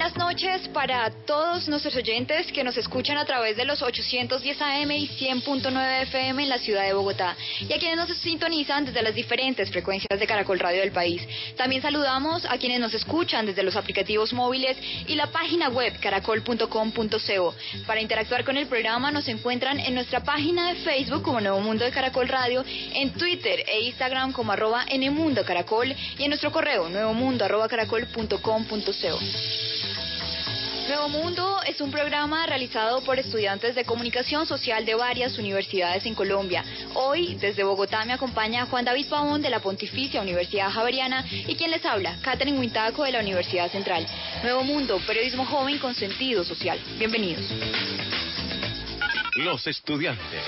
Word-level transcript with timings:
Buenas 0.00 0.16
noches 0.16 0.68
para 0.68 1.10
todos 1.26 1.68
nuestros 1.68 1.94
oyentes 1.94 2.50
que 2.52 2.64
nos 2.64 2.74
escuchan 2.78 3.18
a 3.18 3.26
través 3.26 3.54
de 3.54 3.66
los 3.66 3.82
810 3.82 4.62
AM 4.62 4.90
y 4.92 5.06
100.9 5.08 6.02
FM 6.04 6.42
en 6.42 6.48
la 6.48 6.58
ciudad 6.58 6.86
de 6.86 6.94
Bogotá 6.94 7.36
y 7.60 7.70
a 7.70 7.78
quienes 7.78 7.98
nos 7.98 8.16
sintonizan 8.16 8.86
desde 8.86 9.02
las 9.02 9.14
diferentes 9.14 9.70
frecuencias 9.70 10.18
de 10.18 10.26
Caracol 10.26 10.58
Radio 10.58 10.80
del 10.80 10.92
país. 10.92 11.20
También 11.54 11.82
saludamos 11.82 12.46
a 12.46 12.56
quienes 12.56 12.80
nos 12.80 12.94
escuchan 12.94 13.44
desde 13.44 13.62
los 13.62 13.76
aplicativos 13.76 14.32
móviles 14.32 14.78
y 15.06 15.16
la 15.16 15.26
página 15.26 15.68
web 15.68 15.92
caracol.com.co. 16.00 17.54
Para 17.86 18.00
interactuar 18.00 18.42
con 18.46 18.56
el 18.56 18.68
programa 18.68 19.12
nos 19.12 19.28
encuentran 19.28 19.78
en 19.80 19.92
nuestra 19.92 20.20
página 20.24 20.72
de 20.72 20.80
Facebook 20.80 21.20
como 21.22 21.42
Nuevo 21.42 21.60
Mundo 21.60 21.84
de 21.84 21.90
Caracol 21.90 22.26
Radio, 22.26 22.64
en 22.94 23.12
Twitter 23.12 23.64
e 23.68 23.82
Instagram 23.82 24.32
como 24.32 24.52
arroba 24.52 24.86
Nmundo 24.86 25.44
Caracol 25.44 25.94
y 26.18 26.22
en 26.22 26.30
nuestro 26.30 26.50
correo 26.50 26.88
nuevomundo 26.88 27.44
arroba 27.44 27.68
caracol.com.co. 27.68 29.18
Nuevo 30.90 31.08
Mundo 31.08 31.60
es 31.68 31.80
un 31.80 31.92
programa 31.92 32.46
realizado 32.46 33.00
por 33.02 33.16
estudiantes 33.16 33.76
de 33.76 33.84
comunicación 33.84 34.44
social 34.44 34.84
de 34.84 34.96
varias 34.96 35.38
universidades 35.38 36.04
en 36.04 36.16
Colombia. 36.16 36.64
Hoy, 36.94 37.36
desde 37.36 37.62
Bogotá, 37.62 38.04
me 38.04 38.12
acompaña 38.12 38.66
Juan 38.66 38.84
David 38.84 39.06
Pavón 39.08 39.40
de 39.40 39.50
la 39.50 39.60
Pontificia 39.60 40.20
Universidad 40.20 40.68
Javeriana 40.68 41.24
y 41.30 41.54
quien 41.54 41.70
les 41.70 41.84
habla, 41.84 42.18
Catherine 42.22 42.58
Huintaco 42.58 43.04
de 43.04 43.12
la 43.12 43.20
Universidad 43.20 43.70
Central. 43.70 44.04
Nuevo 44.42 44.64
Mundo, 44.64 45.00
periodismo 45.06 45.44
joven 45.46 45.78
con 45.78 45.94
sentido 45.94 46.42
social. 46.42 46.80
Bienvenidos. 46.98 47.44
Los 49.36 49.68
estudiantes. 49.68 50.42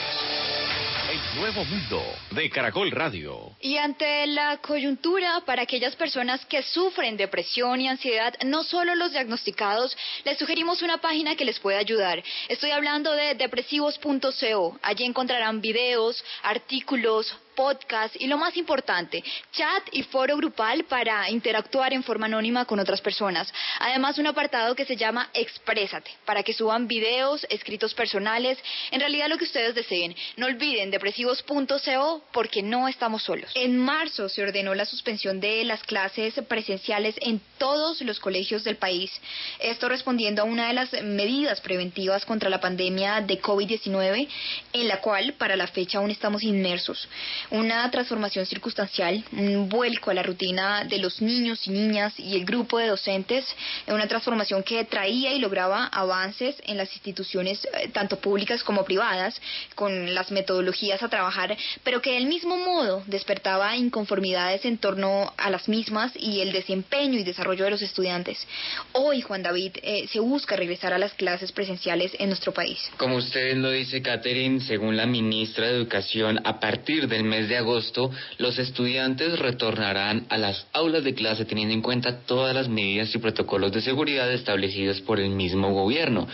Nuevo 1.34 1.64
Mundo 1.64 2.02
de 2.32 2.50
Caracol 2.50 2.90
Radio. 2.90 3.56
Y 3.58 3.78
ante 3.78 4.26
la 4.26 4.58
coyuntura, 4.58 5.40
para 5.46 5.62
aquellas 5.62 5.96
personas 5.96 6.44
que 6.44 6.62
sufren 6.62 7.16
depresión 7.16 7.80
y 7.80 7.88
ansiedad, 7.88 8.34
no 8.44 8.62
solo 8.62 8.94
los 8.94 9.12
diagnosticados, 9.12 9.96
les 10.24 10.36
sugerimos 10.36 10.82
una 10.82 10.98
página 10.98 11.34
que 11.34 11.46
les 11.46 11.58
puede 11.58 11.78
ayudar. 11.78 12.22
Estoy 12.48 12.70
hablando 12.72 13.12
de 13.12 13.34
depresivos.co. 13.34 14.78
Allí 14.82 15.04
encontrarán 15.04 15.62
videos, 15.62 16.22
artículos, 16.42 17.34
podcast 17.54 18.14
y 18.20 18.26
lo 18.26 18.38
más 18.38 18.56
importante, 18.56 19.22
chat 19.52 19.82
y 19.92 20.02
foro 20.04 20.36
grupal 20.36 20.84
para 20.84 21.28
interactuar 21.30 21.92
en 21.92 22.02
forma 22.02 22.26
anónima 22.26 22.64
con 22.64 22.78
otras 22.78 23.00
personas. 23.00 23.52
Además, 23.78 24.18
un 24.18 24.26
apartado 24.26 24.74
que 24.74 24.84
se 24.84 24.96
llama 24.96 25.30
Exprésate, 25.34 26.10
para 26.24 26.42
que 26.42 26.52
suban 26.52 26.88
videos, 26.88 27.46
escritos 27.50 27.94
personales, 27.94 28.58
en 28.90 29.00
realidad 29.00 29.28
lo 29.28 29.38
que 29.38 29.44
ustedes 29.44 29.74
deseen. 29.74 30.14
No 30.36 30.46
olviden 30.46 30.90
depresivos.co 30.90 32.22
porque 32.32 32.62
no 32.62 32.88
estamos 32.88 33.22
solos. 33.22 33.50
En 33.54 33.78
marzo 33.78 34.28
se 34.28 34.42
ordenó 34.42 34.74
la 34.74 34.84
suspensión 34.84 35.40
de 35.40 35.64
las 35.64 35.82
clases 35.82 36.34
presenciales 36.48 37.14
en 37.20 37.40
todos 37.58 38.00
los 38.02 38.20
colegios 38.20 38.64
del 38.64 38.76
país. 38.76 39.10
Esto 39.58 39.88
respondiendo 39.88 40.42
a 40.42 40.44
una 40.44 40.68
de 40.68 40.74
las 40.74 40.92
medidas 41.02 41.60
preventivas 41.60 42.24
contra 42.24 42.50
la 42.50 42.60
pandemia 42.60 43.20
de 43.20 43.40
COVID-19, 43.40 44.28
en 44.72 44.88
la 44.88 45.00
cual 45.00 45.34
para 45.34 45.56
la 45.56 45.66
fecha 45.66 45.98
aún 45.98 46.10
estamos 46.10 46.42
inmersos 46.42 47.08
una 47.50 47.90
transformación 47.90 48.46
circunstancial, 48.46 49.24
un 49.32 49.68
vuelco 49.68 50.10
a 50.10 50.14
la 50.14 50.22
rutina 50.22 50.84
de 50.84 50.98
los 50.98 51.20
niños 51.20 51.66
y 51.66 51.70
niñas 51.70 52.14
y 52.18 52.36
el 52.36 52.44
grupo 52.44 52.78
de 52.78 52.86
docentes, 52.86 53.44
una 53.86 54.06
transformación 54.06 54.62
que 54.62 54.84
traía 54.84 55.32
y 55.32 55.38
lograba 55.38 55.86
avances 55.86 56.56
en 56.64 56.76
las 56.76 56.92
instituciones 56.92 57.64
eh, 57.64 57.88
tanto 57.92 58.18
públicas 58.18 58.62
como 58.62 58.84
privadas, 58.84 59.40
con 59.74 60.14
las 60.14 60.30
metodologías 60.30 61.02
a 61.02 61.08
trabajar, 61.08 61.56
pero 61.84 62.00
que 62.00 62.14
del 62.14 62.26
mismo 62.26 62.56
modo 62.56 63.02
despertaba 63.06 63.76
inconformidades 63.76 64.64
en 64.64 64.78
torno 64.78 65.32
a 65.36 65.50
las 65.50 65.68
mismas 65.68 66.12
y 66.16 66.40
el 66.40 66.52
desempeño 66.52 67.18
y 67.18 67.24
desarrollo 67.24 67.64
de 67.64 67.70
los 67.70 67.82
estudiantes. 67.82 68.46
Hoy, 68.92 69.20
Juan 69.20 69.42
David, 69.42 69.72
eh, 69.82 70.06
se 70.08 70.20
busca 70.20 70.56
regresar 70.56 70.92
a 70.92 70.98
las 70.98 71.12
clases 71.14 71.52
presenciales 71.52 72.12
en 72.18 72.28
nuestro 72.28 72.52
país. 72.52 72.78
Como 72.96 73.16
usted 73.16 73.56
lo 73.56 73.70
dice, 73.70 74.02
Catherine, 74.02 74.60
según 74.60 74.96
la 74.96 75.06
ministra 75.06 75.66
de 75.66 75.76
Educación, 75.76 76.40
a 76.44 76.60
partir 76.60 77.08
del 77.08 77.24
mes 77.32 77.48
de 77.48 77.56
agosto, 77.56 78.10
los 78.36 78.58
estudiantes 78.58 79.38
retornarán 79.38 80.26
a 80.28 80.36
las 80.36 80.66
aulas 80.74 81.02
de 81.02 81.14
clase 81.14 81.46
teniendo 81.46 81.72
en 81.72 81.80
cuenta 81.80 82.18
todas 82.26 82.54
las 82.54 82.68
medidas 82.68 83.14
y 83.14 83.18
protocolos 83.18 83.72
de 83.72 83.80
seguridad 83.80 84.30
establecidos 84.30 85.00
por 85.00 85.18
el 85.18 85.30
mismo 85.30 85.72
gobierno. 85.72 86.28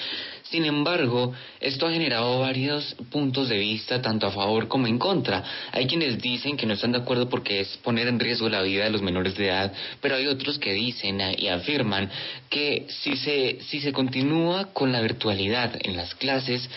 Sin 0.51 0.65
embargo, 0.65 1.35
esto 1.61 1.87
ha 1.87 1.93
generado 1.93 2.41
varios 2.41 2.95
puntos 3.11 3.51
de 3.51 3.59
vista, 3.59 4.01
tanto 4.01 4.27
a 4.27 4.31
favor 4.31 4.67
como 4.67 4.87
en 4.87 4.99
contra. 4.99 5.45
Hay 5.73 5.87
quienes 5.87 6.23
dicen 6.23 6.57
que 6.57 6.65
no 6.65 6.73
están 6.73 6.93
de 6.93 6.99
acuerdo 6.99 7.29
porque 7.29 7.61
es 7.61 7.77
poner 7.79 8.09
en 8.09 8.19
riesgo 8.19 8.49
la 8.49 8.63
vida 8.63 8.85
de 8.85 8.91
los 8.91 9.03
menores 9.03 9.37
de 9.37 9.49
edad, 9.49 9.73
pero 10.01 10.17
hay 10.17 10.27
otros 10.27 10.59
que 10.59 10.73
dicen 10.73 11.21
y 11.37 11.49
afirman 11.49 12.11
que 12.49 12.87
si 12.89 13.17
se, 13.17 13.59
si 13.69 13.81
se 13.81 13.93
continúa 13.93 14.73
con 14.73 14.91
la 14.91 15.03
virtualidad 15.03 15.77
en 15.81 15.97
las 15.97 16.15
clases, 16.15 16.69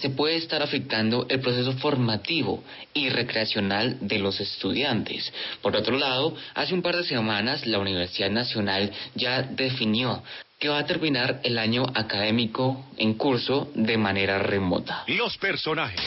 se 0.00 0.10
puede 0.10 0.36
estar 0.36 0.62
afectando 0.62 1.26
el 1.28 1.40
proceso 1.40 1.72
formativo 1.74 2.62
y 2.92 3.08
recreacional 3.08 3.98
de 4.00 4.18
los 4.18 4.40
estudiantes. 4.40 5.32
Por 5.62 5.76
otro 5.76 5.96
lado, 5.98 6.34
hace 6.54 6.74
un 6.74 6.82
par 6.82 6.96
de 6.96 7.04
semanas 7.04 7.66
la 7.66 7.78
Universidad 7.78 8.30
Nacional 8.30 8.90
ya 9.14 9.42
definió 9.42 10.22
que 10.58 10.68
va 10.68 10.78
a 10.78 10.86
terminar 10.86 11.40
el 11.42 11.58
año 11.58 11.84
académico 11.94 12.86
en 12.96 13.14
curso 13.14 13.70
de 13.74 13.96
manera 13.96 14.38
remota. 14.38 15.04
Los 15.08 15.36
personajes. 15.38 16.00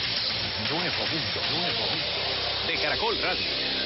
Nuevo 0.70 0.82
Mundo. 0.82 1.40
Nuevo 1.50 1.80
Mundo. 1.80 2.66
De 2.66 2.74
Caracol 2.82 3.16
Radio. 3.22 3.77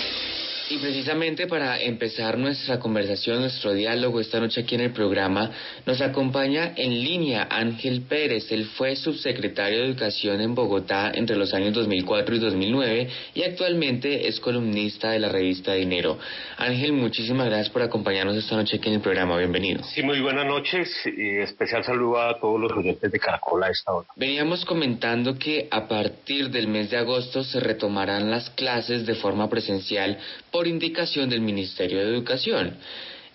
Y 0.72 0.78
precisamente 0.78 1.47
para 1.47 1.78
empezar 1.78 2.38
nuestra 2.38 2.78
conversación, 2.78 3.41
nuestro 3.41 3.75
diálogo 3.75 4.21
esta 4.21 4.41
noche 4.41 4.62
aquí 4.62 4.75
en 4.75 4.81
el 4.81 4.93
programa, 4.93 5.50
nos 5.84 6.00
acompaña 6.00 6.72
en 6.75 6.93
línea 6.93 7.47
Ángel 7.50 8.00
Pérez. 8.09 8.50
Él 8.50 8.65
fue 8.65 8.97
subsecretario 8.97 9.81
de 9.81 9.84
Educación 9.88 10.41
en 10.41 10.55
Bogotá 10.55 11.12
entre 11.15 11.37
los 11.37 11.53
años 11.53 11.75
2004 11.75 12.37
y 12.37 12.38
2009 12.38 13.09
y 13.34 13.43
actualmente 13.43 14.27
es 14.28 14.41
columnista 14.41 15.10
de 15.10 15.19
la 15.19 15.28
revista 15.28 15.75
Dinero. 15.75 16.19
Ángel, 16.56 16.94
muchísimas 16.94 17.49
gracias 17.49 17.69
por 17.69 17.83
acompañarnos 17.83 18.34
esta 18.34 18.56
noche 18.56 18.78
aquí 18.78 18.89
en 18.89 18.94
el 18.94 19.03
programa. 19.03 19.37
Bienvenido. 19.37 19.84
Sí, 19.84 20.03
muy 20.03 20.22
buenas 20.22 20.47
noches 20.47 20.89
y 21.04 21.37
especial 21.43 21.84
saludo 21.84 22.19
a 22.19 22.41
todos 22.41 22.59
los 22.59 22.72
oyentes 22.72 23.12
de 23.12 23.19
Caracol 23.19 23.62
a 23.62 23.69
esta 23.69 23.93
hora. 23.93 24.09
Veníamos 24.16 24.65
comentando 24.65 25.39
que 25.39 25.69
a 25.71 25.87
partir 25.87 26.49
del 26.49 26.66
mes 26.69 26.89
de 26.89 26.97
agosto 26.97 27.44
se 27.44 27.60
retomarán 27.60 28.31
las 28.31 28.49
clases 28.49 29.04
de 29.04 29.16
forma 29.16 29.50
presencial 29.50 30.16
por 30.50 30.61
indicación 30.66 31.28
del 31.28 31.40
Ministerio 31.40 31.98
de 31.98 32.10
Educación. 32.10 32.76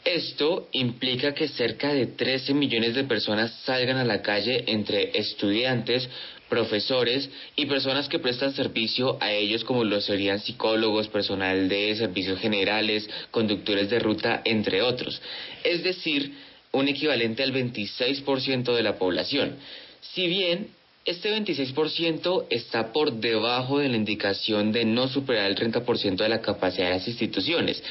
Esto 0.05 0.69
implica 0.71 1.33
que 1.33 1.49
cerca 1.49 1.93
de 1.93 2.07
13 2.07 2.53
millones 2.53 2.95
de 2.95 3.03
personas 3.03 3.51
salgan 3.65 3.97
a 3.97 4.05
la 4.05 4.21
calle 4.21 4.63
entre 4.67 5.17
estudiantes, 5.17 6.07
profesores 6.47 7.29
y 7.57 7.65
personas 7.65 8.07
que 8.07 8.19
prestan 8.19 8.53
servicio 8.53 9.17
a 9.19 9.33
ellos 9.33 9.65
como 9.65 9.83
lo 9.83 9.99
serían 9.99 10.39
psicólogos, 10.39 11.09
personal 11.09 11.67
de 11.67 11.95
servicios 11.97 12.39
generales, 12.39 13.09
conductores 13.31 13.89
de 13.89 13.99
ruta, 13.99 14.41
entre 14.45 14.81
otros. 14.81 15.21
Es 15.63 15.83
decir, 15.83 16.31
un 16.71 16.87
equivalente 16.87 17.43
al 17.43 17.53
26% 17.53 18.73
de 18.73 18.83
la 18.83 18.97
población. 18.97 19.55
Si 20.01 20.27
bien 20.27 20.69
este 21.07 21.33
26% 21.33 22.47
está 22.49 22.91
por 22.91 23.13
debajo 23.13 23.79
de 23.79 23.87
la 23.87 23.95
indicación 23.95 24.73
de 24.73 24.83
no 24.83 25.07
superar 25.07 25.49
el 25.49 25.55
30% 25.55 26.17
de 26.17 26.29
la 26.29 26.41
capacidad 26.41 26.87
de 26.87 26.95
las 26.95 27.07
instituciones, 27.07 27.81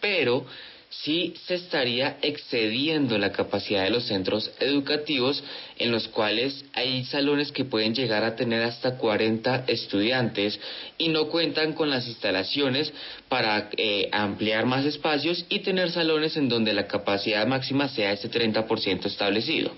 pero 0.00 0.46
sí 0.88 1.34
se 1.46 1.56
estaría 1.56 2.16
excediendo 2.22 3.18
la 3.18 3.32
capacidad 3.32 3.84
de 3.84 3.90
los 3.90 4.04
centros 4.04 4.50
educativos 4.60 5.44
en 5.78 5.92
los 5.92 6.08
cuales 6.08 6.64
hay 6.72 7.04
salones 7.04 7.52
que 7.52 7.66
pueden 7.66 7.94
llegar 7.94 8.24
a 8.24 8.34
tener 8.34 8.62
hasta 8.62 8.96
40 8.96 9.64
estudiantes 9.66 10.58
y 10.96 11.08
no 11.08 11.26
cuentan 11.28 11.74
con 11.74 11.90
las 11.90 12.06
instalaciones 12.08 12.90
para 13.28 13.68
eh, 13.76 14.08
ampliar 14.10 14.64
más 14.64 14.86
espacios 14.86 15.44
y 15.50 15.58
tener 15.58 15.90
salones 15.90 16.38
en 16.38 16.48
donde 16.48 16.72
la 16.72 16.86
capacidad 16.86 17.46
máxima 17.46 17.88
sea 17.88 18.12
ese 18.12 18.30
30% 18.30 19.04
establecido. 19.04 19.70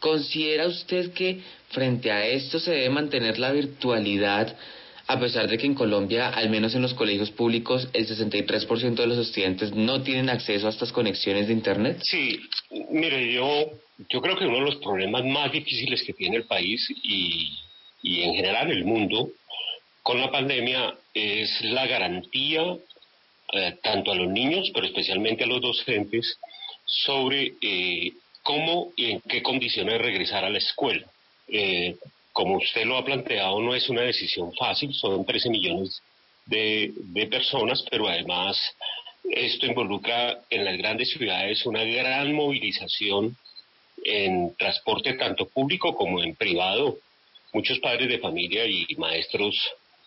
¿Considera 0.00 0.66
usted 0.66 1.12
que 1.12 1.40
frente 1.74 2.10
a 2.10 2.26
esto 2.26 2.58
se 2.58 2.70
debe 2.70 2.90
mantener 2.90 3.38
la 3.38 3.52
virtualidad 3.52 4.56
a 5.06 5.20
pesar 5.20 5.48
de 5.48 5.58
que 5.58 5.66
en 5.66 5.74
Colombia, 5.74 6.30
al 6.30 6.48
menos 6.48 6.74
en 6.74 6.82
los 6.82 6.94
colegios 6.94 7.30
públicos, 7.30 7.88
el 7.92 8.08
63% 8.08 8.94
de 8.94 9.06
los 9.06 9.18
estudiantes 9.18 9.72
no 9.72 10.02
tienen 10.02 10.30
acceso 10.30 10.66
a 10.66 10.70
estas 10.70 10.92
conexiones 10.92 11.46
de 11.46 11.52
Internet? 11.52 11.98
Sí, 12.02 12.40
mire, 12.90 13.32
yo, 13.32 13.70
yo 14.08 14.20
creo 14.22 14.38
que 14.38 14.46
uno 14.46 14.58
de 14.58 14.64
los 14.64 14.76
problemas 14.76 15.24
más 15.24 15.52
difíciles 15.52 16.02
que 16.02 16.14
tiene 16.14 16.36
el 16.36 16.44
país 16.44 16.86
y, 17.02 17.52
en 18.02 18.34
general 18.34 18.70
el 18.70 18.84
mundo 18.84 19.30
con 20.02 20.20
la 20.20 20.30
pandemia 20.30 20.94
es 21.12 21.62
la 21.62 21.86
garantía 21.86 22.62
eh, 23.52 23.76
tanto 23.82 24.12
a 24.12 24.14
los 24.14 24.28
niños, 24.28 24.70
pero 24.74 24.86
especialmente 24.86 25.44
a 25.44 25.46
los 25.46 25.60
docentes, 25.60 26.38
sobre 26.86 27.54
eh, 27.60 28.12
cómo 28.42 28.92
y 28.96 29.12
en 29.12 29.20
qué 29.20 29.42
condiciones 29.42 30.00
regresar 30.00 30.44
a 30.44 30.50
la 30.50 30.58
escuela. 30.58 31.06
Eh, 31.56 31.96
como 32.32 32.56
usted 32.56 32.84
lo 32.84 32.96
ha 32.96 33.04
planteado, 33.04 33.60
no 33.60 33.76
es 33.76 33.88
una 33.88 34.02
decisión 34.02 34.52
fácil, 34.54 34.92
son 34.92 35.24
13 35.24 35.50
millones 35.50 36.02
de, 36.46 36.92
de 36.96 37.26
personas, 37.28 37.84
pero 37.88 38.08
además 38.08 38.58
esto 39.30 39.66
involucra 39.66 40.40
en 40.50 40.64
las 40.64 40.76
grandes 40.76 41.10
ciudades 41.10 41.64
una 41.64 41.84
gran 41.84 42.34
movilización 42.34 43.36
en 44.02 44.54
transporte 44.56 45.14
tanto 45.14 45.46
público 45.46 45.94
como 45.94 46.20
en 46.20 46.34
privado. 46.34 46.98
Muchos 47.52 47.78
padres 47.78 48.08
de 48.08 48.18
familia 48.18 48.66
y 48.66 48.86
maestros 48.98 49.56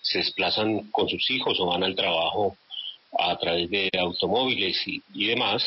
se 0.02 0.18
desplazan 0.20 0.92
con 0.92 1.08
sus 1.08 1.30
hijos 1.32 1.58
o 1.62 1.68
van 1.68 1.84
al 1.84 1.96
trabajo 1.96 2.58
a 3.18 3.38
través 3.38 3.70
de 3.70 3.90
automóviles 3.98 4.78
y, 4.86 5.28
demás. 5.28 5.64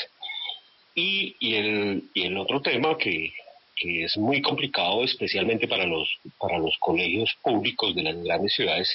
Y, 0.94 1.36
y, 1.40 1.54
el, 1.54 2.04
y 2.12 2.26
el 2.26 2.36
otro 2.36 2.60
tema 2.60 2.98
que, 2.98 3.32
que 3.80 4.04
es 4.04 4.16
muy 4.18 4.42
complicado, 4.42 5.02
especialmente 5.02 5.66
para 5.66 5.86
los, 5.86 6.06
para 6.38 6.58
los 6.58 6.76
colegios 6.78 7.34
públicos 7.42 7.94
de 7.94 8.02
las 8.02 8.22
grandes 8.22 8.54
ciudades, 8.54 8.88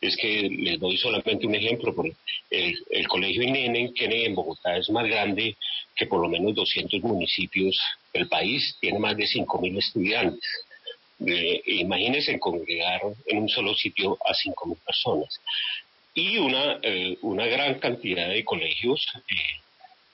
es 0.00 0.14
que 0.16 0.42
les 0.50 0.78
doy 0.78 0.98
solamente 0.98 1.46
un 1.46 1.54
ejemplo. 1.54 1.94
El, 2.50 2.78
el 2.90 3.08
colegio 3.08 3.42
INEN 3.42 3.92
en 3.96 4.34
Bogotá 4.34 4.76
es 4.76 4.90
más 4.90 5.08
grande 5.08 5.56
que 5.96 6.06
por 6.06 6.20
lo 6.20 6.28
menos 6.28 6.54
200 6.54 7.00
municipios 7.00 7.80
del 8.12 8.28
país, 8.28 8.76
tiene 8.80 8.98
más 8.98 9.16
de 9.16 9.24
5.000 9.24 9.78
estudiantes. 9.78 10.44
Eh, 11.26 11.62
imagínense 11.66 12.38
congregar 12.38 13.00
en 13.26 13.38
un 13.38 13.48
solo 13.48 13.74
sitio 13.74 14.18
a 14.22 14.34
5.000 14.34 14.76
personas. 14.84 15.40
Y 16.12 16.36
una, 16.36 16.78
eh, 16.82 17.16
una 17.22 17.46
gran 17.46 17.78
cantidad 17.78 18.28
de 18.28 18.44
colegios 18.44 19.06
eh, 19.28 19.60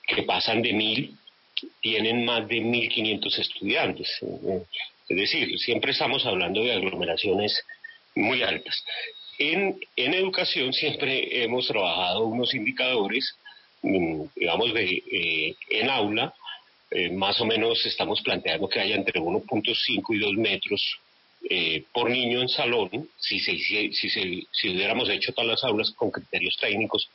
que 0.07 0.23
pasan 0.23 0.61
de 0.61 0.71
1.000 0.71 1.17
tienen 1.81 2.25
más 2.25 2.47
de 2.47 2.57
1.500 2.57 3.39
estudiantes. 3.39 4.09
Es 5.09 5.17
decir, 5.17 5.57
siempre 5.59 5.91
estamos 5.91 6.25
hablando 6.25 6.63
de 6.63 6.73
aglomeraciones 6.73 7.63
muy 8.15 8.41
altas. 8.43 8.83
En, 9.39 9.79
en 9.95 10.13
educación 10.13 10.73
siempre 10.73 11.43
hemos 11.43 11.67
trabajado 11.67 12.25
unos 12.25 12.53
indicadores, 12.53 13.35
mm, 13.81 14.23
digamos, 14.35 14.73
de 14.73 15.55
en 15.69 15.89
aula, 15.89 16.33
eh, 16.95 17.09
más 17.09 17.41
o 17.41 17.45
menos 17.45 17.83
estamos 17.87 18.21
planteando 18.21 18.69
que 18.69 18.79
haya 18.79 18.95
entre 18.95 19.19
1.5 19.19 20.15
y 20.15 20.19
2 20.19 20.33
metros 20.35 20.99
eh, 21.49 21.83
por 21.91 22.07
niño 22.07 22.39
en 22.39 22.47
salón, 22.47 23.09
si, 23.17 23.39
si, 23.39 23.57
si, 23.57 23.91
si, 24.51 24.69
hubiéramos 24.69 25.09
hecho 25.09 25.33
todas 25.33 25.49
las 25.49 25.63
aulas 25.63 25.89
con 25.91 26.11
criterios 26.11 26.55
técnicos, 26.61 27.09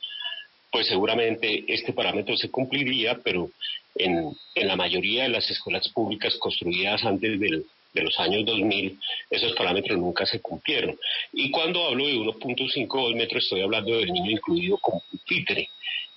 pues 0.69 0.87
seguramente 0.87 1.63
este 1.65 1.93
parámetro 1.93 2.35
se 2.35 2.51
cumpliría, 2.51 3.19
pero 3.23 3.49
en, 3.95 4.35
la 4.55 4.75
mayoría 4.75 5.23
de 5.23 5.29
las 5.29 5.49
escuelas 5.49 5.87
públicas 5.89 6.35
construidas 6.37 7.03
antes 7.03 7.39
del, 7.39 7.65
de 7.93 8.01
los 8.01 8.19
años 8.19 8.45
2000, 8.45 8.99
esos 9.29 9.53
parámetros 9.53 9.97
nunca 9.97 10.25
se 10.25 10.41
cumplieron. 10.41 10.97
Y 11.33 11.51
cuando 11.51 11.85
hablo 11.85 12.05
de 12.05 12.15
1.5 12.15 12.87
o 12.91 13.09
2 13.09 13.15
metros, 13.15 13.43
estoy 13.43 13.61
hablando 13.61 13.97
del 13.97 14.11
niño 14.11 14.31
incluido 14.31 14.77
como 14.77 15.01
pupitre. 15.11 15.69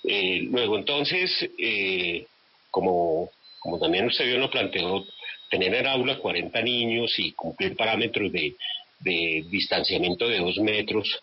Eh, 0.03 0.41
luego, 0.43 0.77
entonces, 0.77 1.49
eh, 1.57 2.25
como 2.69 3.29
como 3.63 3.79
también 3.79 4.05
usted 4.05 4.25
bien 4.25 4.41
lo 4.41 4.51
planteó, 4.51 5.05
tener 5.49 5.73
en 5.73 5.87
aula 5.87 6.17
40 6.17 6.61
niños 6.61 7.17
y 7.17 7.31
cumplir 7.31 7.77
parámetros 7.77 8.29
de, 8.31 8.55
distanciamiento 8.99 10.27
de 10.27 10.39
dos 10.39 10.57
metros 10.57 11.19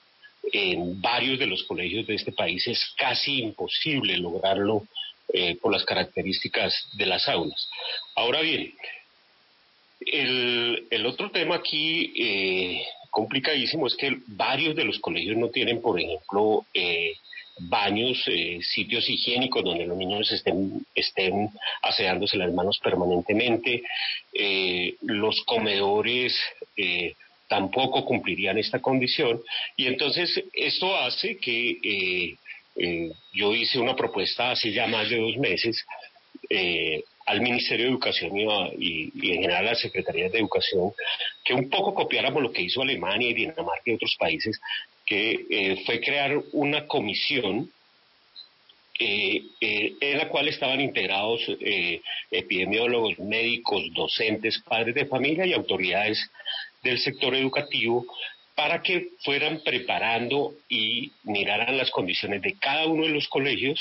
en 0.52 1.00
varios 1.00 1.38
de 1.38 1.46
los 1.46 1.62
colegios 1.64 2.06
de 2.06 2.14
este 2.14 2.32
país 2.32 2.66
es 2.66 2.94
casi 2.96 3.40
imposible 3.40 4.16
lograrlo 4.16 4.86
eh, 5.32 5.56
por 5.56 5.72
las 5.72 5.84
características 5.84 6.88
de 6.92 7.06
las 7.06 7.28
aulas. 7.28 7.68
Ahora 8.14 8.40
bien, 8.40 8.74
el, 10.00 11.06
otro 11.06 11.30
tema 11.30 11.56
aquí 11.56 12.12
eh, 12.16 12.82
complicadísimo 13.10 13.86
es 13.86 13.96
que 13.96 14.18
varios 14.26 14.74
de 14.74 14.84
los 14.84 14.98
colegios 14.98 15.36
no 15.36 15.48
tienen, 15.48 15.80
por 15.80 16.00
ejemplo, 16.00 16.64
eh, 16.72 17.14
baños, 17.58 18.22
eh, 18.26 18.60
sitios 18.62 19.08
higiénicos 19.08 19.62
donde 19.62 19.86
los 19.86 19.96
niños 19.96 20.30
estén, 20.32 20.86
estén 20.94 21.50
aseándose 21.82 22.38
las 22.38 22.52
manos 22.52 22.78
permanentemente. 22.82 23.82
Los 25.02 25.42
comedores 25.44 26.38
tampoco 27.48 28.04
cumplirían 28.06 28.56
esta 28.56 28.78
condición. 28.78 29.42
Y 29.76 29.86
entonces 29.86 30.42
esto 30.54 30.96
hace 30.96 31.36
que 31.36 32.36
yo 33.32 33.54
hice 33.54 33.78
una 33.78 33.94
propuesta 33.94 34.52
hace 34.52 34.72
ya 34.72 34.86
más 34.86 35.10
de 35.10 35.18
dos 35.18 35.36
meses 35.36 35.84
al 37.30 37.40
Ministerio 37.40 37.86
de 37.86 37.92
Educación 37.92 38.32
y, 38.78 39.04
en 39.14 39.42
general 39.42 39.68
a 39.68 39.70
las 39.70 39.80
Secretarías 39.80 40.32
de 40.32 40.38
Educación, 40.38 40.92
que 41.44 41.54
un 41.54 41.70
poco 41.70 41.94
copiáramos 41.94 42.42
lo 42.42 42.52
que 42.52 42.62
hizo 42.62 42.82
Alemania 42.82 43.30
y 43.30 43.34
Dinamarca 43.34 43.82
y 43.86 43.94
otros 43.94 44.16
países, 44.18 44.60
que 45.06 45.46
eh, 45.48 45.82
fue 45.86 46.00
crear 46.00 46.36
una 46.52 46.86
comisión 46.86 47.70
eh, 48.98 49.42
eh, 49.60 49.94
en 50.00 50.18
la 50.18 50.28
cual 50.28 50.48
estaban 50.48 50.80
integrados 50.80 51.40
epidemiólogos, 52.30 53.18
médicos, 53.18 53.82
docentes, 53.94 54.60
padres 54.60 54.94
de 54.94 55.06
familia 55.06 55.46
y 55.46 55.52
autoridades 55.52 56.18
del 56.82 56.98
sector 56.98 57.34
educativo 57.34 58.06
para 58.60 58.82
que 58.82 59.12
fueran 59.24 59.62
preparando 59.64 60.52
y 60.68 61.10
miraran 61.22 61.78
las 61.78 61.90
condiciones 61.90 62.42
de 62.42 62.56
cada 62.58 62.84
uno 62.84 63.04
de 63.04 63.12
los 63.12 63.26
colegios 63.28 63.80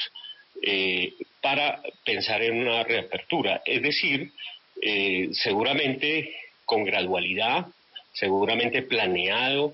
para 1.41 1.81
pensar 2.05 2.41
en 2.43 2.61
una 2.61 2.85
reapertura. 2.85 3.61
Es 3.65 3.81
decir, 3.81 4.31
seguramente 5.33 6.33
con 6.63 6.85
gradualidad, 6.85 7.65
seguramente 8.13 8.83
planeado, 8.83 9.73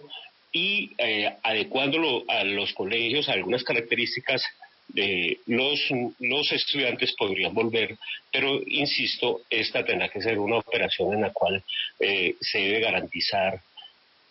y 0.55 0.93
eh, 0.97 1.29
adecuándolo 1.43 2.23
a 2.29 2.45
los 2.45 2.71
colegios 2.73 3.27
a 3.27 3.33
algunas 3.33 3.63
características 3.63 4.41
de 4.87 5.39
los, 5.47 5.81
los 6.19 6.49
estudiantes 6.53 7.13
podrían 7.17 7.53
volver, 7.53 7.97
pero 8.31 8.61
insisto, 8.65 9.41
esta 9.49 9.83
tendrá 9.83 10.07
que 10.07 10.21
ser 10.21 10.39
una 10.39 10.59
operación 10.59 11.13
en 11.13 11.21
la 11.21 11.33
cual 11.33 11.61
eh, 11.99 12.35
se 12.39 12.59
debe 12.59 12.79
garantizar 12.79 13.59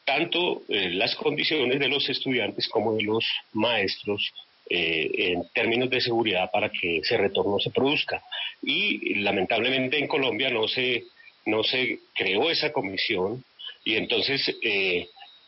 tanto 0.04 0.62
eh, 0.68 0.90
las 0.90 1.14
condiciones 1.16 1.78
de 1.78 1.88
los 1.88 2.08
estudiantes 2.08 2.68
como 2.68 2.94
de 2.94 3.02
los 3.02 3.24
maestros 3.52 4.32
en 4.66 5.46
términos 5.52 5.90
de 5.90 6.00
seguridad 6.00 6.50
para 6.50 6.70
que 6.70 6.96
ese 6.96 7.18
retorno 7.18 7.58
se 7.58 7.70
produzca. 7.70 8.22
Y 8.62 9.16
lamentablemente 9.16 9.98
en 9.98 10.08
Colombia 10.08 10.48
no 10.48 10.66
se, 10.68 11.04
no 11.44 11.62
se 11.62 11.98
creó 12.14 12.50
esa 12.50 12.72
comisión 12.72 13.44
y 13.84 13.96
entonces 13.96 14.56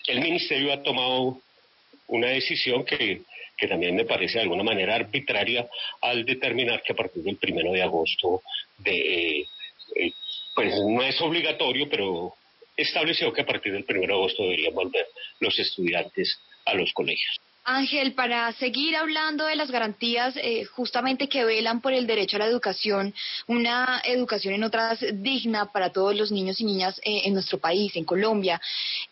el 0.06 0.20
ministerio 0.20 0.72
ha 0.72 0.82
tomado 0.82 1.40
una 2.08 2.28
decisión 2.28 2.84
que, 2.84 3.22
también 3.68 3.96
me 3.96 4.04
parece 4.04 4.34
de 4.34 4.42
alguna 4.42 4.62
manera 4.62 4.94
arbitraria 4.94 5.66
al 6.02 6.24
determinar 6.24 6.82
que 6.82 6.92
a 6.92 6.96
partir 6.96 7.22
del 7.22 7.36
primero 7.36 7.72
de 7.72 7.82
agosto 7.82 8.42
de, 8.78 8.92
eh, 9.40 9.46
eh, 9.96 10.12
pues 10.54 10.74
no 10.86 11.02
es 11.02 11.20
obligatorio, 11.20 11.88
pero 11.88 12.34
estableció 12.76 13.32
que 13.32 13.42
a 13.42 13.46
partir 13.46 13.72
del 13.72 13.84
primero 13.84 14.14
de 14.14 14.20
agosto 14.20 14.42
deberían 14.42 14.74
volver 14.74 15.06
los 15.40 15.58
estudiantes 15.58 16.38
a 16.64 16.74
los 16.74 16.92
colegios. 16.92 17.40
Ángel, 17.66 18.14
para 18.14 18.52
seguir 18.52 18.96
hablando 18.96 19.44
de 19.44 19.56
las 19.56 19.72
garantías 19.72 20.34
eh, 20.36 20.64
justamente 20.64 21.28
que 21.28 21.44
velan 21.44 21.80
por 21.80 21.92
el 21.92 22.06
derecho 22.06 22.36
a 22.36 22.38
la 22.38 22.46
educación, 22.46 23.12
una 23.48 24.00
educación 24.04 24.54
en 24.54 24.62
otras 24.62 25.00
digna 25.14 25.72
para 25.72 25.90
todos 25.90 26.14
los 26.14 26.30
niños 26.30 26.60
y 26.60 26.64
niñas 26.64 27.00
eh, 27.04 27.22
en 27.24 27.34
nuestro 27.34 27.58
país, 27.58 27.94
en 27.96 28.04
Colombia. 28.04 28.60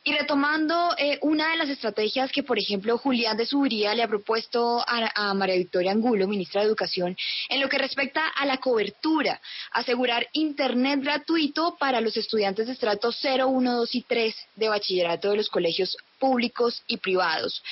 Y 0.05 0.13
retomando 0.13 0.95
eh, 0.97 1.19
una 1.23 1.51
de 1.51 1.57
las 1.57 1.69
estrategias 1.69 2.31
que, 2.31 2.45
por 2.45 2.59
ejemplo, 2.59 2.97
Julián 2.97 3.37
de 3.37 3.45
Subiría 3.45 3.93
le 3.93 4.05
ha 4.05 4.09
propuesto 4.09 4.85
a, 4.87 5.35
María 5.35 5.57
Victoria 5.57 5.91
Angulo, 5.91 6.29
ministra 6.29 6.61
de 6.61 6.69
Educación, 6.69 7.17
en 7.49 7.61
lo 7.61 7.69
que 7.69 7.79
respecta 7.79 8.29
a 8.29 8.47
la 8.47 8.59
cobertura, 8.59 9.41
asegurar 9.73 10.29
Internet 10.33 11.01
gratuito 11.03 11.77
para 11.77 12.01
los 12.01 12.17
estudiantes 12.17 12.69
de 12.69 12.75
estrato 12.75 13.11
0, 13.11 13.49
1, 13.49 13.77
2 13.79 13.95
y 13.97 14.03
3 14.03 14.35
de 14.55 14.69
bachillerato 14.69 15.31
de 15.31 15.39
los 15.39 15.49
colegios 15.49 15.97
públicos 16.19 16.83
y 16.87 16.99
privados. 16.99 17.63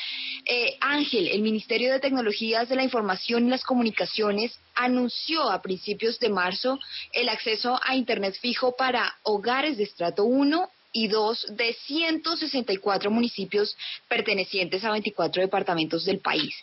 Eh, 0.46 0.76
Ángel, 0.80 1.28
el 1.28 1.42
Ministerio 1.42 1.92
de 1.92 2.00
Tecnologías 2.00 2.68
de 2.68 2.76
la 2.76 2.84
Información 2.84 3.46
y 3.46 3.50
las 3.50 3.64
Comunicaciones 3.64 4.58
anunció 4.74 5.50
a 5.50 5.62
principios 5.62 6.18
de 6.18 6.28
marzo 6.28 6.78
el 7.12 7.28
acceso 7.28 7.78
a 7.84 7.96
Internet 7.96 8.36
fijo 8.40 8.74
para 8.76 9.14
hogares 9.22 9.76
de 9.76 9.84
estrato 9.84 10.24
1 10.24 10.68
y 10.92 11.08
dos 11.08 11.46
de 11.56 11.72
164 11.72 13.10
municipios 13.10 13.76
pertenecientes 14.08 14.84
a 14.84 14.90
24 14.90 15.42
departamentos 15.42 16.04
del 16.04 16.20
país. 16.20 16.54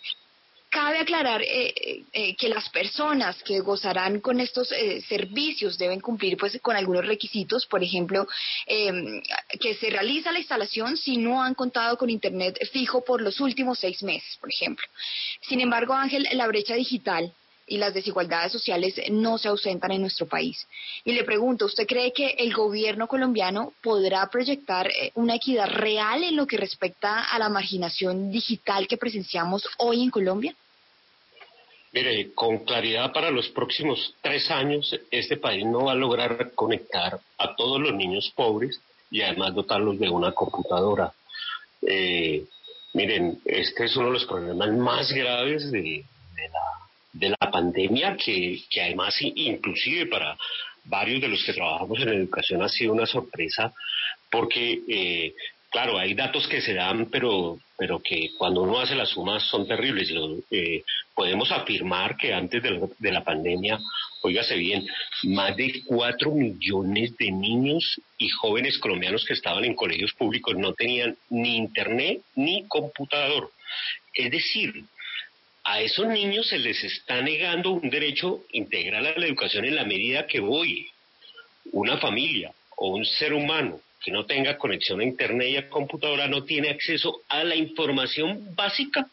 Cabe 0.69 0.99
aclarar 0.99 1.41
eh, 1.41 1.73
eh, 1.75 2.03
eh, 2.13 2.35
que 2.35 2.47
las 2.47 2.69
personas 2.69 3.41
que 3.41 3.59
gozarán 3.59 4.19
con 4.19 4.39
estos 4.39 4.69
servicios 5.07 5.79
deben 5.79 5.99
cumplir 5.99 6.37
pues 6.37 6.59
con 6.61 6.75
algunos 6.75 7.07
requisitos, 7.07 7.65
por 7.65 7.83
ejemplo, 7.83 8.27
em, 8.67 9.21
que 9.59 9.73
se 9.75 9.89
realiza 9.89 10.31
la 10.31 10.37
instalación 10.37 10.95
si 10.95 11.17
no 11.17 11.41
han 11.41 11.55
contado 11.55 11.97
con 11.97 12.11
internet 12.11 12.59
fijo 12.71 13.03
por 13.03 13.19
los 13.19 13.39
últimos 13.39 13.79
seis 13.79 14.03
meses, 14.03 14.37
por 14.37 14.51
ejemplo. 14.51 14.85
Sin 15.41 15.59
embargo, 15.59 15.93
Ángel, 15.93 16.27
la 16.33 16.45
brecha 16.45 16.75
digital 16.75 17.33
y 17.69 17.77
las 17.77 17.93
desigualdades 17.93 18.51
sociales 18.51 18.99
no 19.11 19.37
se 19.37 19.47
ausentan 19.47 19.91
en 19.91 20.01
nuestro 20.01 20.27
país. 20.27 20.67
Y 21.05 21.13
le 21.13 21.23
pregunto, 21.23 21.65
¿usted 21.65 21.87
cree 21.87 22.11
que 22.11 22.35
el 22.39 22.53
gobierno 22.53 23.07
colombiano 23.07 23.73
podrá 23.81 24.27
proyectar 24.29 24.87
eh, 24.87 25.11
una 25.15 25.35
equidad 25.35 25.69
real 25.69 26.23
en 26.23 26.35
lo 26.35 26.47
que 26.47 26.57
respecta 26.57 27.23
a 27.23 27.39
la 27.39 27.49
marginación 27.49 28.31
digital 28.31 28.87
que 28.87 28.97
presenciamos 28.97 29.67
hoy 29.77 30.03
en 30.03 30.09
Colombia? 30.09 30.55
Mire, 31.91 32.33
con 32.33 32.65
claridad 32.65 33.11
para 33.13 33.31
los 33.31 33.49
próximos 33.49 34.13
tres 34.21 34.49
años, 34.51 34.95
este 35.09 35.37
país 35.37 35.65
no 35.65 35.85
va 35.85 35.93
a 35.93 35.95
lograr 35.95 36.51
conectar 36.53 37.19
a 37.37 37.55
todos 37.55 37.79
los 37.79 37.93
niños 37.93 38.31
pobres 38.35 38.79
y 39.09 39.21
además 39.21 39.55
dotarlos 39.55 39.97
de 39.99 40.09
una 40.09 40.31
computadora. 40.31 41.11
Eh, 41.81 42.43
miren, 42.93 43.39
este 43.45 43.85
es 43.85 43.95
uno 43.95 44.07
de 44.07 44.13
los 44.13 44.25
problemas 44.25 44.71
más 44.73 45.11
graves 45.11 45.71
de 45.71 46.05
la 46.35 46.78
de 47.13 47.29
la 47.29 47.51
pandemia, 47.51 48.15
que, 48.15 48.61
que 48.69 48.81
además 48.81 49.15
inclusive 49.21 50.05
para 50.07 50.37
varios 50.85 51.21
de 51.21 51.27
los 51.27 51.43
que 51.43 51.53
trabajamos 51.53 51.99
en 52.01 52.09
educación 52.09 52.61
ha 52.61 52.69
sido 52.69 52.93
una 52.93 53.05
sorpresa, 53.05 53.73
porque 54.29 54.79
eh, 54.87 55.33
claro, 55.69 55.97
hay 55.97 56.13
datos 56.13 56.47
que 56.47 56.61
se 56.61 56.73
dan, 56.73 57.07
pero, 57.07 57.59
pero 57.77 57.99
que 57.99 58.31
cuando 58.37 58.63
uno 58.63 58.79
hace 58.79 58.95
las 58.95 59.09
sumas 59.09 59.43
son 59.43 59.67
terribles. 59.67 60.11
Eh, 60.51 60.83
podemos 61.13 61.51
afirmar 61.51 62.17
que 62.17 62.33
antes 62.33 62.61
de 62.61 62.71
la, 62.71 62.87
de 62.97 63.11
la 63.11 63.23
pandemia, 63.23 63.79
oígase 64.21 64.55
bien, 64.55 64.85
más 65.23 65.55
de 65.55 65.83
cuatro 65.85 66.31
millones 66.31 67.15
de 67.17 67.31
niños 67.31 67.99
y 68.17 68.29
jóvenes 68.29 68.77
colombianos 68.79 69.25
que 69.25 69.33
estaban 69.33 69.63
en 69.65 69.75
colegios 69.75 70.13
públicos 70.13 70.55
no 70.57 70.73
tenían 70.73 71.17
ni 71.29 71.57
internet 71.57 72.21
ni 72.35 72.65
computador. 72.67 73.51
Es 74.13 74.31
decir, 74.31 74.85
a 75.69 75.81
esos 75.81 76.07
niños 76.07 76.47
se 76.47 76.57
les 76.57 76.83
está 76.83 77.21
negando 77.21 77.69
un 77.69 77.91
derecho 77.91 78.41
integral 78.53 79.05
a 79.05 79.19
la 79.19 79.25
educación 79.27 79.65
en 79.65 79.75
la 79.75 79.85
medida 79.85 80.25
que 80.25 80.39
hoy 80.39 80.89
una 81.71 81.99
familia 81.99 82.51
o 82.75 82.89
un 82.89 83.05
ser 83.05 83.33
humano 83.33 83.79
que 84.03 84.11
no 84.11 84.25
tenga 84.25 84.57
conexión 84.57 84.99
a 84.99 85.03
internet 85.03 85.49
y 85.49 85.57
a 85.57 85.69
computadora 85.69 86.27
no 86.27 86.43
tiene 86.43 86.69
acceso 86.69 87.21
a 87.29 87.43
la 87.43 87.55
información 87.55 88.55
básica 88.55 89.07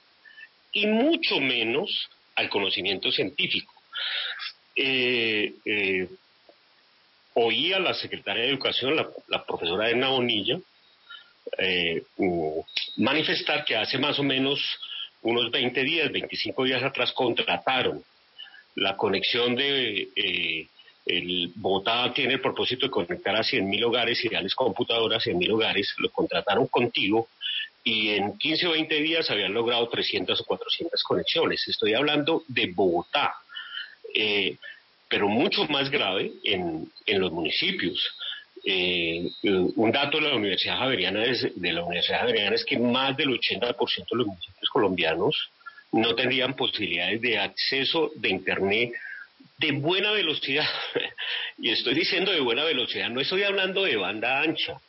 y 0.72 0.86
mucho 0.86 1.40
menos 1.40 2.08
al 2.36 2.48
conocimiento 2.48 3.12
científico. 3.12 3.74
Eh, 4.74 5.52
eh, 5.62 6.08
oí 7.34 7.74
a 7.74 7.80
la 7.80 7.92
secretaria 7.92 8.44
de 8.44 8.48
Educación, 8.48 8.96
la, 8.96 9.44
profesora 9.44 9.90
Edna 9.90 10.08
Bonilla, 10.08 10.58
eh, 11.58 12.02
manifestar 12.96 13.62
que 13.66 13.76
hace 13.76 13.98
más 13.98 14.18
o 14.18 14.22
menos 14.22 14.58
unos 15.22 15.50
20 15.50 15.82
días, 15.82 16.12
25 16.12 16.64
días 16.64 16.82
atrás, 16.82 17.12
contrataron 17.12 18.02
la 18.76 18.96
conexión 18.96 19.54
de... 19.54 20.08
Eh, 20.14 20.68
Bogotá 21.54 22.12
tiene 22.12 22.34
el 22.34 22.40
propósito 22.40 22.86
de 22.86 22.90
conectar 22.90 23.36
a 23.36 23.40
100.000 23.40 23.84
hogares, 23.84 24.24
ideales 24.24 24.56
computadoras, 24.56 25.24
100.000 25.24 25.52
hogares, 25.52 25.94
lo 25.98 26.10
contrataron 26.10 26.66
contigo 26.66 27.28
y 27.86 28.08
en 28.10 28.36
15 28.36 28.66
o 28.66 28.70
20 28.72 28.94
días 28.96 29.30
habían 29.30 29.54
logrado 29.54 29.88
300 29.88 30.40
o 30.40 30.44
400 30.44 31.00
conexiones. 31.04 31.62
Estoy 31.68 31.94
hablando 31.94 32.42
de 32.48 32.72
Bogotá, 32.74 33.32
eh, 34.12 34.56
pero 35.08 35.28
mucho 35.28 35.64
más 35.66 35.88
grave 35.88 36.32
en, 36.42 36.90
en 37.06 37.20
los 37.20 37.30
municipios. 37.30 38.04
Eh, 38.68 39.30
un 39.76 39.92
dato 39.92 40.18
de 40.18 40.28
la 40.28 40.34
Universidad 40.34 40.78
Javeriana 40.78 41.24
es, 41.24 41.48
de 41.54 41.72
la 41.72 41.84
Universidad 41.84 42.22
Javeriana 42.22 42.56
es 42.56 42.64
que 42.64 42.76
más 42.76 43.16
del 43.16 43.28
80% 43.28 43.76
de 44.10 44.16
los 44.16 44.26
municipios 44.26 44.68
colombianos 44.70 45.50
no 45.92 46.16
tendrían 46.16 46.56
posibilidades 46.56 47.20
de 47.20 47.38
acceso 47.38 48.10
de 48.16 48.28
Internet 48.28 48.92
de 49.58 49.70
buena 49.70 50.10
velocidad. 50.10 50.66
y 51.58 51.70
estoy 51.70 51.94
diciendo 51.94 52.32
de 52.32 52.40
buena 52.40 52.64
velocidad, 52.64 53.08
no 53.08 53.20
estoy 53.20 53.44
hablando 53.44 53.84
de 53.84 53.94
banda 53.94 54.40
ancha, 54.40 54.80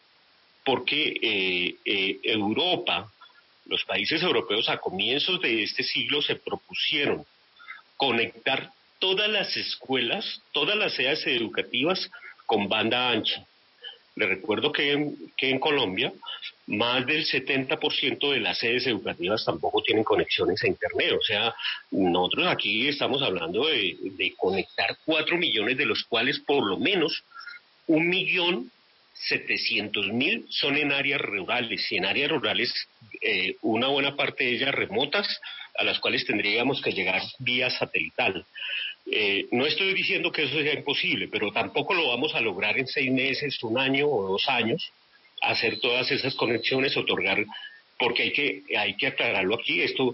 porque 0.65 1.15
eh, 1.21 1.75
eh, 1.85 2.19
Europa, 2.23 3.11
los 3.67 3.83
países 3.85 4.23
europeos 4.23 4.69
a 4.69 4.77
comienzos 4.77 5.39
de 5.39 5.61
este 5.61 5.83
siglo 5.83 6.23
se 6.23 6.35
propusieron 6.35 7.25
conectar 7.95 8.71
todas 8.97 9.29
las 9.29 9.55
escuelas, 9.55 10.41
todas 10.51 10.75
las 10.75 10.93
sedes 10.93 11.27
educativas 11.27 12.09
con 12.47 12.67
banda 12.67 13.11
ancha. 13.11 13.45
Le 14.17 14.25
recuerdo 14.25 14.71
que, 14.71 15.13
que 15.37 15.49
en 15.49 15.59
Colombia 15.59 16.11
más 16.67 17.05
del 17.05 17.25
70% 17.25 18.31
de 18.31 18.39
las 18.41 18.57
sedes 18.59 18.85
educativas 18.87 19.45
tampoco 19.45 19.81
tienen 19.81 20.03
conexiones 20.03 20.61
a 20.63 20.67
Internet. 20.67 21.13
O 21.17 21.23
sea, 21.23 21.55
nosotros 21.91 22.47
aquí 22.47 22.87
estamos 22.87 23.21
hablando 23.21 23.65
de, 23.67 24.33
conectar 24.37 24.97
4 25.05 25.37
millones, 25.37 25.77
de 25.77 25.85
los 25.85 26.03
cuales 26.03 26.39
por 26.39 26.67
lo 26.67 26.77
menos 26.77 27.23
un 27.87 28.09
millón 28.09 28.69
setecientos 29.13 30.07
mil 30.09 30.45
son 30.49 30.77
en 30.77 30.91
áreas 30.91 31.19
rurales 31.19 31.91
y 31.91 31.97
en 31.97 32.05
áreas 32.05 32.29
rurales 32.29 32.71
eh, 33.21 33.55
una 33.61 33.87
buena 33.87 34.15
parte 34.15 34.43
de 34.43 34.51
ellas 34.51 34.75
remotas 34.75 35.27
a 35.75 35.83
las 35.83 35.99
cuales 35.99 36.25
tendríamos 36.25 36.81
que 36.81 36.91
llegar 36.91 37.21
vía 37.39 37.69
satelital. 37.69 38.45
Eh, 39.09 39.47
no 39.51 39.65
estoy 39.65 39.93
diciendo 39.93 40.31
que 40.31 40.43
eso 40.43 40.59
sea 40.59 40.73
imposible, 40.73 41.29
pero 41.29 41.51
tampoco 41.51 41.93
lo 41.93 42.09
vamos 42.09 42.35
a 42.35 42.41
lograr 42.41 42.77
en 42.77 42.87
seis 42.87 43.11
meses, 43.11 43.61
un 43.63 43.77
año 43.77 44.07
o 44.07 44.27
dos 44.27 44.49
años, 44.49 44.91
hacer 45.41 45.79
todas 45.79 46.11
esas 46.11 46.35
conexiones, 46.35 46.97
otorgar, 46.97 47.45
porque 47.97 48.23
hay 48.23 48.33
que, 48.33 48.63
hay 48.77 48.95
que 48.95 49.07
aclararlo 49.07 49.55
aquí, 49.55 49.81
esto, 49.81 50.13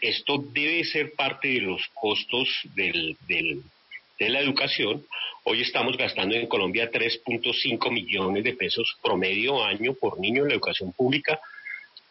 esto 0.00 0.38
debe 0.52 0.84
ser 0.84 1.12
parte 1.12 1.48
de 1.48 1.60
los 1.60 1.86
costos 1.94 2.48
del, 2.74 3.16
del, 3.28 3.62
de 4.18 4.28
la 4.30 4.40
educación. 4.40 5.04
Hoy 5.44 5.62
estamos 5.62 5.96
gastando 5.96 6.34
en 6.34 6.46
Colombia 6.46 6.90
3.5 6.90 7.90
millones 7.90 8.44
de 8.44 8.54
pesos 8.54 8.96
promedio 9.02 9.64
año 9.64 9.94
por 9.94 10.18
niño 10.18 10.42
en 10.42 10.48
la 10.48 10.54
educación 10.54 10.92
pública. 10.92 11.40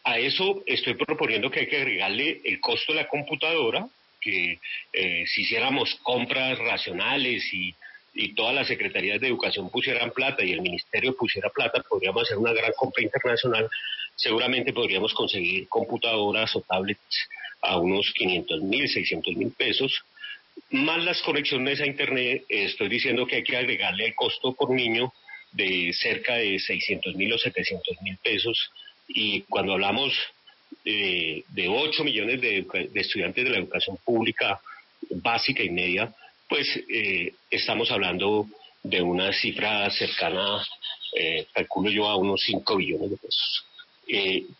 A 0.04 0.18
eso 0.18 0.62
estoy 0.66 0.94
proponiendo 0.94 1.50
que 1.50 1.60
hay 1.60 1.66
que 1.66 1.76
agregarle 1.76 2.40
el 2.44 2.60
costo 2.60 2.92
de 2.92 3.02
la 3.02 3.08
computadora, 3.08 3.86
que 4.20 4.58
eh, 4.92 5.24
si 5.26 5.42
hiciéramos 5.42 5.94
compras 6.02 6.58
racionales 6.58 7.44
y, 7.52 7.74
todas 8.36 8.54
las 8.54 8.66
secretarías 8.66 9.20
de 9.20 9.28
educación 9.28 9.70
pusieran 9.70 10.10
plata 10.10 10.44
y 10.44 10.52
el 10.52 10.60
ministerio 10.60 11.16
pusiera 11.16 11.48
plata, 11.48 11.82
podríamos 11.88 12.24
hacer 12.24 12.36
una 12.36 12.52
gran 12.52 12.72
compra 12.76 13.02
internacional. 13.02 13.68
Seguramente 14.14 14.74
podríamos 14.74 15.14
conseguir 15.14 15.68
computadoras 15.68 16.54
o 16.54 16.60
tablets 16.60 17.28
a 17.62 17.78
unos 17.78 18.12
500 18.12 18.62
mil, 18.62 18.88
600 18.88 19.36
mil 19.36 19.52
pesos. 19.52 20.04
Más 20.70 21.02
las 21.02 21.22
conexiones 21.22 21.80
a 21.80 21.86
Internet, 21.86 22.44
estoy 22.48 22.88
diciendo 22.88 23.26
que 23.26 23.36
hay 23.36 23.44
que 23.44 23.56
agregarle 23.56 24.06
el 24.06 24.14
costo 24.14 24.54
por 24.54 24.70
niño 24.70 25.12
de 25.52 25.92
cerca 25.94 26.34
de 26.34 26.58
600 26.58 27.14
mil 27.14 27.32
o 27.32 27.38
700 27.38 28.02
mil 28.02 28.18
pesos. 28.18 28.70
Y 29.08 29.42
cuando 29.42 29.72
hablamos 29.72 30.12
eh, 30.84 31.42
de 31.48 31.68
8 31.68 32.04
millones 32.04 32.40
de, 32.40 32.66
estudiantes 32.94 33.44
de 33.44 33.50
la 33.50 33.58
educación 33.58 33.98
pública 34.04 34.60
básica 35.10 35.62
y 35.62 35.70
media, 35.70 36.12
pues 36.48 36.66
eh, 36.88 37.32
estamos 37.50 37.90
hablando 37.90 38.46
de 38.82 39.02
una 39.02 39.32
cifra 39.32 39.90
cercana, 39.90 40.64
eh, 41.14 41.46
calculo 41.52 41.90
yo, 41.90 42.08
a 42.08 42.16
unos 42.16 42.40
5 42.46 42.76
billones 42.76 43.10
de 43.10 43.16
pesos. 43.16 43.64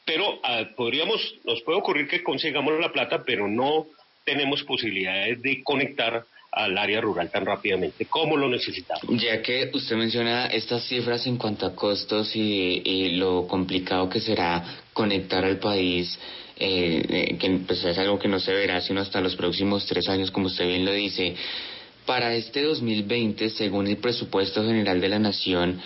pero 0.05 0.41
ah, 0.43 0.65
podríamos, 0.77 1.35
nos 1.45 1.63
puede 1.63 1.79
ocurrir 1.79 2.07
que 2.07 2.23
consigamos 2.23 2.79
la 2.79 2.93
plata, 2.93 3.23
pero 3.25 3.49
no 3.49 3.87
tenemos 4.25 4.63
posibilidades 4.63 5.41
de 5.43 5.63
conectar 5.63 6.25
al 6.53 6.77
área 6.77 7.01
rural 7.01 7.31
tan 7.31 7.47
rápidamente 7.47 8.07
como 8.07 8.37
lo 8.37 8.49
necesitamos. 8.49 9.05
Ya 9.23 9.41
que 9.43 9.71
usted 9.73 9.97
menciona 9.97 10.47
estas 10.47 10.85
cifras 10.87 11.27
en 11.27 11.37
cuanto 11.37 11.67
a 11.67 11.75
costos 11.75 12.35
y, 12.35 13.11
lo 13.11 13.47
complicado 13.47 14.09
que 14.09 14.21
será 14.21 14.65
conectar 15.01 15.43
al 15.47 15.59
país, 15.59 16.19
eh, 16.59 17.03
eh, 17.09 17.37
que 17.39 17.49
pues, 17.67 17.83
es 17.85 17.97
algo 17.97 18.19
que 18.19 18.29
no 18.29 18.39
se 18.39 18.53
verá 18.53 18.83
sino 18.83 19.01
hasta 19.01 19.23
los 19.23 19.35
próximos 19.35 19.87
tres 19.87 20.07
años, 20.11 20.31
como 20.31 20.49
usted 20.49 20.67
bien 20.67 20.85
lo 20.85 20.93
dice. 20.93 21.35
Para 22.05 22.35
este 22.35 22.63
2020, 22.63 23.49
según 23.49 23.87
el 23.87 23.97
presupuesto 23.97 24.63
general 24.63 25.01
de 25.01 25.09
la 25.09 25.19
Nación, 25.19 25.81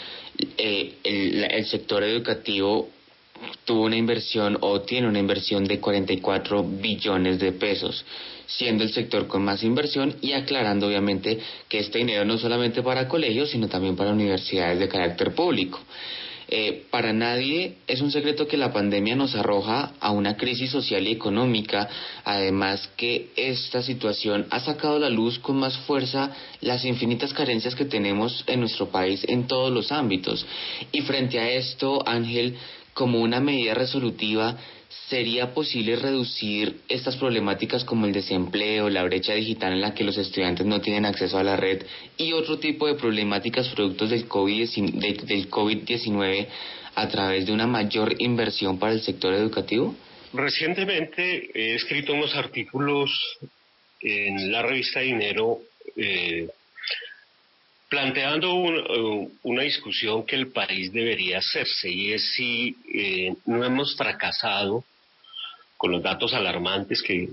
eh, 0.59 0.95
el 1.05 1.65
sector 1.67 2.03
educativo 2.03 2.89
tuvo 3.65 3.83
una 3.85 3.97
inversión 3.97 4.59
o 4.63 4.81
tiene 4.81 5.07
una 5.07 5.21
inversión 5.21 5.63
de 5.65 5.79
44 5.79 6.65
billones 6.65 7.39
de 7.39 7.53
pesos 7.53 8.05
siendo 8.47 8.85
el 8.85 8.93
sector 8.93 9.27
con 9.27 9.45
más 9.45 9.63
inversión 9.63 10.17
y 10.21 10.33
aclarando 10.33 10.87
obviamente 10.87 11.39
que 11.69 11.79
este 11.79 11.99
dinero 11.99 12.25
no 12.25 12.37
solamente 12.39 12.83
para 12.83 13.09
colegios, 13.09 13.51
sino 13.51 13.69
también 13.69 13.97
para 13.97 14.13
universidades 14.13 14.79
de 14.79 14.89
carácter 14.89 15.35
público. 15.35 15.81
Eh, 16.49 16.85
para 16.91 17.13
nadie 17.13 17.77
es 17.87 18.01
un 18.01 18.11
secreto 18.11 18.47
que 18.47 18.57
la 18.57 18.73
pandemia 18.73 19.17
nos 19.17 19.35
arroja 19.35 19.93
a 20.01 20.11
una 20.11 20.37
crisis 20.37 20.71
social 20.71 21.07
y 21.07 21.13
económica, 21.13 21.89
además 22.25 22.89
que 22.97 23.31
esta 23.37 23.83
situación 23.83 24.47
ha 24.51 24.61
sacado 24.61 24.97
a 24.97 25.01
la 25.01 25.11
luz 25.11 25.39
con 25.39 25.57
más 25.57 25.77
fuerza 25.79 26.31
las 26.61 26.85
infinitas 26.85 27.33
carencias 27.33 27.75
que 27.75 27.85
tenemos 27.85 28.45
en 28.47 28.61
nuestro 28.61 28.89
país 28.91 29.25
en 29.29 29.47
todos 29.47 29.73
los 29.73 29.91
ámbitos. 29.91 30.47
Y 30.93 31.01
frente 31.03 31.39
a 31.39 31.51
esto, 31.51 32.07
Ángel, 32.07 32.57
como 32.93 33.21
una 33.21 33.41
medida 33.41 33.75
resolutiva, 33.75 34.57
¿sería 35.09 35.55
posible 35.55 35.97
reducir 35.97 36.81
estas 36.89 37.17
problemáticas 37.17 37.85
como 37.85 38.07
el 38.07 38.13
desempleo, 38.13 38.89
la 38.89 39.05
brecha 39.05 39.35
digital 39.35 39.75
en 39.75 39.81
la 39.81 39.95
que 39.95 40.05
los 40.05 40.17
estudiantes 40.17 40.67
no 40.67 40.81
tienen 40.81 41.05
acceso 41.05 41.39
a 41.39 41.45
la 41.45 41.57
red 41.57 41.85
y 42.17 42.33
otro 42.33 42.59
tipo 42.59 42.87
de 42.87 42.95
problemáticas 42.95 43.69
productos 43.69 44.11
del 44.11 44.29
COVID-19 44.29 46.47
a 46.95 47.09
través 47.09 47.47
de 47.47 47.53
una 47.53 47.67
mayor 47.67 48.15
inversión 48.19 48.79
para 48.79 48.93
el 48.93 49.03
sector 49.03 49.35
educativo? 49.35 49.95
Recientemente 50.33 51.51
he 51.55 51.75
escrito 51.75 52.13
unos 52.13 52.35
artículos 52.35 53.11
en 54.01 54.51
la 54.51 54.63
revista 54.63 55.01
Dinero 55.01 55.59
eh, 55.97 56.49
planteando 57.95 58.49
eh, 58.49 59.29
una 59.45 59.63
discusión 59.63 60.27
que 60.27 60.35
el 60.35 60.49
país 60.49 60.93
debería 60.93 61.39
hacerse 61.39 61.89
y 61.89 62.13
es 62.13 62.35
si 62.35 62.75
eh, 62.93 63.33
no 63.47 63.65
hemos 63.65 63.95
fracasado 63.95 64.83
con 65.77 65.93
los 65.93 66.03
datos 66.03 66.35
alarmantes 66.35 67.01
que, 67.03 67.29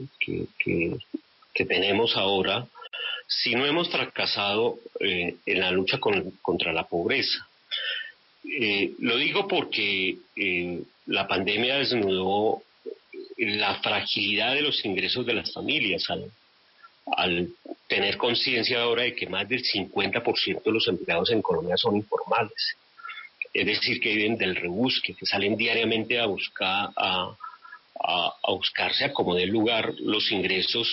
tenemos 1.68 2.16
ahora, 2.16 2.68
si 3.28 3.56
no 3.56 3.66
hemos 3.66 3.90
fracasado 3.90 4.78
eh, 5.00 5.36
en 5.48 5.60
la 5.60 5.72
lucha 5.72 6.00
contra 6.00 6.72
la 6.72 6.84
pobreza. 6.84 7.48
lo 9.00 9.18
digo 9.18 9.48
porque 9.48 10.18
la 11.08 11.28
pandemia 11.28 11.78
desnudó 11.78 12.62
la 13.38 13.82
fragilidad 13.82 14.54
de 14.54 14.62
los 14.62 14.86
ingresos 14.86 15.26
de 15.26 15.34
las 15.34 15.52
familias 15.52 16.08
al 17.18 17.50
tener 17.88 18.18
conciencia 18.18 18.82
ahora 18.82 19.04
de 19.04 19.16
que 19.16 19.28
más 19.28 19.48
del 19.48 19.64
50% 19.64 20.64
de 20.64 20.72
los 20.72 20.88
empleados 20.88 21.32
en 21.32 21.42
Colombia 21.42 21.76
son 21.78 21.98
informales. 21.98 22.76
Es 23.54 23.66
decir, 23.66 24.00
que 24.00 24.16
viven 24.16 24.38
del 24.38 24.56
rebusque, 24.56 25.14
que 25.14 25.26
salen 25.26 25.58
diariamente 25.58 26.20
a 26.20 26.26
buscar, 26.26 26.90
a, 26.96 27.36
a, 28.04 28.52
buscarse 28.52 29.06
a 29.06 29.14
como 29.14 29.36
dé 29.36 29.46
lugar 29.46 29.94
los 30.00 30.32
ingresos 30.32 30.88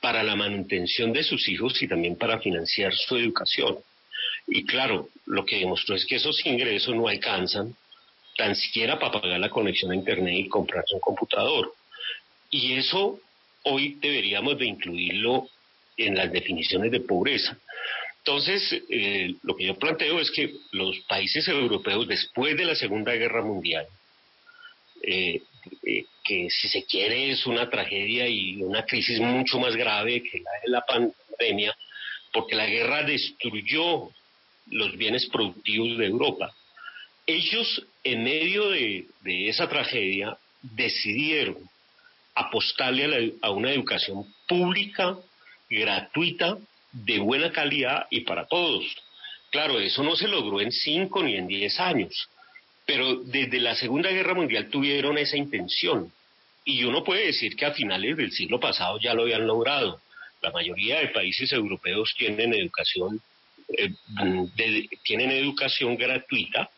para 0.00 0.22
la 0.22 0.36
manutención 0.36 1.12
de 1.12 1.22
sus 1.22 1.48
hijos 1.48 1.80
y 1.82 1.88
también 1.88 2.16
para 2.16 2.38
financiar 2.38 2.92
su 2.94 3.16
educación. 3.16 3.78
Y 4.46 4.66
claro, 4.66 5.08
lo 5.26 5.44
que 5.44 5.58
demostró 5.58 5.94
es 5.94 6.04
que 6.04 6.16
esos 6.16 6.44
ingresos 6.44 6.94
no 6.94 7.08
alcanzan 7.08 7.74
tan 8.36 8.54
siquiera 8.56 8.98
para 8.98 9.20
pagar 9.20 9.40
la 9.40 9.50
conexión 9.50 9.90
a 9.90 9.94
Internet 9.94 10.34
y 10.36 10.48
comprarse 10.48 10.94
un 10.94 11.00
computador. 11.00 11.72
Y 12.50 12.74
eso 12.74 13.20
hoy 13.64 13.96
deberíamos 14.00 14.58
de 14.58 14.66
incluirlo 14.66 15.48
en 15.96 16.16
las 16.16 16.32
definiciones 16.32 16.90
de 16.90 17.00
pobreza. 17.00 17.58
Entonces, 18.18 18.82
eh, 18.90 19.34
lo 19.42 19.56
que 19.56 19.66
yo 19.66 19.74
planteo 19.76 20.20
es 20.20 20.30
que 20.30 20.54
los 20.72 20.98
países 21.00 21.46
europeos, 21.48 22.06
después 22.06 22.56
de 22.56 22.64
la 22.64 22.74
Segunda 22.74 23.12
Guerra 23.14 23.42
Mundial, 23.42 23.86
eh, 25.02 25.42
eh, 25.86 26.04
que 26.24 26.48
si 26.50 26.68
se 26.68 26.84
quiere 26.84 27.30
es 27.30 27.46
una 27.46 27.68
tragedia 27.70 28.28
y 28.28 28.62
una 28.62 28.84
crisis 28.84 29.18
mucho 29.20 29.58
más 29.58 29.74
grave 29.74 30.22
que 30.22 30.38
la 30.40 30.50
de 30.62 30.70
la 30.70 30.84
pandemia, 30.84 31.76
porque 32.32 32.54
la 32.54 32.66
guerra 32.66 33.02
destruyó 33.02 34.10
los 34.70 34.96
bienes 34.96 35.26
productivos 35.26 35.98
de 35.98 36.06
Europa. 36.06 36.54
Ellos, 37.26 37.84
en 38.04 38.22
medio 38.22 38.70
de 38.70 39.06
esa 39.48 39.68
tragedia, 39.68 40.36
decidieron 40.62 41.70
apostarle 42.34 43.34
a, 43.42 43.50
una 43.50 43.72
educación 43.72 44.24
pública, 44.46 45.16
gratuita, 45.68 46.58
de 46.92 47.18
buena 47.18 47.52
calidad 47.52 48.06
y 48.10 48.20
para 48.20 48.46
todos. 48.46 48.84
Claro, 49.50 49.80
eso 49.80 50.02
no 50.02 50.16
se 50.16 50.28
logró 50.28 50.60
en 50.60 50.72
cinco 50.72 51.22
ni 51.22 51.36
en 51.36 51.46
diez 51.46 51.78
años, 51.80 52.28
pero 52.86 53.16
desde 53.16 53.60
la 53.60 53.74
Segunda 53.74 54.10
Guerra 54.10 54.34
Mundial 54.34 54.68
tuvieron 54.68 55.18
esa 55.18 55.36
intención. 55.36 56.12
Y 56.64 56.84
uno 56.84 57.02
puede 57.02 57.26
decir 57.26 57.56
que 57.56 57.66
a 57.66 57.72
finales 57.72 58.16
del 58.16 58.32
siglo 58.32 58.60
pasado 58.60 58.98
ya 59.00 59.14
lo 59.14 59.22
habían 59.22 59.46
logrado. 59.46 60.00
La 60.42 60.52
mayoría 60.52 61.00
de 61.00 61.08
países 61.08 61.52
europeos 61.52 62.14
tienen 62.16 62.54
educación, 62.54 63.20
eh, 63.76 63.92
tienen 65.04 65.30
educación 65.32 65.96
gratuita 65.96 66.70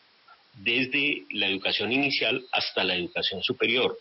desde 0.55 1.25
la 1.31 1.47
educación 1.47 1.93
inicial 1.93 2.43
hasta 2.53 2.85
la 2.85 2.95
educación 2.95 3.43
superior. 3.43 3.97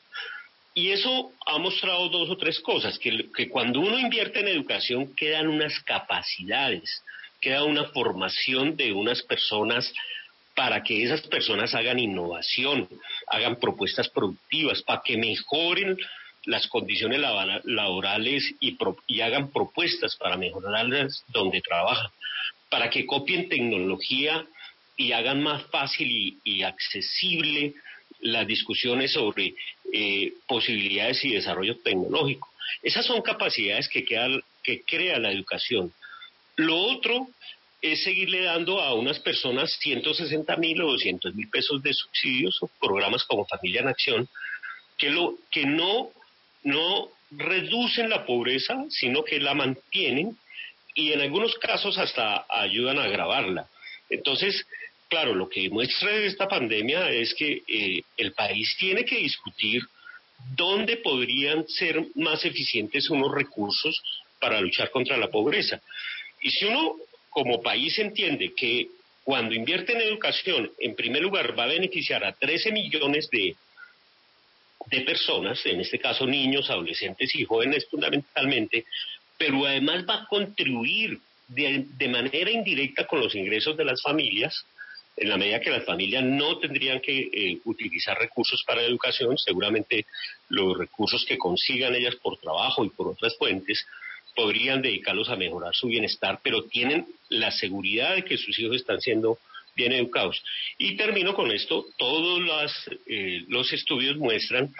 Y 0.73 0.91
eso 0.91 1.31
ha 1.45 1.57
mostrado 1.57 2.07
dos 2.09 2.29
o 2.29 2.37
tres 2.37 2.59
cosas, 2.61 2.97
que, 2.97 3.49
cuando 3.49 3.81
uno 3.81 3.99
invierte 3.99 4.39
en 4.39 4.47
educación 4.47 5.13
quedan 5.15 5.47
unas 5.49 5.77
capacidades, 5.81 7.03
queda 7.41 7.63
una 7.65 7.85
formación 7.85 8.77
de 8.77 8.93
unas 8.93 9.21
personas 9.23 9.91
para 10.55 10.81
que 10.83 11.03
esas 11.03 11.21
personas 11.27 11.73
hagan 11.75 11.99
innovación, 11.99 12.87
hagan 13.27 13.57
propuestas 13.57 14.07
productivas, 14.09 14.81
para 14.83 15.01
que 15.03 15.17
mejoren 15.17 15.97
las 16.45 16.67
condiciones 16.67 17.19
laborales 17.65 18.55
y, 18.59 18.77
y 19.07 19.21
hagan 19.21 19.51
propuestas 19.51 20.15
para 20.15 20.37
mejorarlas 20.37 21.23
donde 21.27 21.61
trabajan, 21.61 22.11
para 22.69 22.89
que 22.89 23.05
copien 23.05 23.49
tecnología 23.49 24.45
y 24.95 25.11
hagan 25.11 25.43
más 25.43 25.63
fácil 25.67 26.39
y 26.43 26.63
accesible 26.63 27.73
las 28.21 28.47
discusiones 28.47 29.13
sobre 29.13 29.55
eh, 29.93 30.33
posibilidades 30.47 31.23
y 31.25 31.33
desarrollo 31.33 31.77
tecnológico. 31.77 32.49
Esas 32.81 33.05
son 33.05 33.21
capacidades 33.21 33.87
que, 33.89 34.05
crea 34.85 35.19
la 35.19 35.31
educación. 35.31 35.91
Lo 36.55 36.77
otro 36.77 37.27
es 37.81 38.03
seguirle 38.03 38.43
dando 38.43 38.79
a 38.79 38.93
unas 38.93 39.19
personas 39.19 39.77
160 39.79 40.55
mil 40.57 40.81
o 40.81 40.91
200 40.91 41.33
mil 41.33 41.49
pesos 41.49 41.81
de 41.81 41.93
subsidios 41.93 42.57
o 42.61 42.69
programas 42.79 43.23
como 43.25 43.45
Familia 43.45 43.81
en 43.81 43.87
Acción 43.87 44.29
que, 44.97 45.09
lo, 45.09 45.35
que 45.49 45.65
no, 45.65 46.09
no 46.63 47.09
reducen 47.31 48.09
la 48.09 48.25
pobreza, 48.25 48.85
sino 48.89 49.23
que 49.23 49.39
la 49.39 49.55
mantienen 49.55 50.37
y 50.93 51.13
en 51.13 51.21
algunos 51.21 51.55
casos 51.55 51.97
hasta 51.97 52.45
ayudan 52.49 52.99
a 52.99 53.05
agravarla. 53.05 53.67
Entonces, 54.09 54.67
claro, 55.11 55.35
lo 55.35 55.49
que 55.49 55.69
muestra 55.69 56.09
esta 56.15 56.47
pandemia 56.47 57.09
es 57.09 57.33
que 57.33 57.63
eh, 57.67 58.01
el 58.15 58.31
país 58.31 58.73
tiene 58.79 59.03
que 59.03 59.17
discutir 59.17 59.81
dónde 60.55 60.97
podrían 60.97 61.67
ser 61.67 62.01
más 62.15 62.45
eficientes 62.45 63.09
unos 63.09 63.29
recursos 63.35 64.01
para 64.39 64.61
luchar 64.61 64.89
contra 64.89 65.17
la 65.17 65.27
pobreza. 65.27 65.81
Y 66.41 66.49
si 66.51 66.65
uno 66.65 66.95
como 67.29 67.61
país 67.61 67.99
entiende 67.99 68.53
que 68.55 68.87
cuando 69.25 69.53
invierte 69.53 69.91
en 69.91 70.01
educación, 70.01 70.71
en 70.79 70.95
primer 70.95 71.21
lugar 71.21 71.59
va 71.59 71.65
a 71.65 71.75
beneficiar 71.75 72.23
a 72.23 72.31
13 72.31 72.71
millones 72.71 73.29
de, 73.29 73.55
personas, 75.05 75.63
en 75.65 75.81
este 75.81 75.99
caso 75.99 76.25
niños, 76.25 76.69
adolescentes 76.69 77.35
y 77.35 77.43
jóvenes 77.43 77.85
fundamentalmente, 77.91 78.85
pero 79.37 79.65
además 79.65 80.05
va 80.09 80.23
a 80.23 80.27
contribuir 80.27 81.19
de 81.49 82.07
manera 82.07 82.49
indirecta 82.49 83.05
con 83.05 83.19
los 83.19 83.35
ingresos 83.35 83.75
de 83.75 83.83
las 83.83 84.01
familias, 84.01 84.65
en 85.17 85.29
la 85.29 85.37
medida 85.37 85.59
que 85.59 85.69
las 85.69 85.85
familias 85.85 86.23
no 86.23 86.57
tendrían 86.57 86.99
que 86.99 87.19
eh, 87.19 87.59
utilizar 87.65 88.17
recursos 88.17 88.63
para 88.65 88.81
educación, 88.81 89.37
seguramente 89.37 90.05
los 90.49 90.77
recursos 90.77 91.25
que 91.25 91.37
consigan 91.37 91.95
ellas 91.95 92.15
por 92.15 92.37
trabajo 92.37 92.83
y 92.85 92.89
por 92.89 93.09
otras 93.09 93.37
fuentes 93.37 93.85
podrían 94.35 94.81
dedicarlos 94.81 95.29
a 95.29 95.35
mejorar 95.35 95.75
su 95.75 95.87
bienestar, 95.87 96.39
pero 96.41 96.63
tienen 96.63 97.05
la 97.29 97.51
seguridad 97.51 98.15
de 98.15 98.23
que 98.23 98.37
sus 98.37 98.57
hijos 98.59 98.77
están 98.77 99.01
siendo 99.01 99.37
bien 99.75 99.91
educados. 99.91 100.41
Y 100.77 100.95
termino 100.95 101.33
con 101.33 101.51
esto, 101.51 101.85
todos 101.97 102.41
eh, 103.07 103.43
los 103.47 103.71
estudios 103.73 104.17
muestran 104.17 104.73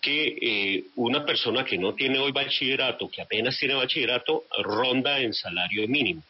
que 0.00 0.38
eh, 0.40 0.84
una 0.96 1.24
persona 1.24 1.64
que 1.64 1.78
no 1.78 1.94
tiene 1.94 2.18
hoy 2.18 2.32
bachillerato, 2.32 3.08
que 3.08 3.22
apenas 3.22 3.58
tiene 3.58 3.74
bachillerato, 3.74 4.44
ronda 4.62 5.20
en 5.20 5.34
salario 5.34 5.88
mínimo, 5.88 6.22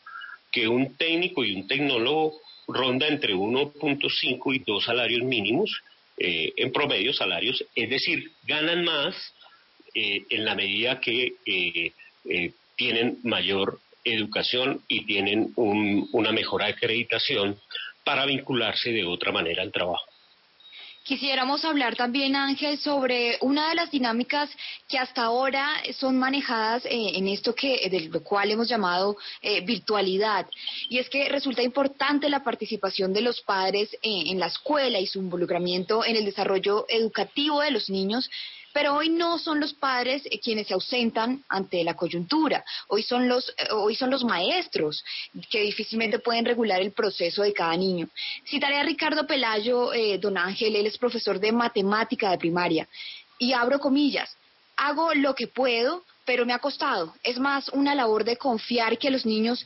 que 0.51 0.67
un 0.67 0.97
técnico 0.97 1.45
y 1.45 1.55
un 1.55 1.69
tecnólogo 1.69 2.41
ronda 2.69 3.07
entre 3.09 3.35
1.5 3.35 4.55
y 4.55 4.59
2 4.61 4.85
salarios 4.85 5.23
mínimos, 5.23 5.83
eh, 6.19 6.53
en 6.57 6.73
promedio 6.73 7.13
salarios, 7.13 7.65
es 7.75 7.91
decir, 7.91 8.33
ganan 8.47 8.85
más 8.85 9.15
eh, 9.95 10.25
en 10.31 10.45
la 10.45 10.55
medida 10.55 11.01
que 11.01 11.35
eh, 11.45 12.53
tienen 12.77 13.19
mayor 13.23 13.81
educación 14.05 14.81
y 14.89 15.05
tienen 15.05 15.53
una 15.57 16.33
mejor 16.33 16.63
acreditación 16.63 17.59
para 18.05 18.25
vincularse 18.25 18.93
de 18.93 19.05
otra 19.05 19.33
manera 19.33 19.63
al 19.63 19.73
trabajo. 19.73 20.05
Quisiéramos 21.07 21.65
hablar 21.65 21.95
también, 21.95 22.35
Ángel, 22.35 22.79
sobre 22.79 23.39
una 23.41 23.69
de 23.69 23.77
las 23.77 23.93
dinámicas 23.93 24.51
que 24.89 24.99
hasta 24.99 25.23
ahora 25.23 25.69
son 25.97 26.19
manejadas 26.19 26.85
eh, 26.85 27.13
en 27.15 27.29
esto 27.29 27.55
que 27.55 27.89
de 27.89 28.01
lo 28.09 28.25
cual 28.25 28.51
hemos 28.51 28.69
llamado 28.69 29.17
eh, 29.41 29.61
virtualidad. 29.61 30.49
Y 30.89 30.99
es 30.99 31.09
que 31.09 31.29
resulta 31.29 31.63
importante 31.63 32.29
la 32.29 32.43
participación 32.43 33.13
de 33.13 33.21
los 33.21 33.41
padres 33.43 33.89
eh, 33.95 33.99
en 34.03 34.41
la 34.41 34.49
escuela 34.49 34.99
y 34.99 35.07
su 35.07 35.21
involucramiento 35.21 36.05
en 36.05 36.17
el 36.17 36.25
desarrollo 36.25 36.87
educativo 36.89 37.61
de 37.61 37.71
los 37.71 37.89
niños 37.89 38.29
pero 38.77 38.93
hoy 38.93 39.09
no 39.09 39.39
son 39.39 39.59
los 39.59 39.73
padres 39.73 40.21
eh, 40.27 40.39
quienes 40.39 40.67
se 40.67 40.75
ausentan 40.75 41.43
ante 41.49 41.83
la 41.83 41.95
coyuntura, 41.95 42.63
hoy 42.89 43.03
son 43.03 43.27
los, 43.27 43.49
eh, 43.57 43.69
hoy 43.71 43.97
son 43.97 44.11
los 44.11 44.23
maestros 44.23 45.03
que 45.49 45.63
difícilmente 45.63 46.19
pueden 46.19 46.45
regular 46.45 46.83
el 46.83 46.93
proceso 46.93 47.41
de 47.41 47.55
cada 47.55 47.75
niño. 47.75 48.07
Citaré 48.47 48.77
a 48.77 48.83
Ricardo 48.83 49.27
Pelayo, 49.27 49.95
eh, 49.95 50.19
don 50.19 50.37
Ángel, 50.37 50.77
él 50.77 50.87
es 50.87 50.99
profesor 50.99 51.41
de 51.41 51.53
matemática 51.53 52.31
de 52.31 52.37
primaria, 52.37 52.87
y 53.39 53.55
abro 53.55 53.79
comillas, 53.79 54.37
hago 54.77 55.15
lo 55.15 55.35
que 55.35 55.49
puedo, 55.49 56.05
pero 56.27 56.45
me 56.45 56.53
ha 56.53 56.59
costado. 56.59 57.15
Es 57.23 57.39
más 57.39 57.71
una 57.71 57.95
labor 57.95 58.25
de 58.25 58.37
confiar 58.37 58.99
que 58.99 59.11
los 59.11 59.25
niños 59.25 59.65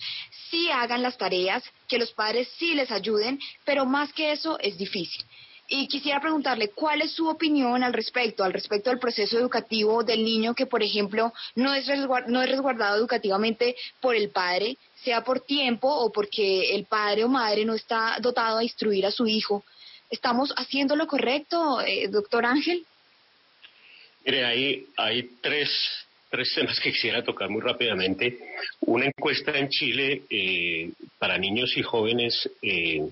sí 0.51 0.70
hagan 0.70 1.03
las 1.03 1.18
tareas, 1.18 1.64
que 1.88 1.99
los 1.99 2.12
padres 2.12 2.46
sí 2.61 2.75
les 2.75 2.92
ayuden, 2.92 3.40
pero 3.64 3.87
más 3.87 4.12
que 4.12 4.31
eso 4.31 4.57
es 4.61 4.79
difícil. 4.79 5.25
Y 5.72 5.87
quisiera 5.87 6.20
preguntarle 6.20 6.70
cuál 6.70 7.00
es 7.00 7.12
su 7.12 7.28
opinión 7.28 7.85
al 7.85 7.92
respecto, 7.92 8.42
al 8.42 8.52
respecto 8.52 8.90
del 8.90 8.98
proceso 8.98 9.38
educativo 9.38 10.02
del 10.02 10.24
niño 10.24 10.52
que, 10.52 10.66
por 10.66 10.83
ejemplo, 10.83 11.33
no 11.54 11.72
es, 11.72 11.87
no 12.26 12.42
es 12.42 12.50
resguardado 12.50 12.98
educativamente 12.98 13.76
por 14.00 14.16
el 14.16 14.30
padre, 14.30 14.76
sea 15.04 15.22
por 15.22 15.42
tiempo 15.42 15.87
o 15.88 16.11
porque 16.11 16.74
el 16.74 16.87
padre 16.87 17.22
o 17.22 17.28
madre 17.28 17.64
no 17.64 17.74
está 17.74 18.18
dotado 18.20 18.59
a 18.59 18.64
instruir 18.64 19.06
a 19.06 19.12
su 19.12 19.28
hijo. 19.28 19.62
¿Estamos 20.11 20.52
haciendo 20.56 20.96
lo 20.96 21.06
correcto, 21.06 21.80
eh, 21.83 22.09
doctor 22.09 22.46
Ángel? 22.46 22.85
Mire, 24.26 24.44
hay, 24.44 24.87
hay 24.96 25.30
tres, 25.40 25.70
tres 26.30 26.52
temas 26.52 26.80
que 26.80 26.90
quisiera 26.90 27.22
tocar 27.22 27.48
muy 27.48 27.61
rápidamente. 27.61 28.40
Una 28.80 29.06
encuesta 29.06 29.52
en 29.56 29.68
Chile 29.68 30.22
eh, 30.28 30.90
para 31.16 31.38
niños 31.38 31.76
y 31.76 31.83
jóvenes 31.83 32.50
eh, 32.61 33.09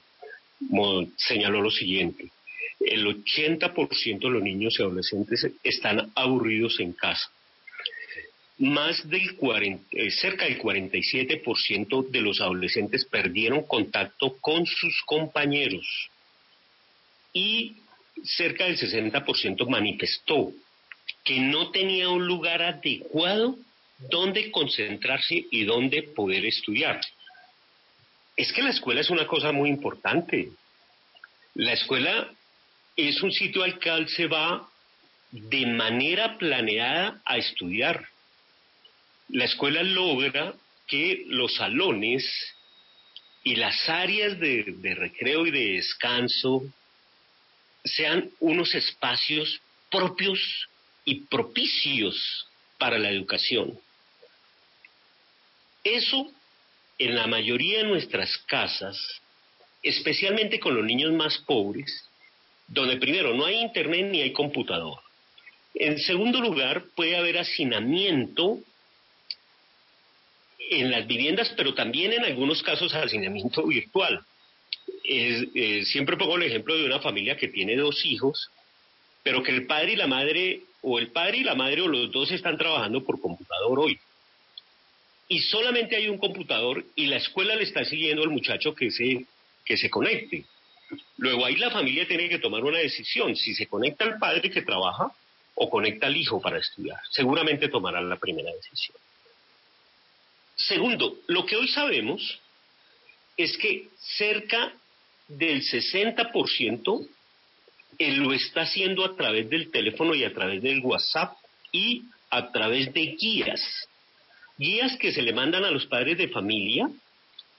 señaló 1.16 1.62
lo 1.62 1.70
siguiente 1.70 2.32
el 2.80 3.06
80% 3.06 4.18
de 4.20 4.30
los 4.30 4.42
niños 4.42 4.78
y 4.78 4.82
adolescentes 4.82 5.50
están 5.62 6.10
aburridos 6.14 6.78
en 6.80 6.92
casa. 6.92 7.30
Más 8.58 9.08
del 9.08 9.36
40, 9.36 9.84
eh, 9.92 10.10
cerca 10.10 10.44
del 10.44 10.58
47% 10.58 12.08
de 12.08 12.20
los 12.20 12.40
adolescentes 12.40 13.04
perdieron 13.04 13.62
contacto 13.62 14.36
con 14.40 14.66
sus 14.66 15.02
compañeros 15.06 15.86
y 17.32 17.76
cerca 18.24 18.64
del 18.64 18.76
60% 18.76 19.68
manifestó 19.68 20.52
que 21.24 21.38
no 21.40 21.70
tenía 21.70 22.08
un 22.08 22.26
lugar 22.26 22.62
adecuado 22.62 23.56
donde 23.98 24.50
concentrarse 24.50 25.46
y 25.50 25.64
donde 25.64 26.02
poder 26.02 26.44
estudiar. 26.44 27.00
Es 28.36 28.52
que 28.52 28.62
la 28.62 28.70
escuela 28.70 29.00
es 29.00 29.10
una 29.10 29.26
cosa 29.26 29.52
muy 29.52 29.68
importante. 29.68 30.50
La 31.54 31.72
escuela 31.72 32.28
es 33.06 33.22
un 33.22 33.30
sitio 33.30 33.62
al 33.62 33.78
cual 33.78 34.08
se 34.08 34.26
va 34.26 34.68
de 35.30 35.66
manera 35.66 36.36
planeada 36.36 37.22
a 37.24 37.38
estudiar. 37.38 38.08
La 39.28 39.44
escuela 39.44 39.84
logra 39.84 40.52
que 40.88 41.22
los 41.28 41.54
salones 41.54 42.24
y 43.44 43.54
las 43.54 43.88
áreas 43.88 44.40
de, 44.40 44.96
recreo 44.96 45.46
y 45.46 45.52
de 45.52 45.74
descanso 45.74 46.64
sean 47.84 48.30
unos 48.40 48.74
espacios 48.74 49.60
propios 49.90 50.68
y 51.04 51.20
propicios 51.26 52.48
para 52.78 52.98
la 52.98 53.10
educación. 53.10 53.78
Eso 55.84 56.32
en 56.98 57.14
la 57.14 57.28
mayoría 57.28 57.78
de 57.78 57.84
nuestras 57.84 58.36
casas, 58.38 58.98
especialmente 59.84 60.58
con 60.58 60.74
los 60.74 60.84
niños 60.84 61.12
más 61.12 61.38
pobres, 61.38 62.07
donde 62.68 62.98
primero 62.98 63.34
no 63.34 63.46
hay 63.46 63.56
internet 63.56 64.08
ni 64.10 64.20
hay 64.20 64.32
computador. 64.32 64.98
En 65.74 65.98
segundo 65.98 66.40
lugar, 66.40 66.84
puede 66.94 67.16
haber 67.16 67.38
hacinamiento 67.38 68.58
en 70.70 70.90
las 70.90 71.06
viviendas, 71.06 71.52
pero 71.56 71.74
también 71.74 72.12
en 72.12 72.24
algunos 72.24 72.62
casos 72.62 72.94
hacinamiento 72.94 73.66
virtual. 73.66 74.20
Eh, 75.04 75.84
siempre 75.86 76.16
pongo 76.16 76.36
el 76.36 76.42
ejemplo 76.42 76.76
de 76.76 76.84
una 76.84 77.00
familia 77.00 77.36
que 77.36 77.48
tiene 77.48 77.76
dos 77.76 78.04
hijos, 78.04 78.50
pero 79.22 79.42
que 79.42 79.52
el 79.52 79.66
padre 79.66 79.92
y 79.92 79.96
la 79.96 80.06
madre, 80.06 80.62
o 80.82 80.98
el 80.98 81.10
padre 81.10 81.38
y 81.38 81.44
la 81.44 81.54
madre, 81.54 81.82
o 81.82 81.88
los 81.88 82.12
dos 82.12 82.30
están 82.30 82.58
trabajando 82.58 83.02
por 83.02 83.20
computador 83.20 83.78
hoy. 83.78 83.98
Y 85.28 85.40
solamente 85.40 85.96
hay 85.96 86.08
un 86.08 86.18
computador 86.18 86.84
y 86.94 87.06
la 87.06 87.16
escuela 87.16 87.54
le 87.54 87.64
está 87.64 87.84
siguiendo 87.84 88.22
al 88.22 88.30
muchacho 88.30 88.74
que 88.74 88.90
se, 88.90 89.24
que 89.64 89.76
se 89.76 89.90
conecte. 89.90 90.44
Luego 91.18 91.44
ahí 91.44 91.56
la 91.56 91.70
familia 91.70 92.06
tiene 92.06 92.28
que 92.28 92.38
tomar 92.38 92.64
una 92.64 92.78
decisión, 92.78 93.36
si 93.36 93.54
se 93.54 93.66
conecta 93.66 94.04
al 94.04 94.18
padre 94.18 94.50
que 94.50 94.62
trabaja 94.62 95.12
o 95.54 95.68
conecta 95.68 96.06
al 96.06 96.16
hijo 96.16 96.40
para 96.40 96.58
estudiar. 96.58 96.98
Seguramente 97.10 97.68
tomarán 97.68 98.08
la 98.08 98.16
primera 98.16 98.52
decisión. 98.52 98.96
Segundo, 100.54 101.16
lo 101.26 101.44
que 101.44 101.56
hoy 101.56 101.68
sabemos 101.68 102.40
es 103.36 103.56
que 103.58 103.88
cerca 103.98 104.72
del 105.28 105.62
60% 105.62 107.08
él 107.98 108.16
lo 108.16 108.32
está 108.32 108.62
haciendo 108.62 109.04
a 109.04 109.16
través 109.16 109.50
del 109.50 109.70
teléfono 109.70 110.14
y 110.14 110.24
a 110.24 110.32
través 110.32 110.62
del 110.62 110.80
WhatsApp 110.80 111.36
y 111.72 112.04
a 112.30 112.50
través 112.50 112.92
de 112.92 113.16
guías. 113.18 113.60
Guías 114.56 114.96
que 114.96 115.12
se 115.12 115.22
le 115.22 115.32
mandan 115.32 115.64
a 115.64 115.70
los 115.70 115.86
padres 115.86 116.18
de 116.18 116.28
familia 116.28 116.88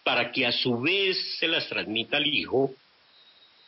para 0.03 0.31
que 0.31 0.45
a 0.45 0.51
su 0.51 0.79
vez 0.79 1.37
se 1.37 1.47
las 1.47 1.67
transmita 1.67 2.17
al 2.17 2.27
hijo 2.27 2.73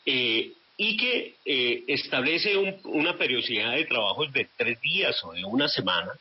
eh, 0.06 0.54
y 0.78 0.98
que 0.98 1.36
eh, 1.46 1.84
establece 1.88 2.58
una 2.86 3.16
periodicidad 3.16 3.76
de 3.76 3.86
trabajos 3.86 4.34
de 4.34 4.48
tres 4.58 4.82
días 4.82 5.24
o 5.24 5.32
de 5.32 5.46
una 5.46 5.68
semana 5.68 6.12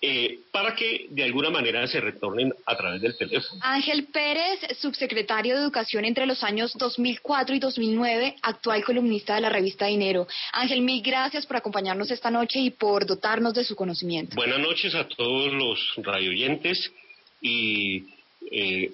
eh, 0.00 0.38
para 0.50 0.74
que 0.74 1.08
de 1.10 1.22
alguna 1.22 1.50
manera 1.50 1.86
se 1.86 2.00
retornen 2.00 2.54
a 2.64 2.76
través 2.76 3.02
del 3.02 3.16
teléfono. 3.16 3.60
Ángel 3.62 4.06
Pérez, 4.06 4.60
subsecretario 4.80 5.54
de 5.54 5.60
Educación 5.60 6.06
entre 6.06 6.24
los 6.24 6.42
años 6.42 6.72
2004 6.74 7.54
y 7.54 7.58
2009, 7.58 8.36
actual 8.40 8.82
columnista 8.82 9.34
de 9.34 9.42
la 9.42 9.50
revista 9.50 9.86
Dinero. 9.86 10.26
Ángel, 10.52 10.80
mil 10.80 11.02
gracias 11.02 11.44
por 11.44 11.56
acompañarnos 11.56 12.10
esta 12.10 12.30
noche 12.30 12.60
y 12.60 12.70
por 12.70 13.04
dotarnos 13.04 13.52
de 13.52 13.64
su 13.64 13.76
conocimiento. 13.76 14.34
Buenas 14.36 14.58
noches 14.58 14.94
a 14.94 15.06
todos 15.06 15.52
los 15.52 15.78
radioyentes 15.98 16.90
y 17.42 18.06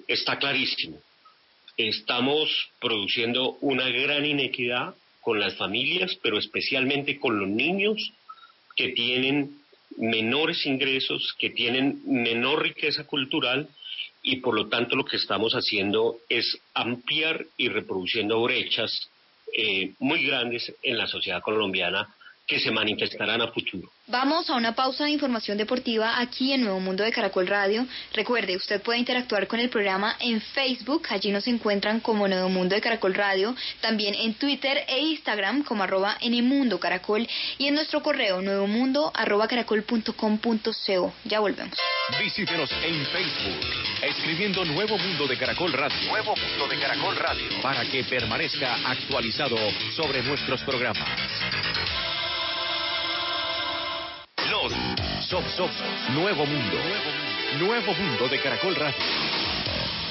está 0.07 0.37
clarísimo 0.37 0.99
estamos 1.87 2.49
produciendo 2.81 3.57
una 3.61 3.87
gran 3.89 4.25
inequidad 4.25 4.95
con 5.21 5.39
las 5.39 5.55
familias, 5.55 6.17
pero 6.21 6.37
especialmente 6.37 7.19
con 7.19 7.39
los 7.39 7.47
niños 7.47 8.11
que 8.75 8.89
tienen 8.89 9.59
menores 9.97 10.65
ingresos, 10.65 11.35
que 11.37 11.49
tienen 11.49 12.01
menor 12.05 12.63
riqueza 12.63 13.05
cultural 13.05 13.69
y 14.21 14.37
por 14.37 14.55
lo 14.55 14.67
tanto 14.67 14.95
lo 14.95 15.05
que 15.05 15.17
estamos 15.17 15.53
haciendo 15.53 16.17
es 16.27 16.59
ampliar 16.73 17.45
y 17.57 17.69
reproduciendo 17.69 18.41
brechas 18.41 19.09
eh, 19.53 19.93
muy 19.99 20.25
grandes 20.25 20.73
en 20.83 20.97
la 20.97 21.07
sociedad 21.07 21.41
colombiana 21.41 22.13
que 22.49 22.59
se 22.59 22.71
manifestarán 22.71 23.41
a 23.41 23.47
futuro. 23.51 23.91
Vamos 24.07 24.49
a 24.49 24.55
una 24.55 24.73
pausa 24.73 25.05
de 25.05 25.11
información 25.11 25.55
deportiva 25.55 26.19
aquí 26.19 26.51
en 26.51 26.61
Nuevo 26.61 26.79
Mundo 26.79 27.03
de 27.03 27.11
Caracol 27.11 27.45
Radio. 27.45 27.85
Recuerde, 28.11 28.55
usted 28.55 28.81
puede 28.81 28.97
interactuar 28.97 29.45
con 29.45 29.59
el 29.59 29.69
programa 29.69 30.15
en 30.19 30.41
Facebook, 30.41 31.03
allí 31.11 31.29
nos 31.29 31.47
encuentran 31.47 31.99
como 31.99 32.27
Nuevo 32.27 32.49
Mundo 32.49 32.73
de 32.73 32.81
Caracol 32.81 33.13
Radio, 33.13 33.55
también 33.81 34.15
en 34.15 34.33
Twitter 34.33 34.83
e 34.87 34.99
Instagram 34.99 35.63
como 35.63 35.83
arroba 35.83 36.17
Mundo 36.41 36.79
Caracol 36.79 37.27
y 37.59 37.67
en 37.67 37.75
nuestro 37.75 38.01
correo 38.01 38.41
nuevomundo 38.41 39.11
arroba 39.13 39.47
caracol.com.co. 39.47 41.13
Ya 41.25 41.39
volvemos. 41.39 41.77
Visítenos 42.19 42.71
en 42.83 43.05
Facebook, 43.05 43.59
escribiendo 44.01 44.65
Nuevo 44.65 44.97
Mundo 44.97 45.27
de 45.27 45.37
Caracol 45.37 45.71
Radio. 45.71 45.97
Nuevo 46.09 46.33
Mundo 46.35 46.67
de 46.67 46.79
Caracol 46.79 47.15
Radio. 47.15 47.47
Para 47.61 47.85
que 47.85 48.03
permanezca 48.05 48.75
actualizado 48.89 49.57
sobre 49.95 50.23
nuestros 50.23 50.63
programas. 50.63 51.07
Nuevo 56.13 56.45
Mundo. 56.45 56.75
Nuevo 57.59 57.93
Mundo 57.93 58.27
de 58.27 58.41
Caracol 58.41 58.75
Radio. 58.75 58.97